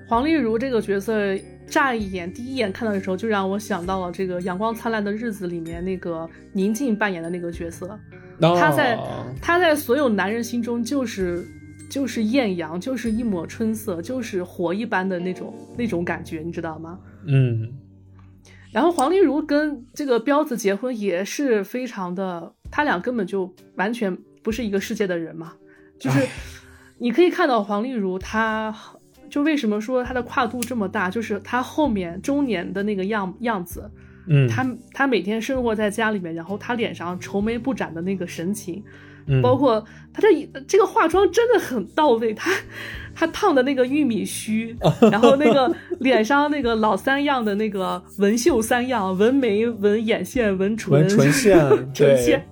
[0.06, 1.14] 黄丽茹这个角色。
[1.68, 8.00] 乍一眼，第一眼看到的时候，就让我想到了这个《阳光灿烂的日子》里面那个宁静扮演的那个角色。
[8.40, 9.00] 他在
[9.42, 11.46] 他在所有男人心中就是
[11.90, 17.00] 就是艳阳，就是一抹春色，就是火一般的那种那种感觉，你知道吗？
[17.26, 17.74] 嗯。
[18.72, 25.54] 然后黄丽茹跟这个彪子结婚也是非常的，他俩根本就完全不是一个世界的人嘛。
[25.98, 26.28] 就是
[26.98, 28.76] 你可以看到黄丽茹她。
[29.36, 31.10] 就为什么说他的跨度这么大？
[31.10, 33.92] 就是他后面中年的那个样样子，
[34.28, 38.82] 嗯，他他每天生活在家里面，然后他脸上愁眉不展的那个神情，
[39.44, 42.50] 包括他这这个化妆真的很到位，他。
[43.16, 44.76] 他烫的那个玉米须，
[45.10, 51.58] 然后那个脸上那个老三样的那个纹绣三样，纹眉、纹眼线、纹唇、纹唇线，
[51.96, 52.46] 唇线，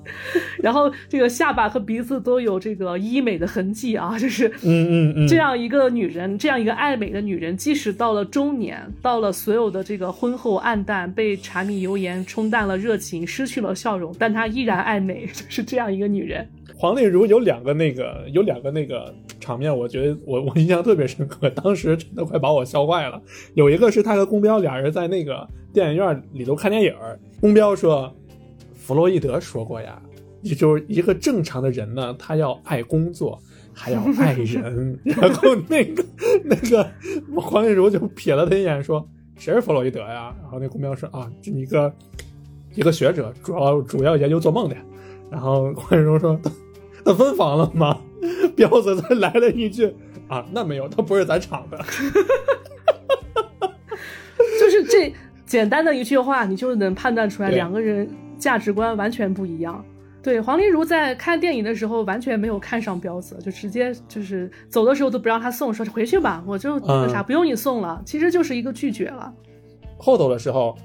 [0.58, 16.48] 然后这个下巴和鼻子都有这个医美的痕迹啊， 就是嗯嗯嗯，这样一个女人，这样一个爱美的女人，即使到了中年，到了所有的这个婚后暗淡，被柴米油盐冲淡了热情，失去了笑容，但她依然爱美，就是这样一个女人。
[16.76, 19.14] 黄丽如有两个那个，有两个那个。
[19.44, 23.22] 场面我觉得我我印象特别深刻，当时真的快把我笑坏了。
[23.54, 26.94] 有一个是他和宫彪俩人在那个电影院里头看电影，
[27.42, 28.10] 宫彪说
[28.74, 30.02] ：“弗洛伊德说过呀，
[30.42, 33.38] 也就是一个正常的人呢，他要爱工作，
[33.74, 34.98] 还要爱人。
[35.04, 36.06] ”然后那个
[36.46, 36.90] 那个
[37.36, 39.06] 黄丽茹就瞥了他一眼说
[39.36, 41.94] ：“谁是弗洛伊德呀？”然后那宫彪说：“啊，这一个
[42.76, 44.76] 一个学者，主要主要研究做梦的。”
[45.30, 46.40] 然后黄丽茹说
[47.06, 48.00] ：“他分房了吗？”
[48.56, 49.94] 彪子他来了一句
[50.30, 51.78] ：“啊，那没有，他不是咱厂的。
[54.60, 55.14] ”就是这
[55.46, 59.84] 简单的一句话，你就能判断出来两个人价值观完全不一样。
[60.22, 69.34] 对，黄丽如在看电影的时候完全没有看上彪子，就直接就是走的时候都不让他送，说回去吧，我就那啥，不用你送了，其实就是一个拒绝了。
[69.98, 70.78] 后头的时候，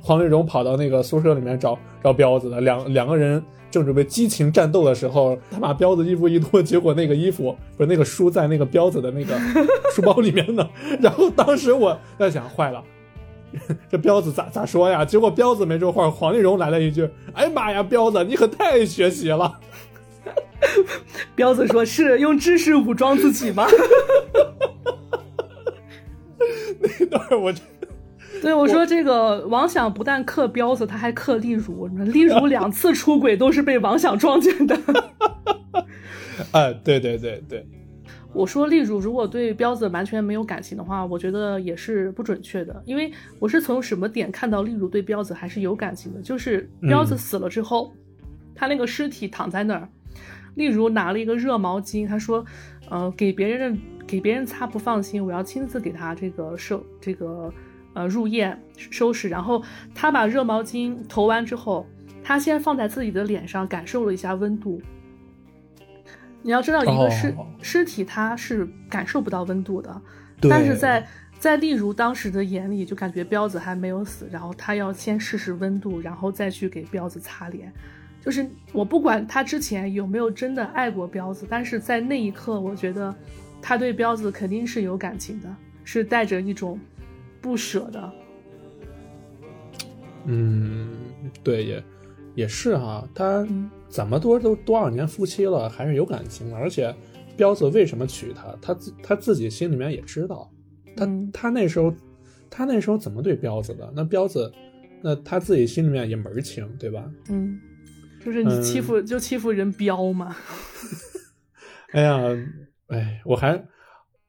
[0.00, 3.42] 黄丽蓉跑到那个宿舍里面找找彪子的，两两个人。
[3.70, 9.38] 正准备激情战斗的时候，他把彪子衣服一脱，结果那个衣服不是那个书在那个彪子的那个
[9.94, 10.68] 书包里面呢。
[11.00, 12.82] 然后当时我在想，坏了，
[13.90, 15.04] 这彪子咋咋说呀？
[15.04, 19.58] 结果彪子没说话，黄丽蓉来了一句：“哎呀妈呀，彪子你可太爱学习了。
[21.34, 23.66] ”彪子说：“是用知识武装自己吗？”
[26.80, 27.52] 那段我。
[28.40, 31.86] 对，我说这个王想不但克彪子，他还克丽茹。
[31.88, 34.78] 丽茹两次出轨都是被王想撞见的。
[36.52, 37.66] 哎，对对对对。
[38.32, 42.80] 我说丽如如果对彪子完全没有感情的话，我觉得也是不准确的。
[42.84, 46.20] 因为我是从什么点看到丽如对彪子还是有感情的？
[46.20, 47.92] 就是彪子死了之后，
[48.54, 49.88] 他那个尸体躺在那儿，
[50.54, 52.44] 丽茹拿了一个热毛巾，他说
[52.90, 57.52] ：“呃，给别人给别人擦不放心，我要亲自给他这个手这个。”
[57.98, 59.60] 呃，入夜收拾，然后
[59.92, 61.84] 他把热毛巾投完之后，
[62.22, 64.80] 他先放在自己的脸上感受了一下温度。
[66.42, 70.00] 你要知道，一个尸尸体他是感受不到温度的，
[70.42, 71.04] 但是在
[71.40, 77.72] 在例如当时的眼里，就感觉彪子还没有死，然后他要先试试温度，然后再去给彪子擦脸。
[78.24, 83.12] 就是我不管他之前有没有真的爱过彪子，但是在那一刻，我觉得
[83.60, 85.52] 他对彪子肯定是有感情的，
[85.82, 86.78] 是带着一种。
[87.40, 88.12] 不舍的，
[90.26, 90.88] 嗯，
[91.42, 91.84] 对，也
[92.34, 93.08] 也是哈。
[93.14, 93.46] 他
[93.88, 96.56] 怎么多都多少年夫妻了，还是有感情的。
[96.56, 96.94] 而且，
[97.36, 100.50] 彪子为什么娶她，他自他自己心里面也知道。
[100.96, 101.94] 他他那时候，
[102.50, 103.90] 他那时候怎么对彪子的？
[103.94, 104.52] 那彪子，
[105.02, 107.08] 那他自己心里面也门清，对吧？
[107.30, 107.60] 嗯，
[108.24, 110.36] 就是你欺负就欺负人彪嘛。
[111.92, 112.20] 哎呀，
[112.88, 113.64] 哎，我还。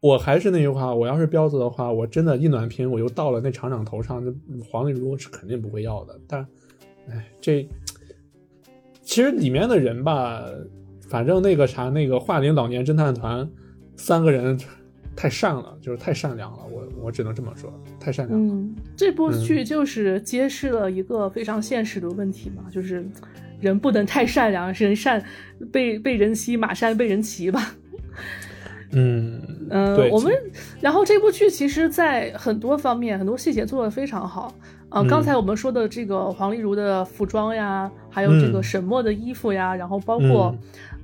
[0.01, 6.17] 我还是那句话，我要是彪子的话，我真的一暖瓶我就到了那厂长头上，那黄丽茹是肯定不会要的。
[6.25, 6.47] 但，
[7.09, 7.67] 哎，这
[9.01, 10.45] 其实里面的人吧，
[11.09, 13.49] 反正那个啥，那个桦林老年侦探团
[13.97, 14.57] 三个人
[15.17, 16.59] 太善了，就是太善良了。
[16.71, 17.69] 我我只能这么说，
[17.99, 18.53] 太善良了。
[18.53, 23.05] 嗯，这部剧就是揭示了一个非常现实的问题嘛，就是
[23.59, 25.21] 人不能太善良，人善
[25.73, 27.75] 被被人欺，马善被人骑吧。
[28.91, 29.39] 嗯
[29.69, 30.33] 嗯，我们
[30.81, 34.53] 然后这部剧其实，在很多方面，很多细节做的非常好。
[34.89, 40.55] 啊，刚才我们说的这个黄丽如的服装呀，还有这个沈墨的衣服呀，然后包括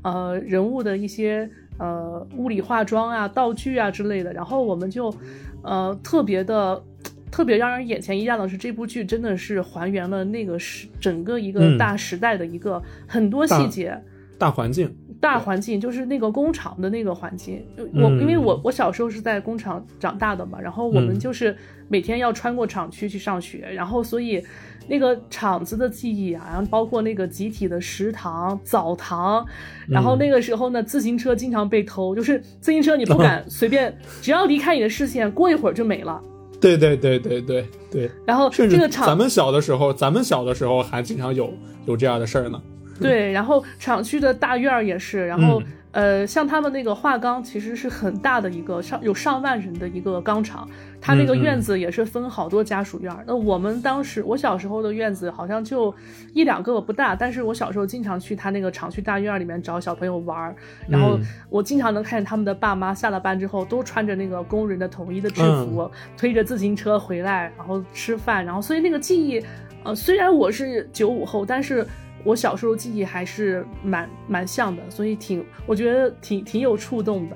[0.01, 1.47] 呃人物的一些
[1.77, 5.13] 呃物理化妆啊、道具啊之类的，然后我们就
[5.61, 6.81] 呃特别的
[7.29, 13.95] 特别让人眼前一亮的是，这部剧真的是还原了那个时整个一个大时代的一个很多细节、
[14.39, 14.91] 大环境。
[15.19, 17.65] 大环境就是那个工厂的那个环境，
[17.95, 21.55] 我因为我我小时候是在工厂长大的嘛，然后我们就是
[21.87, 24.43] 每天要穿过厂区去上学，然后所以
[24.87, 29.43] 那个厂子的记忆啊，然后包括那个集体的食堂、澡堂，
[29.87, 36.21] 然后那个时候呢，自行车经常被偷，就是自行车你不敢 随便，只要离开你的视线，过一会儿就没了。
[36.61, 38.11] 对对对对对对。
[38.25, 41.51] 然后这个厂咱们小的时候，咱们小的时候还经常有
[41.85, 42.61] 有这样的事儿呢。
[42.99, 45.61] 对，然后厂区的大院儿也是，然后
[45.91, 50.67] 呃，像他们那个化钢其实是很大的一个上有上万人的一个钢厂，
[51.01, 53.23] 他那个院子也是分好多家属院儿。
[53.25, 55.93] 那我们当时我小时候的院子好像就
[56.33, 60.55] 一两个不大，但是我小时候经常去他那个厂区大院里面找小朋友玩儿，
[60.87, 61.17] 然后
[61.49, 69.41] 我经常能看见他们的爸妈下了班之后都穿着那个工人的统一的制服，推着自行车回来，然后吃饭，然后所以那个记忆，
[69.83, 71.85] 呃，虽然我是九五后，但是。
[72.25, 77.35] 我小时候记忆还是蛮蛮像的，所以挺我觉得挺挺有触动的。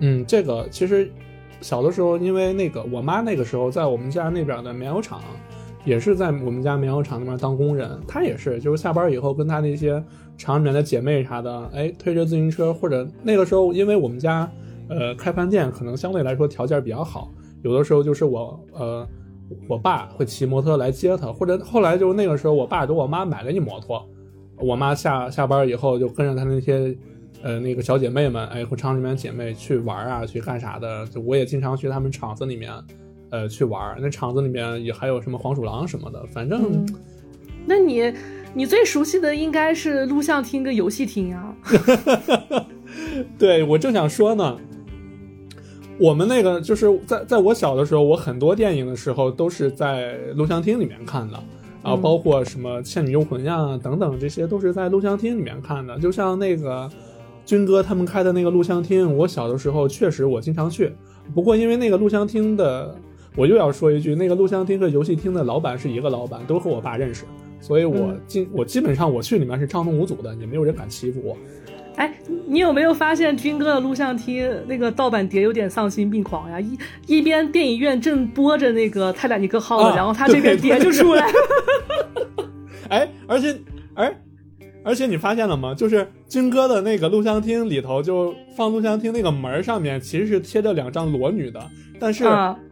[0.00, 1.10] 嗯，这个其实
[1.62, 5.22] 小的时候，因为那个我妈那个时候在我们家那边的棉油厂，
[5.86, 10.04] 也是在我们家棉油厂那边当工人，她也是就是下班以后跟她那些
[10.36, 14.46] 厂里面的姐妹啥的，哎，推着自行车或者那个时候，因为我们家
[14.90, 19.08] 呃开饭店可能相对来说条件比较好，有的时候就是我呃。
[19.68, 24.04] 我爸会骑摩托来接他，或者后来就是那个时候，我爸给我妈买了一摩托，
[24.58, 26.96] 我妈下下班以后就跟着她那些，
[27.42, 32.72] 呃，那个小姐妹们，哎，和厂里面姐妹去玩啊，去干啥的，就我也经常去他们厂子里面，
[33.30, 33.96] 呃，去玩。
[34.00, 36.84] 那厂子里面也还有什么黄鼠狼什么的，反正。
[37.66, 38.12] 那你
[38.54, 41.56] 你最熟悉的应该是录像厅跟游戏厅啊。
[43.38, 44.58] 对，我正想说呢。
[45.98, 51.36] 我们那个就是在在我小的时候，我很多电影的时候都是在录像厅里面看的，
[51.82, 55.98] 啊，包括什么《倩女幽魂》呀等等，这些都是在录像厅里面看的。
[55.98, 56.90] 就像那个
[57.46, 60.92] 军哥他们开的那个录像厅，我小的时候确实我经常去。
[61.34, 62.94] 不过因为那个录像厅的，
[63.34, 67.24] 我又要说一句，那个录像厅和游戏厅的老板是一个老板，都和我爸认识，
[67.58, 71.36] 所以我基我基本上我去里面是畅通无阻的，也没有人敢欺负我。
[71.96, 72.14] 哎，
[72.46, 76.60] 你有没有发现军哥的录像厅那个盗版碟有点丧心病狂呀？
[76.60, 81.26] 一一边电影院正播着那个《泰坦尼克号》呢，然后他这边碟就出来。
[82.90, 83.56] 哎，而且，
[83.94, 84.14] 哎，
[84.84, 85.74] 而且你发现了吗？
[85.74, 91.60] 就是军哥的那个录像厅里头，就放录像厅那个门上面其实是贴着两张裸女的，
[91.98, 92.24] 但是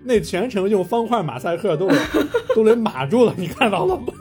[0.05, 1.97] 那全程用方块马赛克都给
[2.55, 4.13] 都给码住了，你看到了吗？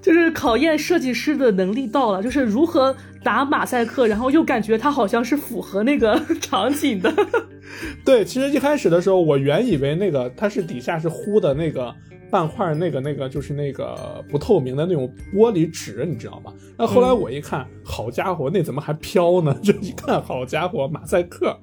[0.00, 2.96] 就是考验设计师的能力到了，就是如何
[3.28, 7.12] 打马赛克，然后又感觉它好像是符合那个 场景的。
[8.02, 11.94] 对，其实一开始的时候，我原以为那个它是底下是糊的那个。
[12.30, 16.52] 半块那个那个就是那个不透明的那种玻璃纸，你知道吗？
[16.76, 19.58] 那后来我一看，好家伙，那怎么还飘呢？
[19.64, 21.58] 这一看，好家伙，马赛克。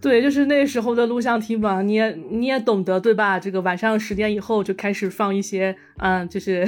[0.00, 3.38] 对，就是那时候的录像厅嘛，你也你也懂得对吧？
[3.38, 6.66] 这个晚上十点以后就开始放一些，嗯，就是，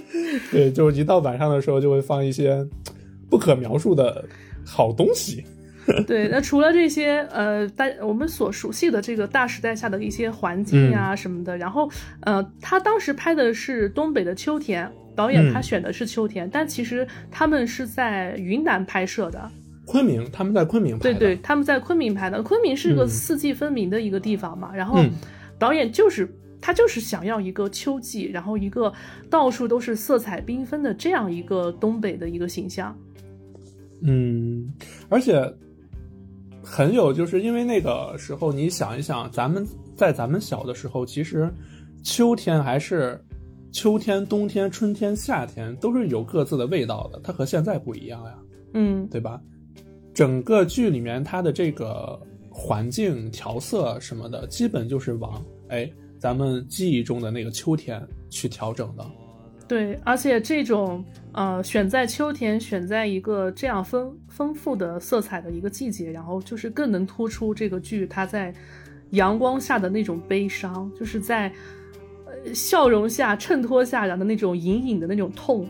[0.50, 2.66] 对，就是一到晚上的时候就会放一些
[3.30, 4.24] 不可描述的
[4.64, 5.44] 好东西。
[6.04, 11.88] 对，那除了这些，呃，大我们所熟悉的这个大时代下的一些环境呀什么的，然后，
[12.22, 19.48] 呃，他当时拍的是东北的秋天，导演他选的是秋天，但其实他们是在云南拍摄的，
[19.86, 25.00] 昆明，他们在昆明拍的，对对，他们在昆明拍的，昆明是个四季分明的一个地方嘛，然后
[25.56, 26.28] 导演就是
[26.60, 28.92] 他就是想要一个秋季，然后一个
[29.30, 32.96] 到处都是色彩缤纷的这样一个东北的一个形象，
[34.02, 34.72] 嗯，
[35.08, 35.52] 而且。
[36.68, 39.64] 很有，就是因为那个时候，你想一想，咱们
[39.94, 41.48] 在咱们小的时候，其实
[42.02, 43.24] 秋天还是
[43.70, 48.34] 秋天、冬天、春天、夏天都是有各自的味道的，它和现在不一样呀，
[48.74, 49.40] 嗯，对吧？
[50.12, 52.20] 整个剧里面它的这个
[52.50, 55.88] 环境调色什么的，基本就是往哎
[56.18, 59.04] 咱们记忆中的那个秋天去调整的，
[59.68, 68.54] 对，而且这种呃选在秋天，选在一个这样丰丰富的色彩的一个季节，然后就是更能突出这个剧它在
[69.10, 71.52] 阳光下的那种悲伤，就是在
[72.26, 75.68] 呃笑容下衬托下然的那种隐隐的那种痛。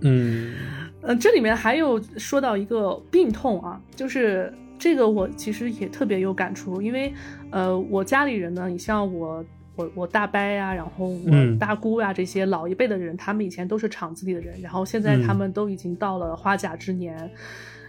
[0.00, 0.54] 嗯，
[1.02, 7.12] 呃，这里面还有说到一个病痛啊，就是这个我其实也特别有感触，因为
[7.54, 9.44] 呃我家里人呢，你像我。
[9.76, 17.28] 我我大伯呀，然后我大姑呀，这些老一辈的人，他们以前都是厂子里的人，然后现在他们都已经到了花甲之年，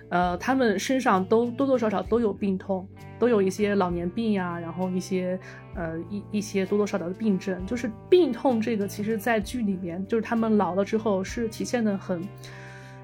[0.10, 2.90] 呃，他们身上都多多少少都有病痛，
[3.20, 5.40] 都有一些老年病呀，然后一些
[5.76, 12.20] 呃一一些多多少少的病症，就是病痛这个，其实在剧里面，就是他们老了之后是体现的很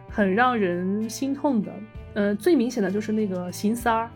[0.09, 1.71] 很让人心痛的，
[2.15, 4.09] 呃，最明显的就是那个邢三儿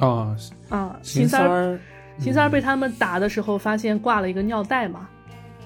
[0.00, 0.36] 啊
[0.68, 1.78] 啊，邢三儿。
[2.18, 5.06] 邢三儿被他们打的时候，发现挂了一个尿袋嘛？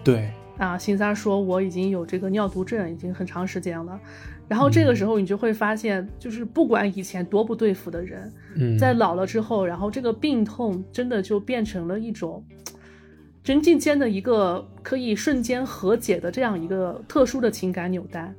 [0.02, 0.28] 对
[0.58, 4.00] 啊，邢三儿说我已经有这个尿毒症，已经很长时间了。
[4.48, 8.32] 然后这个时候你就会发现，就是不管以前多不对付的人，
[8.76, 12.44] 在老了之后，然后这个病痛真的就变成了一种
[13.44, 18.34] 人际间的一个可以瞬间和解的这样一个特殊的情感纽带，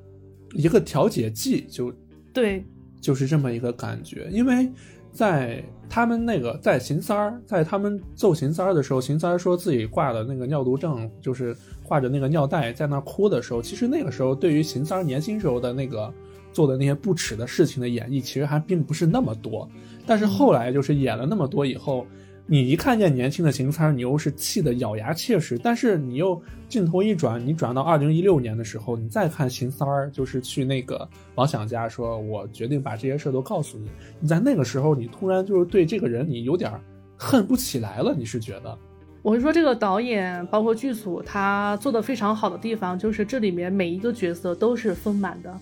[0.52, 1.94] 一个调节剂，就
[2.34, 2.66] 对，
[3.00, 4.70] 就是这么一个感觉，因为。
[5.12, 16.14] 在他们那个在邢三儿在他们揍邢三儿的时候，邢三儿说自己挂的那个尿毒症，就是挂着那个尿袋在那哭的时候，其实那个时候对于邢三儿年轻时候的那个
[16.54, 19.70] 做的那些不耻的事情的演绎，其实还并不是那么多。
[20.06, 22.06] 但是后来就是演了那么多以后。
[22.48, 25.58] 你一看见年轻的邢三儿，你又是气得咬牙切齿。
[25.58, 33.90] 但是你又镜头一转，你转到二零一六年的时候，你再看邢三儿，就是去那个王想家说：“我决定把这些事都告诉你。”
[34.20, 36.72] 你在那个时候，你突然就是对这个人，你有点
[37.16, 38.14] 恨不起来了。
[38.14, 38.78] 你是觉得？
[39.22, 45.58] 我是说，这个导演包括剧组，他做的非常好的地方，就是这里面每一个角色都是丰满的，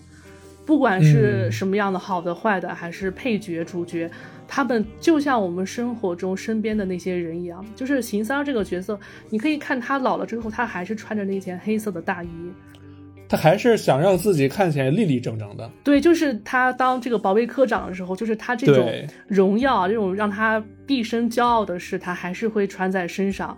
[0.66, 4.10] 不管是什么样的好的、坏的，还是配角、主角。
[4.52, 8.98] 他们就像我们生活中身边的那些人一样，就是邢三这个角色，
[9.28, 12.28] 你可以看他老了之后，他还是穿着那件黑色的大衣，
[13.28, 15.70] 他还是想让自己看起来立立正正的。
[15.84, 18.92] 对，就是他当这个保卫科长的时候，就是他这种
[19.28, 23.56] 荣耀，这种让他毕生骄傲的事，他还是会穿在身上。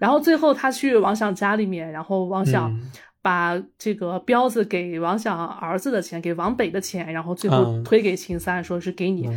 [0.00, 2.76] 然后最后他去王想家里面，然后王想
[3.22, 9.30] 把这个彪子给王想儿子的钱，给王北的钱，然后最后推给秦三，说是给你。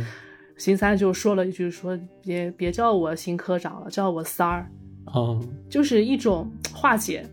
[0.58, 4.68] 邢三就说了一句：“说别别叫我邢科长了，叫我三儿。”
[5.16, 5.40] 嗯，
[5.70, 7.24] 就是一种化解。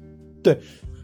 [0.41, 0.57] 对，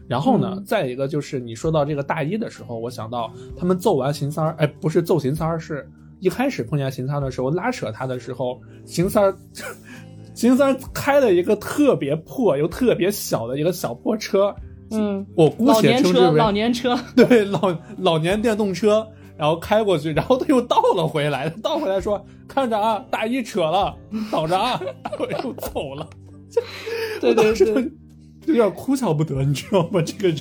[0.08, 5.86] 然后呢，再一个就是你说到这个大一的时候，我想到他们揍完邢三儿，哎，不是揍邢三儿，是
[6.20, 9.36] 一开始碰见邢三的时候拉扯他的时候，邢三儿，
[10.32, 14.54] 邢三开了一个特别破又特别小的一个小破车。
[14.92, 16.98] 嗯，我姑且称之为老年车。
[17.16, 19.06] 对，老老年电动车。
[19.42, 23.92] 然后开过去， 然后他又倒了回来，倒回来说：“看着啊，大衣扯了，
[24.30, 24.80] 等着啊。”
[25.18, 26.08] 我又走了。
[27.20, 27.90] 对对对，
[28.46, 30.00] 有点哭笑不得，你知道吗？
[30.00, 30.36] 这个人，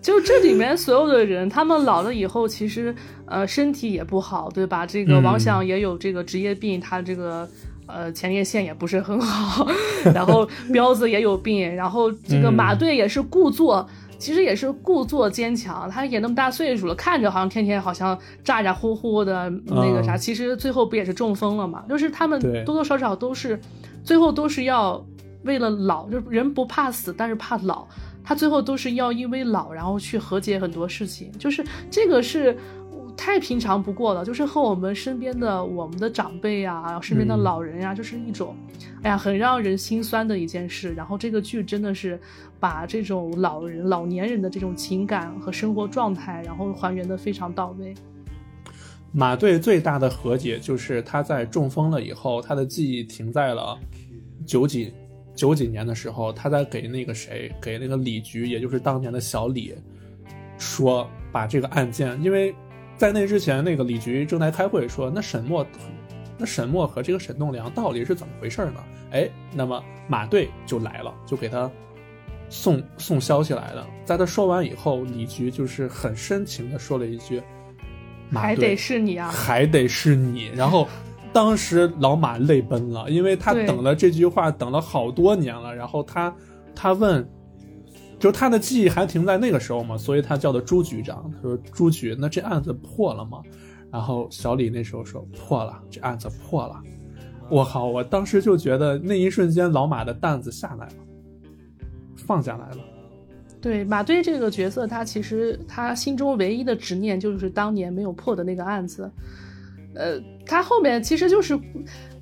[0.00, 2.94] 就这里面所有的人，他们老了以后，其实
[3.26, 4.86] 呃身体也不好，对吧？
[4.86, 7.46] 这个王想也有这个职业病，他这个
[7.86, 9.66] 呃前列腺也不是很好，
[10.14, 13.86] 然后彪子也有病，然后这个马队也是故作。
[14.18, 21.84] 其实也是故作坚强，他也那么大岁数了，看着好像天天好像咋咋呼呼的那个啥，其实最后不也是中风了嘛？
[21.88, 23.58] 就是他们多多少少都是，
[24.02, 25.02] 最后都是要
[25.44, 27.86] 为了老，就人不怕死，但是怕老，
[28.24, 32.58] 他最后都是要因为老，然后去和解很多事情，就是这个是。
[33.20, 38.56] 太平常不过了，就是和我们身边的我们的长辈呀，身边的老人呀，就是一种，
[39.02, 40.94] 哎呀，很让人心酸的一件事。
[40.94, 42.18] 然后这个剧真的是
[42.60, 47.92] 把这种老人、老年人的这种情感和生活状态，然后还原的非常到位。
[49.10, 53.76] 马队最大的和解就是他在中风了以后，他的记忆停在了
[54.46, 54.92] 九几
[55.34, 59.74] 九几年的时候，他在给那个谁，给那个李局，也就是当年的小李，
[60.56, 62.54] 说把这个案件，因为。
[62.98, 65.64] 在那之前，那个李局正在开会，说那沈墨，
[66.36, 68.80] 那沈墨和这个沈栋梁到底是怎么回事呢？
[69.12, 71.70] 哎，那么马队就来了，就给他
[72.48, 73.86] 送送消息来了。
[74.04, 77.40] 在他说完以后，李局就是很深情的说了一句
[78.34, 80.88] ：“还得是你啊，还得是你。”然后
[81.32, 85.72] 当时老马泪奔了，因为他等了这句话等了好多年了。
[85.72, 86.34] 然后他
[86.74, 87.24] 他问。
[88.18, 91.30] 就他的记忆还停在那个时候嘛，所以他叫的朱局长。
[91.36, 93.40] 他说：“朱局，那这案子破了吗？”
[93.90, 96.80] 然后小李那时候说：“破了，这案子破了。”
[97.50, 97.86] 我靠！
[97.86, 100.92] 我当时就觉得那一瞬间老马的担子下来了，
[102.16, 102.78] 放下来了。
[103.60, 109.10] 对马队这个角色，他其实他心中唯一的执念就是当年没有破的那个案子。
[109.94, 111.58] 呃，他后面其实就是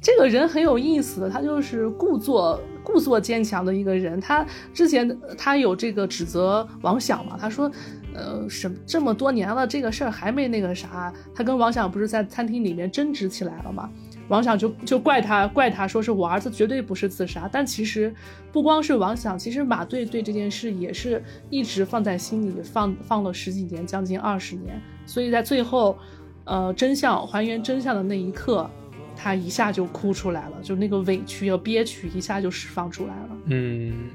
[0.01, 4.21] 这个人很有意思，他就是故作故作坚强的一个人。
[4.21, 7.69] 他之前他有这个指责王想嘛，他说，
[8.15, 11.13] 呃，什这么多年了，这个事儿还没那个啥。
[11.35, 13.91] 他跟王想不是在餐厅里面争执起来了嘛？
[14.29, 17.49] 王想就就怪他，怪他说是我儿子绝对不是自杀。
[17.53, 18.15] 但其实
[18.53, 24.81] 不光是王想，其实马队对这件事也是一直放在心里，放放了十几年，将近二十年。
[25.07, 25.97] 所以在最后，
[26.45, 28.69] 呃，真相还原真相的那一刻，
[29.17, 33.29] 他一下就哭出来了，就那个委屈要憋屈一下就释放出来了。
[33.47, 34.11] 嗯，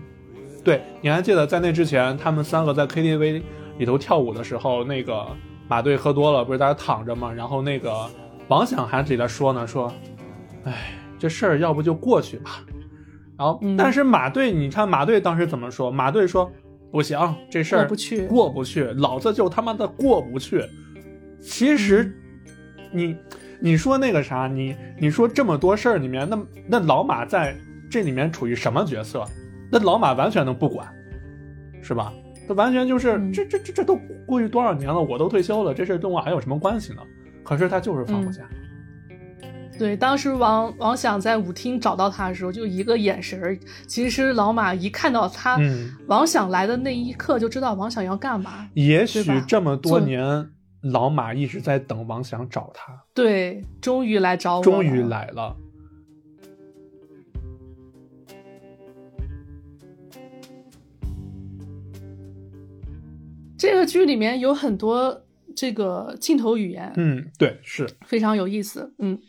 [0.64, 3.42] 对，你还记得在那之前，他们三个在 KTV
[3.78, 5.26] 里头跳舞的时候，那个
[5.68, 7.34] 马队喝多了，不是在那躺着吗？
[7.34, 8.10] 然后那个。
[8.48, 9.90] 王想还给他说呢，说，
[10.66, 12.62] 哎，这事儿要不就过去吧。
[13.38, 15.90] 然后，但是马队，你看马队当时怎么说？
[15.90, 16.52] 马队说，
[16.92, 17.18] 不行，
[17.50, 20.66] 这事儿过不去，过不去，老子就他妈的过不去。
[21.40, 22.14] 其实，
[22.92, 23.16] 你
[23.62, 27.56] 你说那个啥，你你说这么多事儿里面，那那老马在
[27.90, 29.24] 这里面处于什么角色？
[29.72, 30.88] 那老马完全能不管，
[31.82, 32.12] 是吧？
[32.48, 37.02] 他完全就是这这这这都过去多少年了，我都退休了，这事跟我还有什么关系呢？
[37.44, 38.42] 可是他就是放不下。
[39.80, 43.58] 对，当时王王想在舞厅找到他的时候，就一个眼神儿。
[43.88, 45.60] 其实老马一看到他，
[46.08, 48.68] 王想来的那一刻，就知道王想要干嘛。
[48.74, 50.50] 也许这么多年，
[50.82, 53.04] 老马一直在等王翔找他。
[53.14, 54.64] 对，终于来找我。
[54.64, 55.56] 终于来了。
[63.58, 65.24] 这个剧里面有很多。
[65.54, 69.20] 这个镜头语言，嗯，对，是非常有意思，嗯，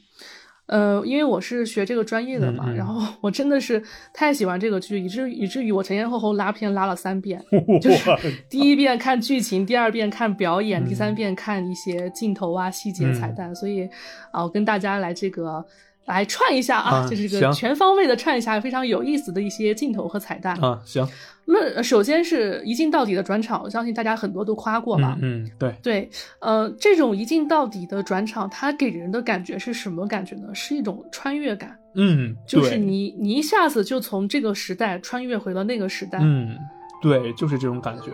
[0.72, 3.82] 呃，因为我是学这个专业的嘛，然后我真的是
[4.14, 7.44] 太喜欢这个剧，以至以至于我前前后后拉片拉了三遍，
[7.78, 8.10] 就是
[8.48, 13.86] 第一遍看剧情，第二遍看表演，第三遍看一些镜头啊、细节、彩蛋，所以
[14.30, 15.62] 啊，我跟大家来这个。
[16.06, 20.80] 来串一下啊，就是这个全方位的串一下非常有意思的一些镜头和彩蛋啊。
[20.84, 21.06] 行，
[21.44, 25.16] 那首先是一镜到底的转场，我相信大家很多都夸过嘛。
[25.22, 26.10] 嗯，对对，
[26.40, 30.52] 呃，这种一镜到底的转场，它给人的感觉是什么感觉呢？
[30.52, 31.78] 是一种穿越感。
[31.94, 36.18] 嗯，就是你你一下子就从这个时代穿越回了那个时代。
[36.20, 36.58] 嗯，
[37.00, 38.10] 对，就是这种感觉。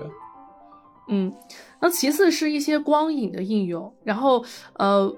[1.09, 1.33] 嗯，
[1.81, 4.45] 那其次是一些光影的应用，然后
[4.75, 5.11] 呃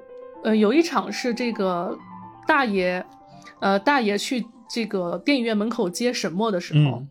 [0.45, 1.99] 呃，有一场是这个。
[2.47, 3.05] 大爷，
[3.61, 7.03] 呃，大爷去这个电影院门口接沈墨的时候，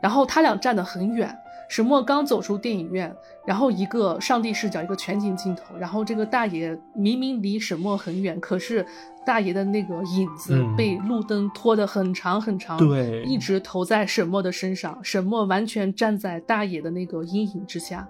[0.00, 1.36] 然后他俩站得很远。
[1.70, 3.14] 沈墨刚走出电影院，
[3.46, 8.84] 然后一个上帝视角，一个全景镜头，然后这个大爷明明离沈墨很远，可是
[9.24, 14.98] 大爷的那个影子被路灯拖得很长很长，对，一直投在沈墨的身上。
[15.04, 18.04] 沈墨完全站在大爷的那个阴影之下，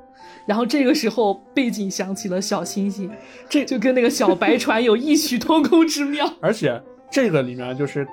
[0.47, 3.11] 然后这个时候背景响起了《小星星》，
[3.47, 6.27] 这就跟那个小白 船有异曲同工之妙。
[6.41, 8.09] 而且这个里面就是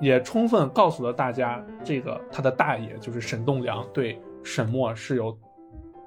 [0.00, 4.16] 也充分告诉了大家，这个他的大爷就是沈栋梁对。
[4.46, 5.36] 沈墨是有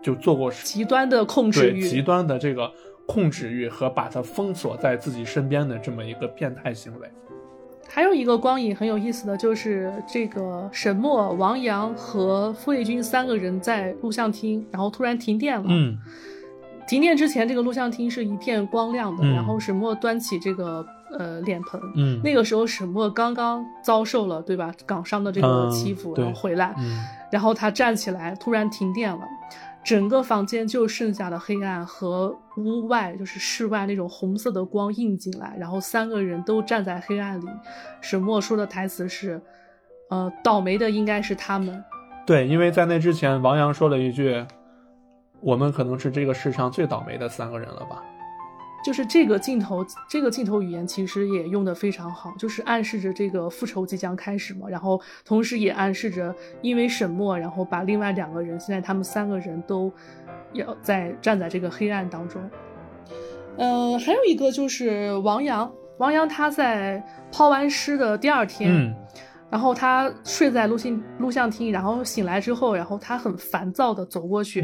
[0.01, 2.71] 就做过极端的控制欲，极端的这个
[3.05, 7.09] 控制欲和把他封锁在自己身边的这么一个变态行为。
[7.91, 15.65] 还有一个光影很有意思的就是这个沈墨、王阳和傅卫军三个人在录像厅，然后突然停电了。
[15.67, 15.97] 嗯，
[16.87, 20.85] 停电之前这个录像厅是一片光亮的，然后沈墨端起这个
[21.17, 26.73] 呃脸盆，嗯，那个时候沈墨刚刚遭受了对吧港商的这个欺负，然后回来。
[27.31, 29.21] 然后他站起来，突然停电了，
[29.83, 35.55] 整个房间就剩下了黑暗和屋外，就是室外那种红色的光映进来。
[35.57, 37.45] 然后三个人都站在黑暗里。
[38.01, 39.41] 沈墨说的台词是
[40.09, 41.83] ：“呃，倒霉的应该是他们。”
[42.25, 44.45] 对，因为在那之前，王阳说了一句
[45.41, 48.03] ：“我们可能是这个世上最倒霉的三个人了吧。”
[48.83, 54.69] 就是这个镜头，这个镜头语言其实也用的非常好，就是暗示着这个复仇即将开始嘛。
[54.69, 59.91] 然后同时也暗示着，因为沈墨，然后把另外两个人，现在他们三个人都
[60.53, 62.41] 要在站在这个黑暗当中。
[63.57, 68.95] 呃，还有一个就是王阳，王阳他在抛完尸的第二天，
[69.49, 74.63] 然后他睡在录信录像厅，然后醒来之后，然后他很烦躁的走过去。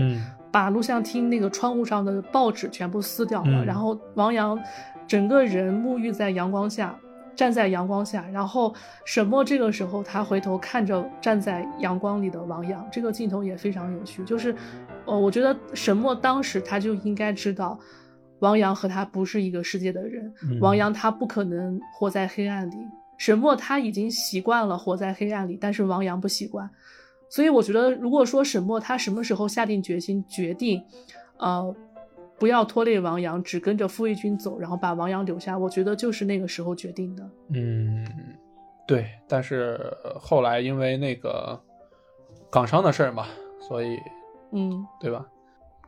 [0.55, 4.57] 把录像厅那个窗户上的报纸全部撕掉了，然后王阳
[5.05, 6.97] 整个人沐浴在阳光下，
[7.35, 8.73] 站在阳光下，然后
[9.03, 14.23] 沈墨这个时候他回头看着站在阳光里的王阳，这个镜头也非常有趣。
[14.23, 14.55] 就是，
[15.03, 17.77] 呃，我觉得沈墨当时他就应该知道，
[18.39, 22.77] 王阳和他不是一个世界的人，王阳他不可能活在黑暗里。
[23.17, 26.69] 沈墨他已经习惯了活在黑暗里，但是王阳不习惯。
[27.29, 30.83] 所以我觉得，如果说沈墨他什么时候下定决心决定，
[31.37, 31.75] 呃，
[32.39, 37.29] 不要拖累王阳，只跟着傅卫军走，然后把王阳留下，我觉得就是那个时候决定的。
[37.53, 38.05] 嗯，
[38.87, 39.07] 对。
[39.27, 39.79] 但是
[40.19, 41.59] 后来因为那个
[42.49, 43.25] 港商的事儿嘛，
[43.59, 43.97] 所以，
[44.51, 45.25] 嗯，对吧？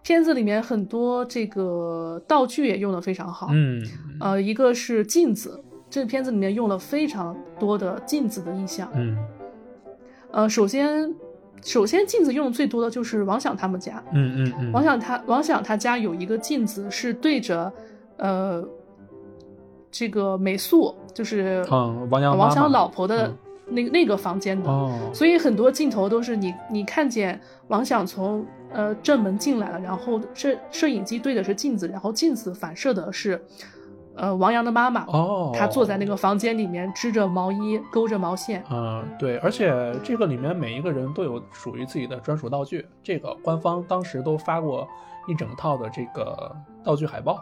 [0.01, 3.49] 片子里面很多这个道具也用的非常好。
[3.51, 3.81] 嗯，
[4.19, 8.89] 呃，一个是镜子，这个片子里面用了非常多的镜子的意象。
[8.95, 9.17] 嗯，
[10.31, 11.13] 呃，首先。
[11.63, 14.03] 首先，镜子用的最多的就是王想他们家。
[14.13, 14.71] 嗯嗯嗯。
[14.71, 17.71] 王想他王想他家有一个镜子是对着，
[18.17, 18.65] 呃，
[19.91, 21.65] 这个美素，就是
[22.09, 23.33] 王阳王想老婆的
[23.65, 24.69] 那那个房间的。
[24.69, 25.11] 哦。
[25.13, 33.41] 所以很多镜头都是你你看见王想从呃正门进来了，然后摄摄影机对的是镜子，然后镜子反射的是。
[34.17, 38.63] 呃，王阳的妈妈哦，她坐在那个房间里面织着毛衣，勾着毛线。
[38.71, 44.87] 嗯，对，而且这个里面每一个人都有属于自己的专属道具，这个官方当时都发过
[45.27, 46.51] 一整套的这个
[46.83, 47.39] 道具海报。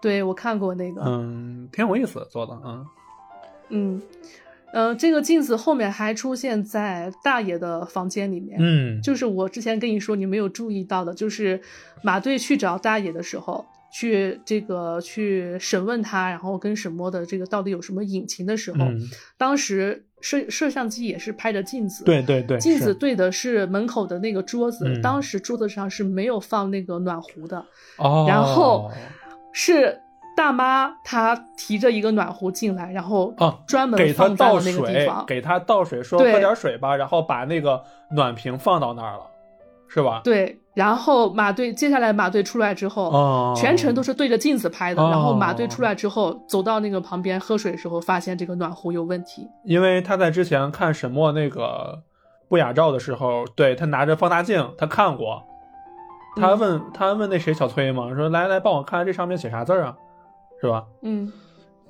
[0.00, 2.86] 对，我看过那个，嗯，挺有意思做的，嗯，
[3.68, 4.02] 嗯，
[4.72, 11.60] 呃，这个镜子后面还出现在大爷的房间里面，嗯，就是我之前跟你说你没有注意到的，就是
[12.02, 13.64] 马队去找大爷的时候。
[13.92, 18.78] 去这个去审问他，然后跟沈墨的这个到底有什么隐情的时候，
[19.36, 27.64] 当时摄摄像机也是拍着镜子，对对对，镜子对的是门口的那个桌子，当时桌子上是没有放那个暖壶的，
[27.96, 28.90] 哦，然后
[29.52, 29.98] 是
[30.36, 39.26] 大妈她提着一个暖壶进来，然后啊专门给他倒水，给他倒水，说喝点水吧，然后把那个暖瓶放到那儿了，
[39.88, 40.20] 是吧？
[40.22, 40.59] 对。
[40.74, 45.02] 然后马队接下来马队出来之后，全程都是对着镜子拍的。
[45.10, 49.48] 然后马队出来之后，走到那个旁边喝水的时候，发现这个暖壶有问题。
[49.64, 52.02] 因为他在之前看沈墨那个
[52.48, 55.42] 不雅照的时候，对他拿着放大镜，他看过。
[56.36, 59.96] 他问他问那谁小崔嘛，说来来帮我看这上面写啥字啊，
[60.60, 60.84] 是吧？
[61.02, 61.32] 嗯。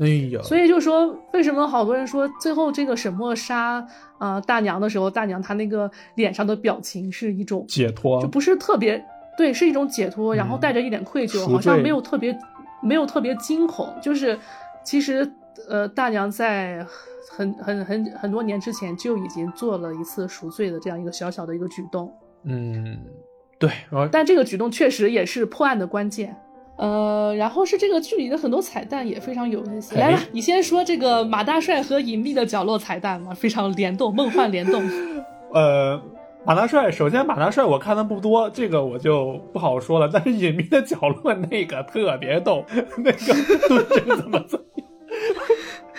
[0.01, 3.86] 哎呀，所以就说为什么好多人说最后这个沈墨杀
[4.16, 9.05] 啊大娘的时候，大娘她那个脸上的表情是一种解脱，就不是特别
[9.36, 12.35] 对，是一种解脱，然后带着一点愧疚，好像没有特别
[12.82, 14.39] 没有特别惊恐，就是
[14.82, 15.31] 其实
[15.68, 16.82] 呃大娘在
[17.31, 22.10] 很很很很多年之前就已经做了一次赎罪的这样一个小小的一个举动，
[22.44, 22.98] 嗯，
[23.59, 23.70] 对，
[24.10, 26.35] 但这个举动确实也是破案的关键。
[26.81, 29.94] 呃，然后是这个剧里的很多彩蛋也非常有意思。
[29.97, 34.82] 来吧，你先说这个马大帅和隐秘的角落彩蛋吧，非常联动，梦幻联动。
[35.52, 36.01] 呃，
[36.47, 40.09] 马大帅，首先马大帅我看的不多，这个我就不好说了。
[40.11, 42.65] 但是隐秘的角落那个特别逗，
[42.97, 43.35] 那个
[43.69, 44.86] 蹲着怎么怎么样？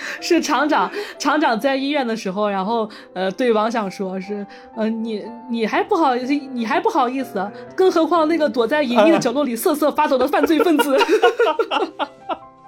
[0.19, 4.45] 是厂长，厂长在医院的时候，然后呃对王想说，是
[4.75, 10.97] 呃你你还不好意思，你还不好意思，更何况那个躲在隐秘的角落里瑟瑟发抖的犯罪分子。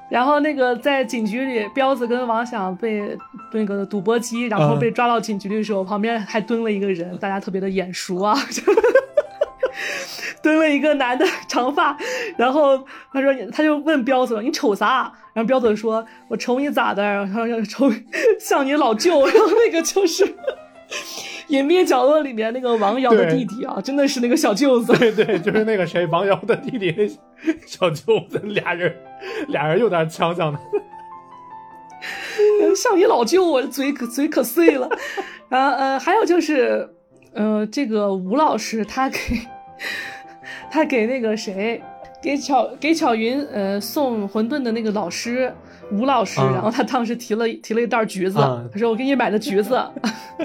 [0.10, 3.18] 然后那个在警局里，彪子跟王想被
[3.52, 8.38] 那个赌博机，然后被抓到警局的时候，旁边还蹲了一个人，大家特别的眼熟啊。
[10.42, 11.98] 蹲了一个男的，长发，
[12.38, 12.78] 然后
[13.12, 15.12] 他说，他就问彪子，你瞅啥？
[15.34, 17.04] 然后彪子说，我瞅你咋的？
[17.04, 17.92] 然后瞅
[18.40, 19.26] 像你老舅。
[19.26, 20.36] 然后那个就是
[21.48, 24.94] 隐秘角落里面那个王瑶的弟弟啊，真的是那个小舅子。
[24.98, 27.18] 对对，就是那个谁，王瑶的弟弟，
[27.66, 28.96] 小舅子，俩人，
[29.48, 30.60] 俩人有点呛呛的。
[32.76, 34.90] 像你老舅，我嘴可嘴可碎了。
[35.50, 36.90] 然后呃，还有就是，
[37.34, 39.18] 呃，这个吴老师他给。
[40.72, 41.82] 他给那个谁，
[42.22, 45.54] 给巧给巧云呃送馄饨的那个老师
[45.92, 48.40] 吴老师，然后他当时提了提了一袋橘子，
[48.72, 49.80] 他说我给你买的橘子，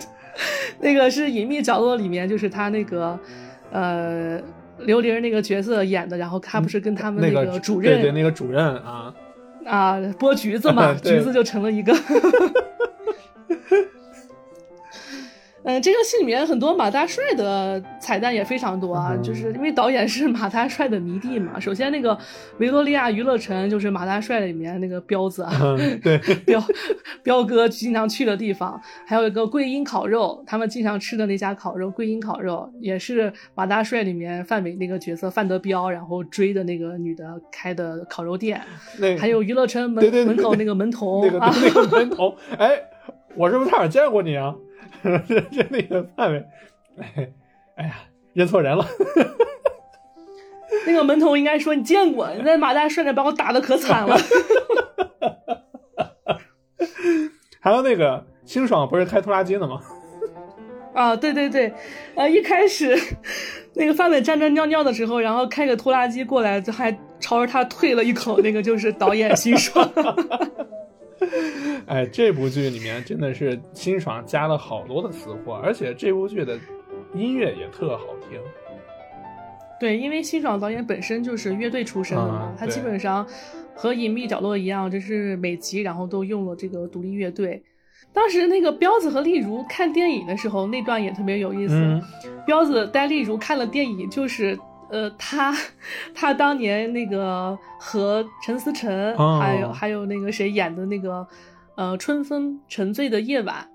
[0.80, 3.18] 那个是隐秘角落里面就是他那个
[3.72, 4.40] 呃
[4.80, 9.14] 刘玲那个角色演的，然后他不是跟他们那个主任对对那个主任啊
[9.64, 11.94] 啊剥橘子嘛， 橘子就成了一个。
[15.68, 21.60] 嗯，这个戏里面很多马大帅的彩蛋也非常多啊，就是因为导演是马大帅的迷弟嘛。
[21.60, 22.18] 首先，那个
[22.56, 26.16] 维多利亚娱乐城就是马大帅里面那个彪子啊，对，
[26.46, 26.64] 彪
[27.22, 28.80] 彪哥经常去的地方。
[29.06, 38.58] 还有一个桂英烤肉，他们经常吃的那家烤肉，桂英烤肉也是马大帅里面范伟那个角色范德彪，然后追的那个女的开的烤肉店。
[38.98, 42.70] 那还有娱乐城门门口那个门童，那个那个门童，哎，
[43.36, 44.54] 我是不是差点见过你啊？
[45.28, 46.44] 这这那个范围，
[46.98, 47.30] 哎，
[47.76, 47.94] 哎呀，
[48.32, 48.86] 认错人了。
[50.86, 54.16] 那个门童应该说你见过，那马大帅那把我打的可惨了。
[57.60, 59.80] 还有那个清爽不是开拖拉机的吗？
[60.94, 61.72] 啊，对对对，
[62.14, 62.98] 呃，一开始
[63.74, 69.88] 那个范伟站着尿尿的时候，然后开个拖拉机过来，就还朝着他啐了一口，那个就是导演辛爽。
[71.86, 76.58] 哎，这部剧里面真的是辛爽加了好多的词货，而且这部剧的
[77.14, 78.40] 音乐也特好听。
[79.80, 83.26] 对，因为辛爽导演本身就是乐队出身的嘛，他基本上
[83.74, 87.62] 和《隐秘角落》一样，就是每集然后都用了这个独立乐队。
[88.12, 92.00] 当时那个彪子和丽茹看电影的时候，那段也特别有意思。
[92.46, 94.58] 彪子带丽茹看了电影，就是
[94.90, 95.54] 呃，他
[96.14, 101.26] 他当年那个和陈思诚还有还有那个谁演的那个
[101.76, 103.68] 呃《春风沉醉的夜晚》。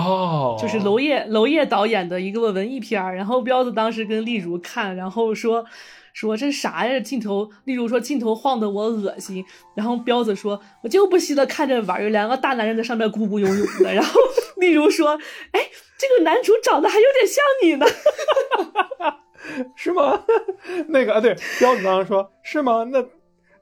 [0.00, 3.14] 哦，就是娄烨，娄烨导演的一个文艺片儿。
[3.14, 5.64] 然后彪子当时跟丽茹看，然后说
[6.12, 7.48] 说这啥呀镜头？
[7.64, 9.44] 丽茹说镜头晃得我恶心。
[9.76, 13.94] 然后彪子说我就不稀得看这玩意儿，两个大男人在上面咕咕游泳的。
[13.94, 14.20] 然后
[14.58, 15.16] 丽茹说，
[15.52, 15.60] 哎，
[15.96, 17.86] 这个男主长得还有点像你呢，
[19.76, 20.20] 是吗？
[20.88, 22.84] 那个啊，对，彪子刚刚说，是吗？
[22.84, 23.04] 那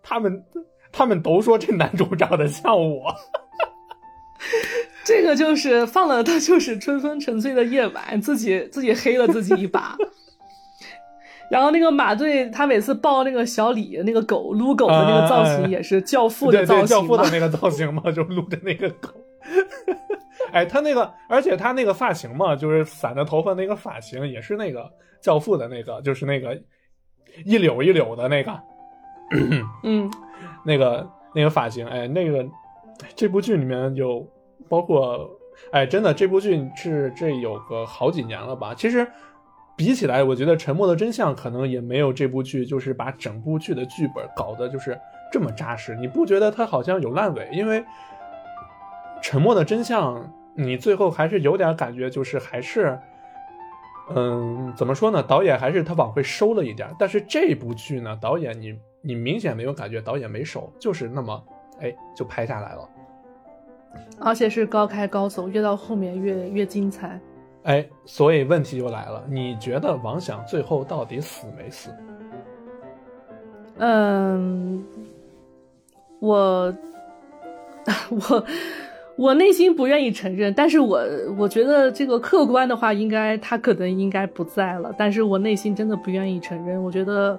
[0.03, 0.45] 他们
[0.91, 3.15] 他们都说这男主长得像我。
[5.05, 9.97] 这个就是放了，他就是春风沉醉的夜晚，自己自己黑了自己一把。
[11.51, 19.11] 然后那个马队，他每次抱那个小李那个狗撸狗的那个造型，也是教父的造型，教父的那个造型嘛，就撸着那个狗。
[20.53, 24.91] 哎，他那个，而且他那个发型嘛，就是散的头发那个发型，也是那个
[25.23, 26.55] 教父的那个，就是那个
[27.47, 28.61] 一绺一绺的那个，
[29.85, 30.11] 嗯，
[30.67, 32.47] 那个那个发型，哎，那个
[33.17, 34.29] 这部剧里面有。
[34.69, 35.29] 包括，
[35.71, 38.73] 哎，真的，这部剧是这有个好几年了吧？
[38.75, 39.07] 其实
[39.77, 44.99] 比起来，我觉得《沉默的真相》可能也没有这部剧，就是把整部剧的剧本搞得就是
[45.31, 45.95] 这么扎实。
[45.97, 47.51] 你不觉得它好像有烂尾？
[47.53, 47.81] 因为
[49.21, 50.17] 《沉默的真相》，
[50.55, 52.99] 你最后还是有点感觉，就是还是，
[54.15, 55.23] 嗯，怎么说呢？
[55.23, 56.89] 导演还是他往回收了一点。
[56.99, 61.45] 但是这部剧呢，导演你你明显没有感觉导演没收，就是那么，
[61.81, 62.89] 哎，就拍下来了。
[64.19, 67.19] 而且是高开高走，越到后面越越精彩。
[67.63, 71.95] 哎，所以问题就来了，你觉得王响最后到底死没死？
[73.79, 74.85] 嗯，
[76.21, 76.75] 我，
[78.11, 78.45] 我。
[79.23, 81.01] 我内心不愿意承认，但是我
[81.39, 86.83] 我觉得这个客观的话，应该他可能应该不在了，但是我内心真的不愿意承认。
[86.83, 87.39] 我觉得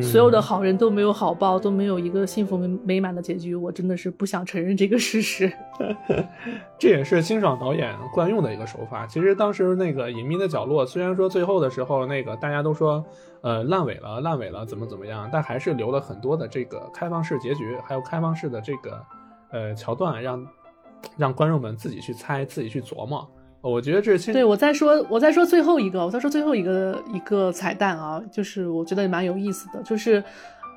[0.00, 5.52] 所有的好人都没有好报，都没有一个幸福美满的结局，我真的是不想承认这个事实。
[6.78, 9.04] 这也是清爽导演惯用的一个手法。
[9.04, 13.04] 其实当时那个隐秘的角落，虽然说最后的时候那个大家都说
[13.40, 19.02] 呃烂尾了，烂尾了怎么怎么样，但还是留了很多的这个开放式结局，还有开放式的这个
[19.50, 20.46] 呃桥段让。
[21.16, 23.26] 让观众们自己去猜，自己去琢磨。
[23.60, 30.22] 我觉得这是对我再说，我再说最后一个，我再说最后一个一个彩蛋啊，就是我觉得蛮有意思的，就是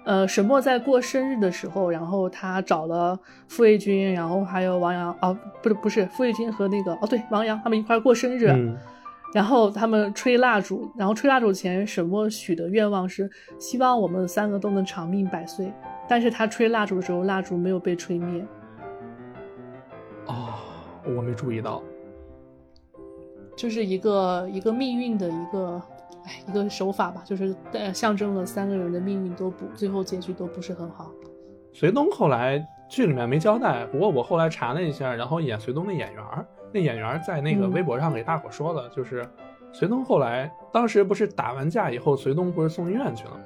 [0.05, 8.45] 呃，沈墨在过生日的时候，然后他找了傅卫军，然后还有王阳，哦，不是不是傅卫军和那个哦对，王阳他们一块过生日，
[9.33, 13.29] 然后他们吹蜡烛，然后吹蜡烛前，沈墨许的愿望是
[13.59, 15.73] 希望我们三个都能长命百岁，
[16.07, 18.47] 但是他吹蜡烛的时候，蜡烛没有被吹灭。
[21.07, 21.81] 哦，我没注意到，
[23.55, 25.81] 就是一个一个命运的一个，
[26.25, 31.09] 哎，一个手法吧，就是呃象征了三个人的命运都不最后结局都不是很好。
[31.73, 36.23] 隋东后来剧里面没交代，不过我后来查了一下，然后演隋东的演员，
[36.71, 39.27] 那演员在那个微博上给大伙说了，就是
[39.71, 43.43] 隋东后来当时不是打完架以后，隋东不是送医院去了吗？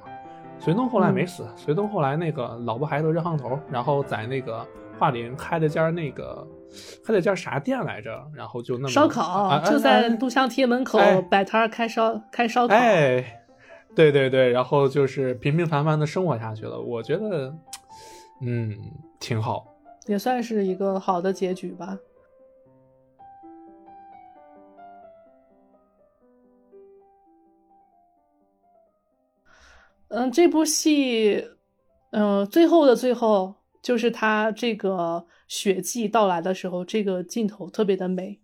[0.58, 4.64] 隋东后来没死，隋东后来那个老婆孩子热炕头，然后在那个
[5.02, 6.46] 桦林开了家那个。
[7.04, 8.10] 开了家啥店来着？
[8.32, 10.98] 然后就那么烧烤，就在录像厅门口
[11.30, 12.74] 摆摊开烧开烧烤。
[12.74, 13.42] 哎，
[13.94, 16.80] 对对对，然后就是平平凡凡的生活下去了。
[16.80, 17.54] 我觉得，
[18.40, 18.74] 嗯，
[19.20, 19.66] 挺好，
[20.06, 21.98] 也算是一个好的结局吧。
[30.08, 31.50] 嗯，这部戏，
[32.12, 35.26] 嗯，最后的最后，就是他这个。
[35.48, 38.38] 雪季到来的时候，这个镜头特别的美，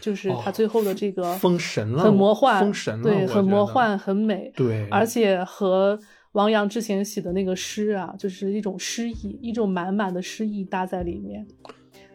[0.00, 5.98] 就是他最后的这个封神了，很魔幻，封神了，对，很魔幻，很美，对，而且和
[6.30, 11.44] 王阳之前写的那个诗啊，就是一种诗意，一种满满的诗意搭在里面。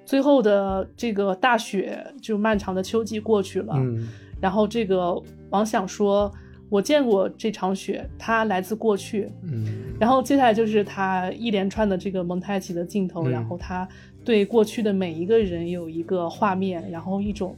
[0.06, 4.08] 最后的这个大雪，就漫长的秋季过去了，嗯，
[4.40, 6.34] 然后这个王想说。
[6.70, 9.28] 我见过这场雪，它来自过去。
[9.44, 9.66] 嗯，
[10.00, 13.88] 然后接下来就是他一连串的这个蒙太奇的镜头，然后他
[14.24, 17.56] 对过去的每一个人有一个画面，然后一种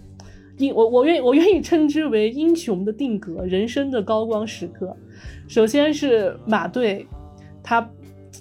[0.57, 4.95] 英我我愿我愿意称之为英雄的定格，人生的高光时刻。
[5.47, 7.05] 首先是马队，
[7.61, 7.87] 他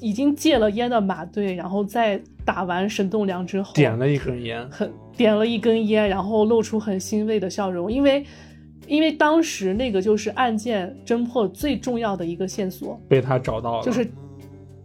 [0.00, 8.24] 已经戒了烟的马队，然后在打完沈栋梁之后，点了一根烟，很点了一根烟，然后露出很欣慰的笑容，因为
[8.90, 13.00] 因为当时那个就是案件侦破最重要的一个线索。
[13.08, 14.06] 被他找到了，就是。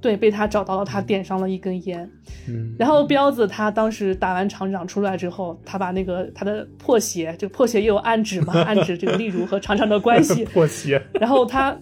[0.01, 2.07] 对，被他找到了，他点上了一根烟，
[2.47, 11.75] 嗯，然后彪子他当时打完厂长出来之后，他把那个他的破鞋，这个破鞋也有暗指嘛， 暗指这个例如和厂长的关系， 破鞋，然后他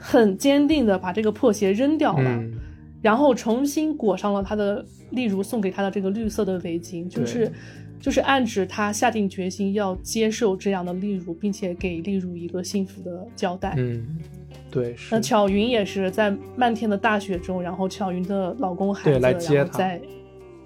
[0.00, 2.42] 很坚定的把这个破鞋扔掉了，
[3.00, 7.52] 然后重新裹上了他的例如送给他的这个绿色的围巾，就是
[8.00, 14.18] 就是暗指他下定决心要接受这样的例如，并且给例如一个幸福的交代，嗯。
[14.70, 19.98] 对，那巧云也是在漫天的大雪中，然后巧云的老公孩子，然后在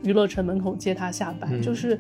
[0.02, 1.96] 娱乐城门口接她下班，就是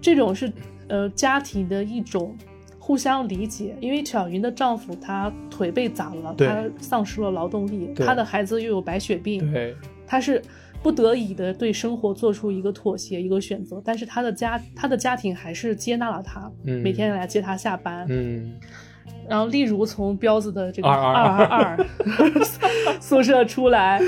[0.00, 0.52] 这种是
[0.86, 2.36] 呃家庭的一种
[2.78, 3.74] 互相理解。
[3.80, 9.74] 因为巧云的丈夫他腿被砸了，他丧失了劳动力，他的孩子又有白血病，对，
[10.06, 10.40] 他是
[10.82, 13.80] 不得已的对生活做出一个妥协，一个选择。
[13.84, 18.52] 但是他的家他的家庭还是接纳了他，每天来接他下班，嗯。
[19.28, 21.86] 然后，例如从彪子的这个二二二
[23.00, 24.00] 宿舍出来，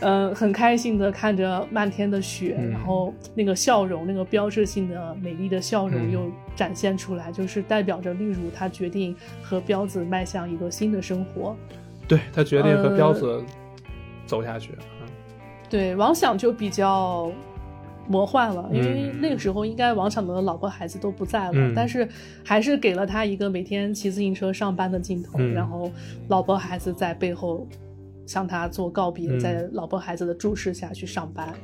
[0.00, 11.54] 嗯，很开心的看着漫天的雪，然后那个笑容，那个标志性的美丽的笑容又展现出来，就是代表着例如他决定和彪子迈向一个新的生活。
[12.08, 13.44] 对他决定和彪子
[14.24, 14.70] 走下去。
[15.72, 17.32] 嗯，对，王想就比较。
[18.08, 22.06] 魔幻了，因为那个时候应该王想的老婆孩子都不在了，但是
[22.44, 25.88] 还是给了他一个每天骑自行车上班的镜头，然后
[26.26, 27.66] 老婆孩子在背后
[28.26, 31.54] 向他做告别，在老婆孩子的注视下去上班。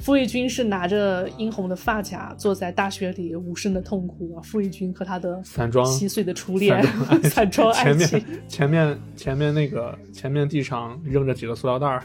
[0.00, 4.42] 傅卫军是拿着殷红的发卡坐在大雪里无声的痛哭啊！
[4.42, 6.82] 傅卫军和他的散装七岁的初恋，
[7.30, 8.18] 散装 爱情。
[8.18, 12.02] 前面前面前面那个前面地上扔着几个塑料袋儿。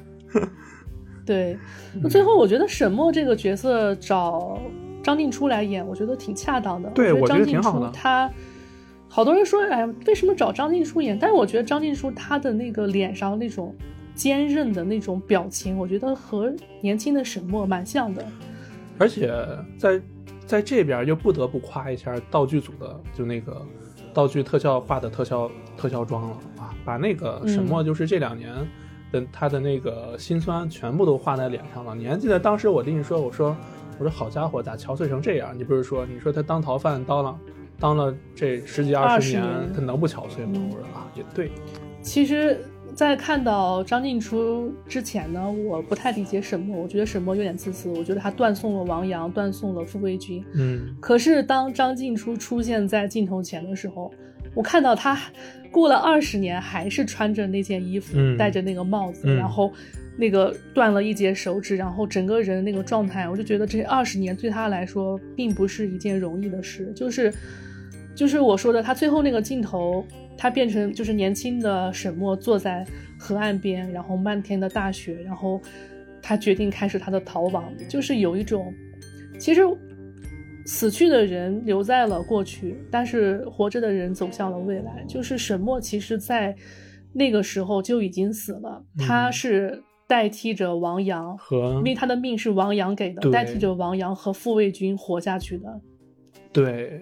[1.25, 1.57] 对，
[2.01, 4.59] 那最后我觉得沈墨这个角色找
[5.01, 6.89] 张静初来演，我觉得挺恰当的。
[6.91, 7.89] 对，我觉得挺好的。
[7.91, 8.29] 他
[9.09, 11.17] 好多人说，哎，为什么找张静初演？
[11.17, 13.73] 但是我觉得张静初他的那个脸上那种
[14.13, 18.23] 坚韧的那种表情，我觉得和年轻的沈墨蛮像的。
[18.99, 19.33] 而且
[19.79, 20.01] 在
[20.45, 23.65] 在这边又不得不夸一下道具组的，就那个
[24.13, 28.53] 道具特效化的特效特效妆了啊，把那个沈墨就是这两年。
[29.31, 31.93] 他的那个心酸全部都画在脸上了。
[31.93, 33.55] 你还记得当时我跟你说，我说，
[33.99, 35.57] 我说好家伙，咋憔悴成这样？
[35.57, 37.39] 你不是说，你说他当逃犯当了，
[37.79, 39.43] 当了这十几二十年，
[39.73, 40.61] 他能不憔悴吗？
[40.71, 41.51] 我说啊，也对。
[42.01, 42.59] 其实，
[42.93, 50.45] 在看到张静初之前呢，我不太理解沈墨，我觉得沈墨有点自私，我觉得他断送了王阳，断送了富贵军。
[50.53, 50.95] 嗯。
[50.99, 54.11] 可是当张静初出现在镜头前的时候，
[54.55, 55.19] 我看到他。
[55.71, 59.73] 过了二十年，还是穿着那件衣服，戴着那个帽子，然后
[60.15, 66.93] 那个断了一截手指，然后整个人那个状态，我就觉得这二十年对他来说并不是一件容易的事。
[66.95, 67.33] 就是，
[68.15, 70.05] 就是我说的，他最后那个镜头，
[70.37, 72.85] 他变成就是年轻的沈墨坐在
[73.19, 75.61] 河岸边，然后漫天的大雪，然后
[76.21, 78.73] 他决定开始他的逃亡，就是有一种，
[79.37, 79.61] 其实。
[80.65, 85.05] 死去的人留在了过去，但是活着的人走向了未来。
[85.07, 86.55] 就是沈墨，其实在
[87.13, 88.83] 那个时候就已经死了。
[88.97, 91.37] 他是代替着王阳，
[91.77, 95.81] 因为他的命是王阳给的，代替着王阳和傅卫军活下去的。
[96.51, 97.01] 对，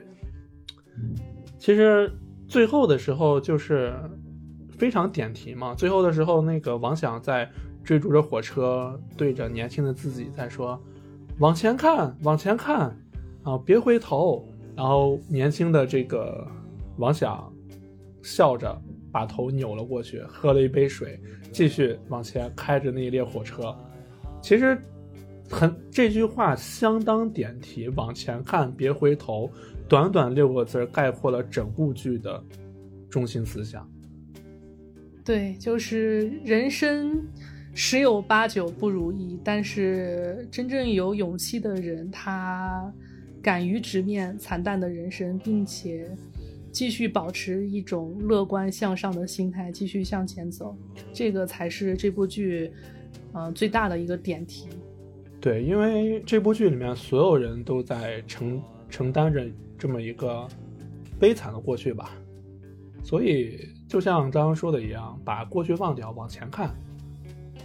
[1.58, 2.12] 其实
[2.48, 3.94] 最后的时候就是
[4.78, 5.74] 非常点题嘛。
[5.74, 7.50] 最后的时候，那个王想在
[7.82, 10.82] 追逐着火车，对着年轻的自己在说
[11.40, 12.94] ：“往前看，往前看。”
[13.44, 13.58] 啊！
[13.66, 14.46] 别回头。
[14.76, 16.48] 然后年轻的这个
[16.98, 17.54] 王想
[18.24, 18.76] 笑着
[19.12, 21.20] 把头扭了过去，喝了一杯水，
[21.52, 23.76] 继续往前开着那一列火车。
[24.42, 24.76] 其实
[25.48, 29.48] 很这句话相当点题，往前看，别回头。
[29.88, 32.44] 短短六个字概括了整部剧的
[33.12, 33.88] 中心思想。
[35.24, 37.22] 对，就是人生
[37.76, 42.92] 十有八九不如意，但是真正有勇气的人，他。
[43.44, 46.10] 敢于直面惨淡的人生，并且
[46.72, 50.74] 继续保持一种乐观向上的心态，继续向前走，
[51.12, 52.72] 这个才是这部剧，
[53.34, 54.70] 呃，最大的一个点题。
[55.42, 59.46] 对，因为这部剧里面所有人都在承承担着
[59.78, 60.48] 这么一个
[61.20, 62.12] 悲惨的过去吧，
[63.04, 63.60] 所以
[63.90, 66.74] 就像刚刚说的一样，把过去忘掉，往前看，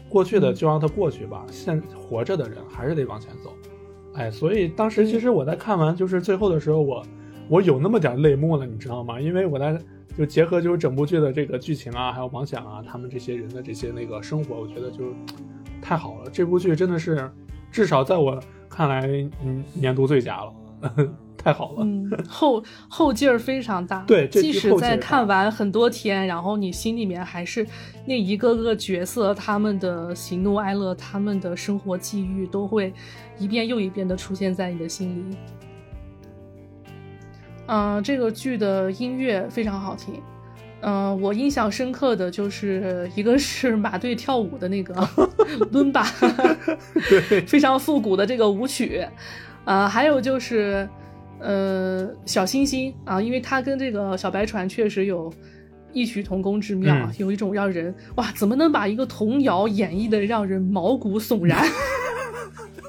[0.08, 3.54] 过去的就让它过去吧，现活着的人还是得往前走。
[4.18, 7.06] 哎，所以当时其实我在看完就是最后的时候，我
[7.48, 9.20] 我有那么点泪目了，你知道吗？
[9.20, 9.78] 因为我在
[10.16, 15.14] 就结合就是整部剧的这个剧情啊，还有王响啊，他们这些人的这些那个生活，我觉得就
[15.80, 16.30] 太好了。
[16.32, 17.30] 这部剧真的是
[17.70, 19.06] 至少在我看来，
[19.44, 20.52] 嗯，年度最佳了。
[21.36, 24.02] 太好了，嗯，后后劲儿非常大。
[24.06, 27.64] 对，即使在看完很多天，然后你心里面还是
[28.06, 32.92] 那一个个角色，他们的喜怒哀乐，他们的生活际遇，都会
[33.38, 35.36] 一遍又一遍的出现在你的心里。
[37.66, 40.14] 嗯，这个剧的音乐非常好听。
[40.80, 44.94] 嗯，我印象深刻的就是一个是马队跳舞的那个
[45.72, 46.04] 伦巴，
[47.08, 49.06] 对，非常复古的这个舞曲。
[49.68, 50.88] 呃，还有就是。
[51.40, 55.32] 呃，小星星啊，因为他跟这个小白船确实有
[55.92, 61.64] 异曲同工之妙，有一种让人哇，怎么能把一个童谣演绎的让人毛骨悚然？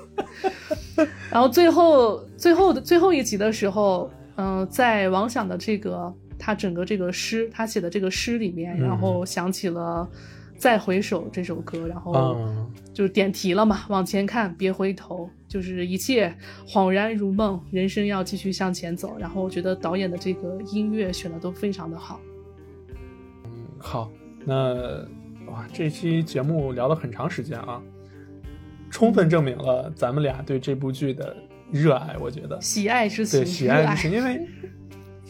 [1.29, 10.09] 然后最后最后的最后一集的时候，嗯，在王想的这个他整个这个诗，他写的这个诗里面，然后想起了。
[10.59, 12.37] 再回首这首歌，然后
[12.93, 16.35] 就是点题了嘛，往前看，别回头，就是一切
[16.67, 19.17] 恍然如梦，人生要继续向前走。
[19.17, 22.19] 然后我觉得导演的这个音乐选的都非常的好。
[23.45, 24.11] 嗯，好，
[24.45, 24.75] 那
[25.49, 27.81] 哇，这期节目聊了很长时间啊，
[28.91, 31.35] 充分证明了咱们俩对这部剧的
[31.71, 32.17] 热爱。
[32.19, 34.45] 我觉得喜爱之情，对喜爱之情，因为。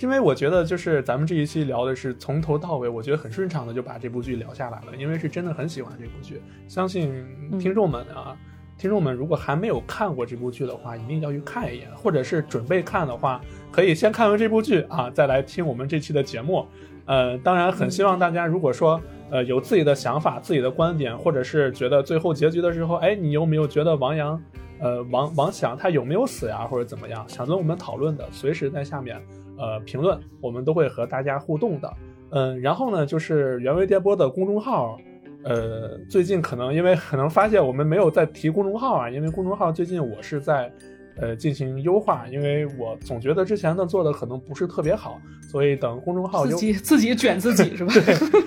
[0.02, 4.96] 因为我觉得，就是咱们这一期聊的是从头到尾，我觉得很顺畅的就把这部剧聊下来了。
[4.98, 7.14] 因为是真的很喜欢这部剧，相信
[7.60, 8.36] 听众们啊，
[8.78, 16.66] 听众们如果还没有看过这部剧的话，一定要去看一眼，或者是准备看的话，可以先看完这部剧啊，再来听我们这期的节目。
[17.06, 24.42] 呃，当然很希望大家，如果说呃有自己的想法、自己的观点，或者是觉得最后结局的时候，哎，你有没有觉得王阳，
[24.80, 29.20] 呃，王王想他有没有死呀，或者怎么样，想跟我们讨论的，随时在下面。
[29.60, 31.94] 呃，评论我们都会和大家互动的，
[32.32, 34.98] 嗯，然后呢，就是原味电波的公众号，
[35.44, 40.72] 呃，最近可能因为可能发现我们没有在提公众号啊，因为公众号最近我是在
[41.18, 45.20] 呃进行优化，因为我总觉得之前的做的可能不是特别好，
[45.52, 47.94] 所以等公众号自己自己卷自己 是吧？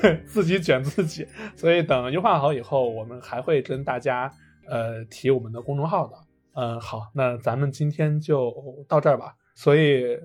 [0.00, 4.32] 对， 自己卷自己，所以等优化好以后，我们还会跟大家
[4.66, 6.14] 呃提我们的公众号的，
[6.54, 8.54] 嗯，好，那咱们今天就
[8.88, 10.18] 到这儿吧，所以。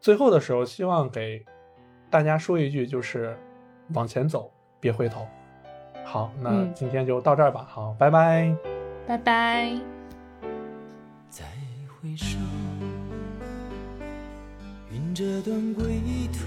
[0.00, 1.44] 最后的时候，希望给
[2.08, 3.36] 大家说一句，就是
[3.92, 4.50] 往前走，
[4.80, 5.26] 别回头。
[6.04, 7.66] 好，那今天就到这儿吧。
[7.68, 8.56] 好，拜拜，
[9.06, 9.78] 拜拜。
[11.28, 11.44] 再
[11.86, 12.38] 回首，
[14.90, 15.84] 云这段归
[16.32, 16.46] 途。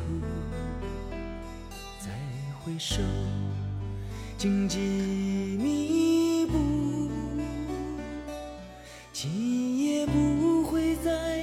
[2.00, 2.10] 再
[2.60, 3.02] 回首，
[4.36, 4.80] 荆棘
[5.62, 7.12] 密布，
[9.14, 11.43] 今夜不会再有。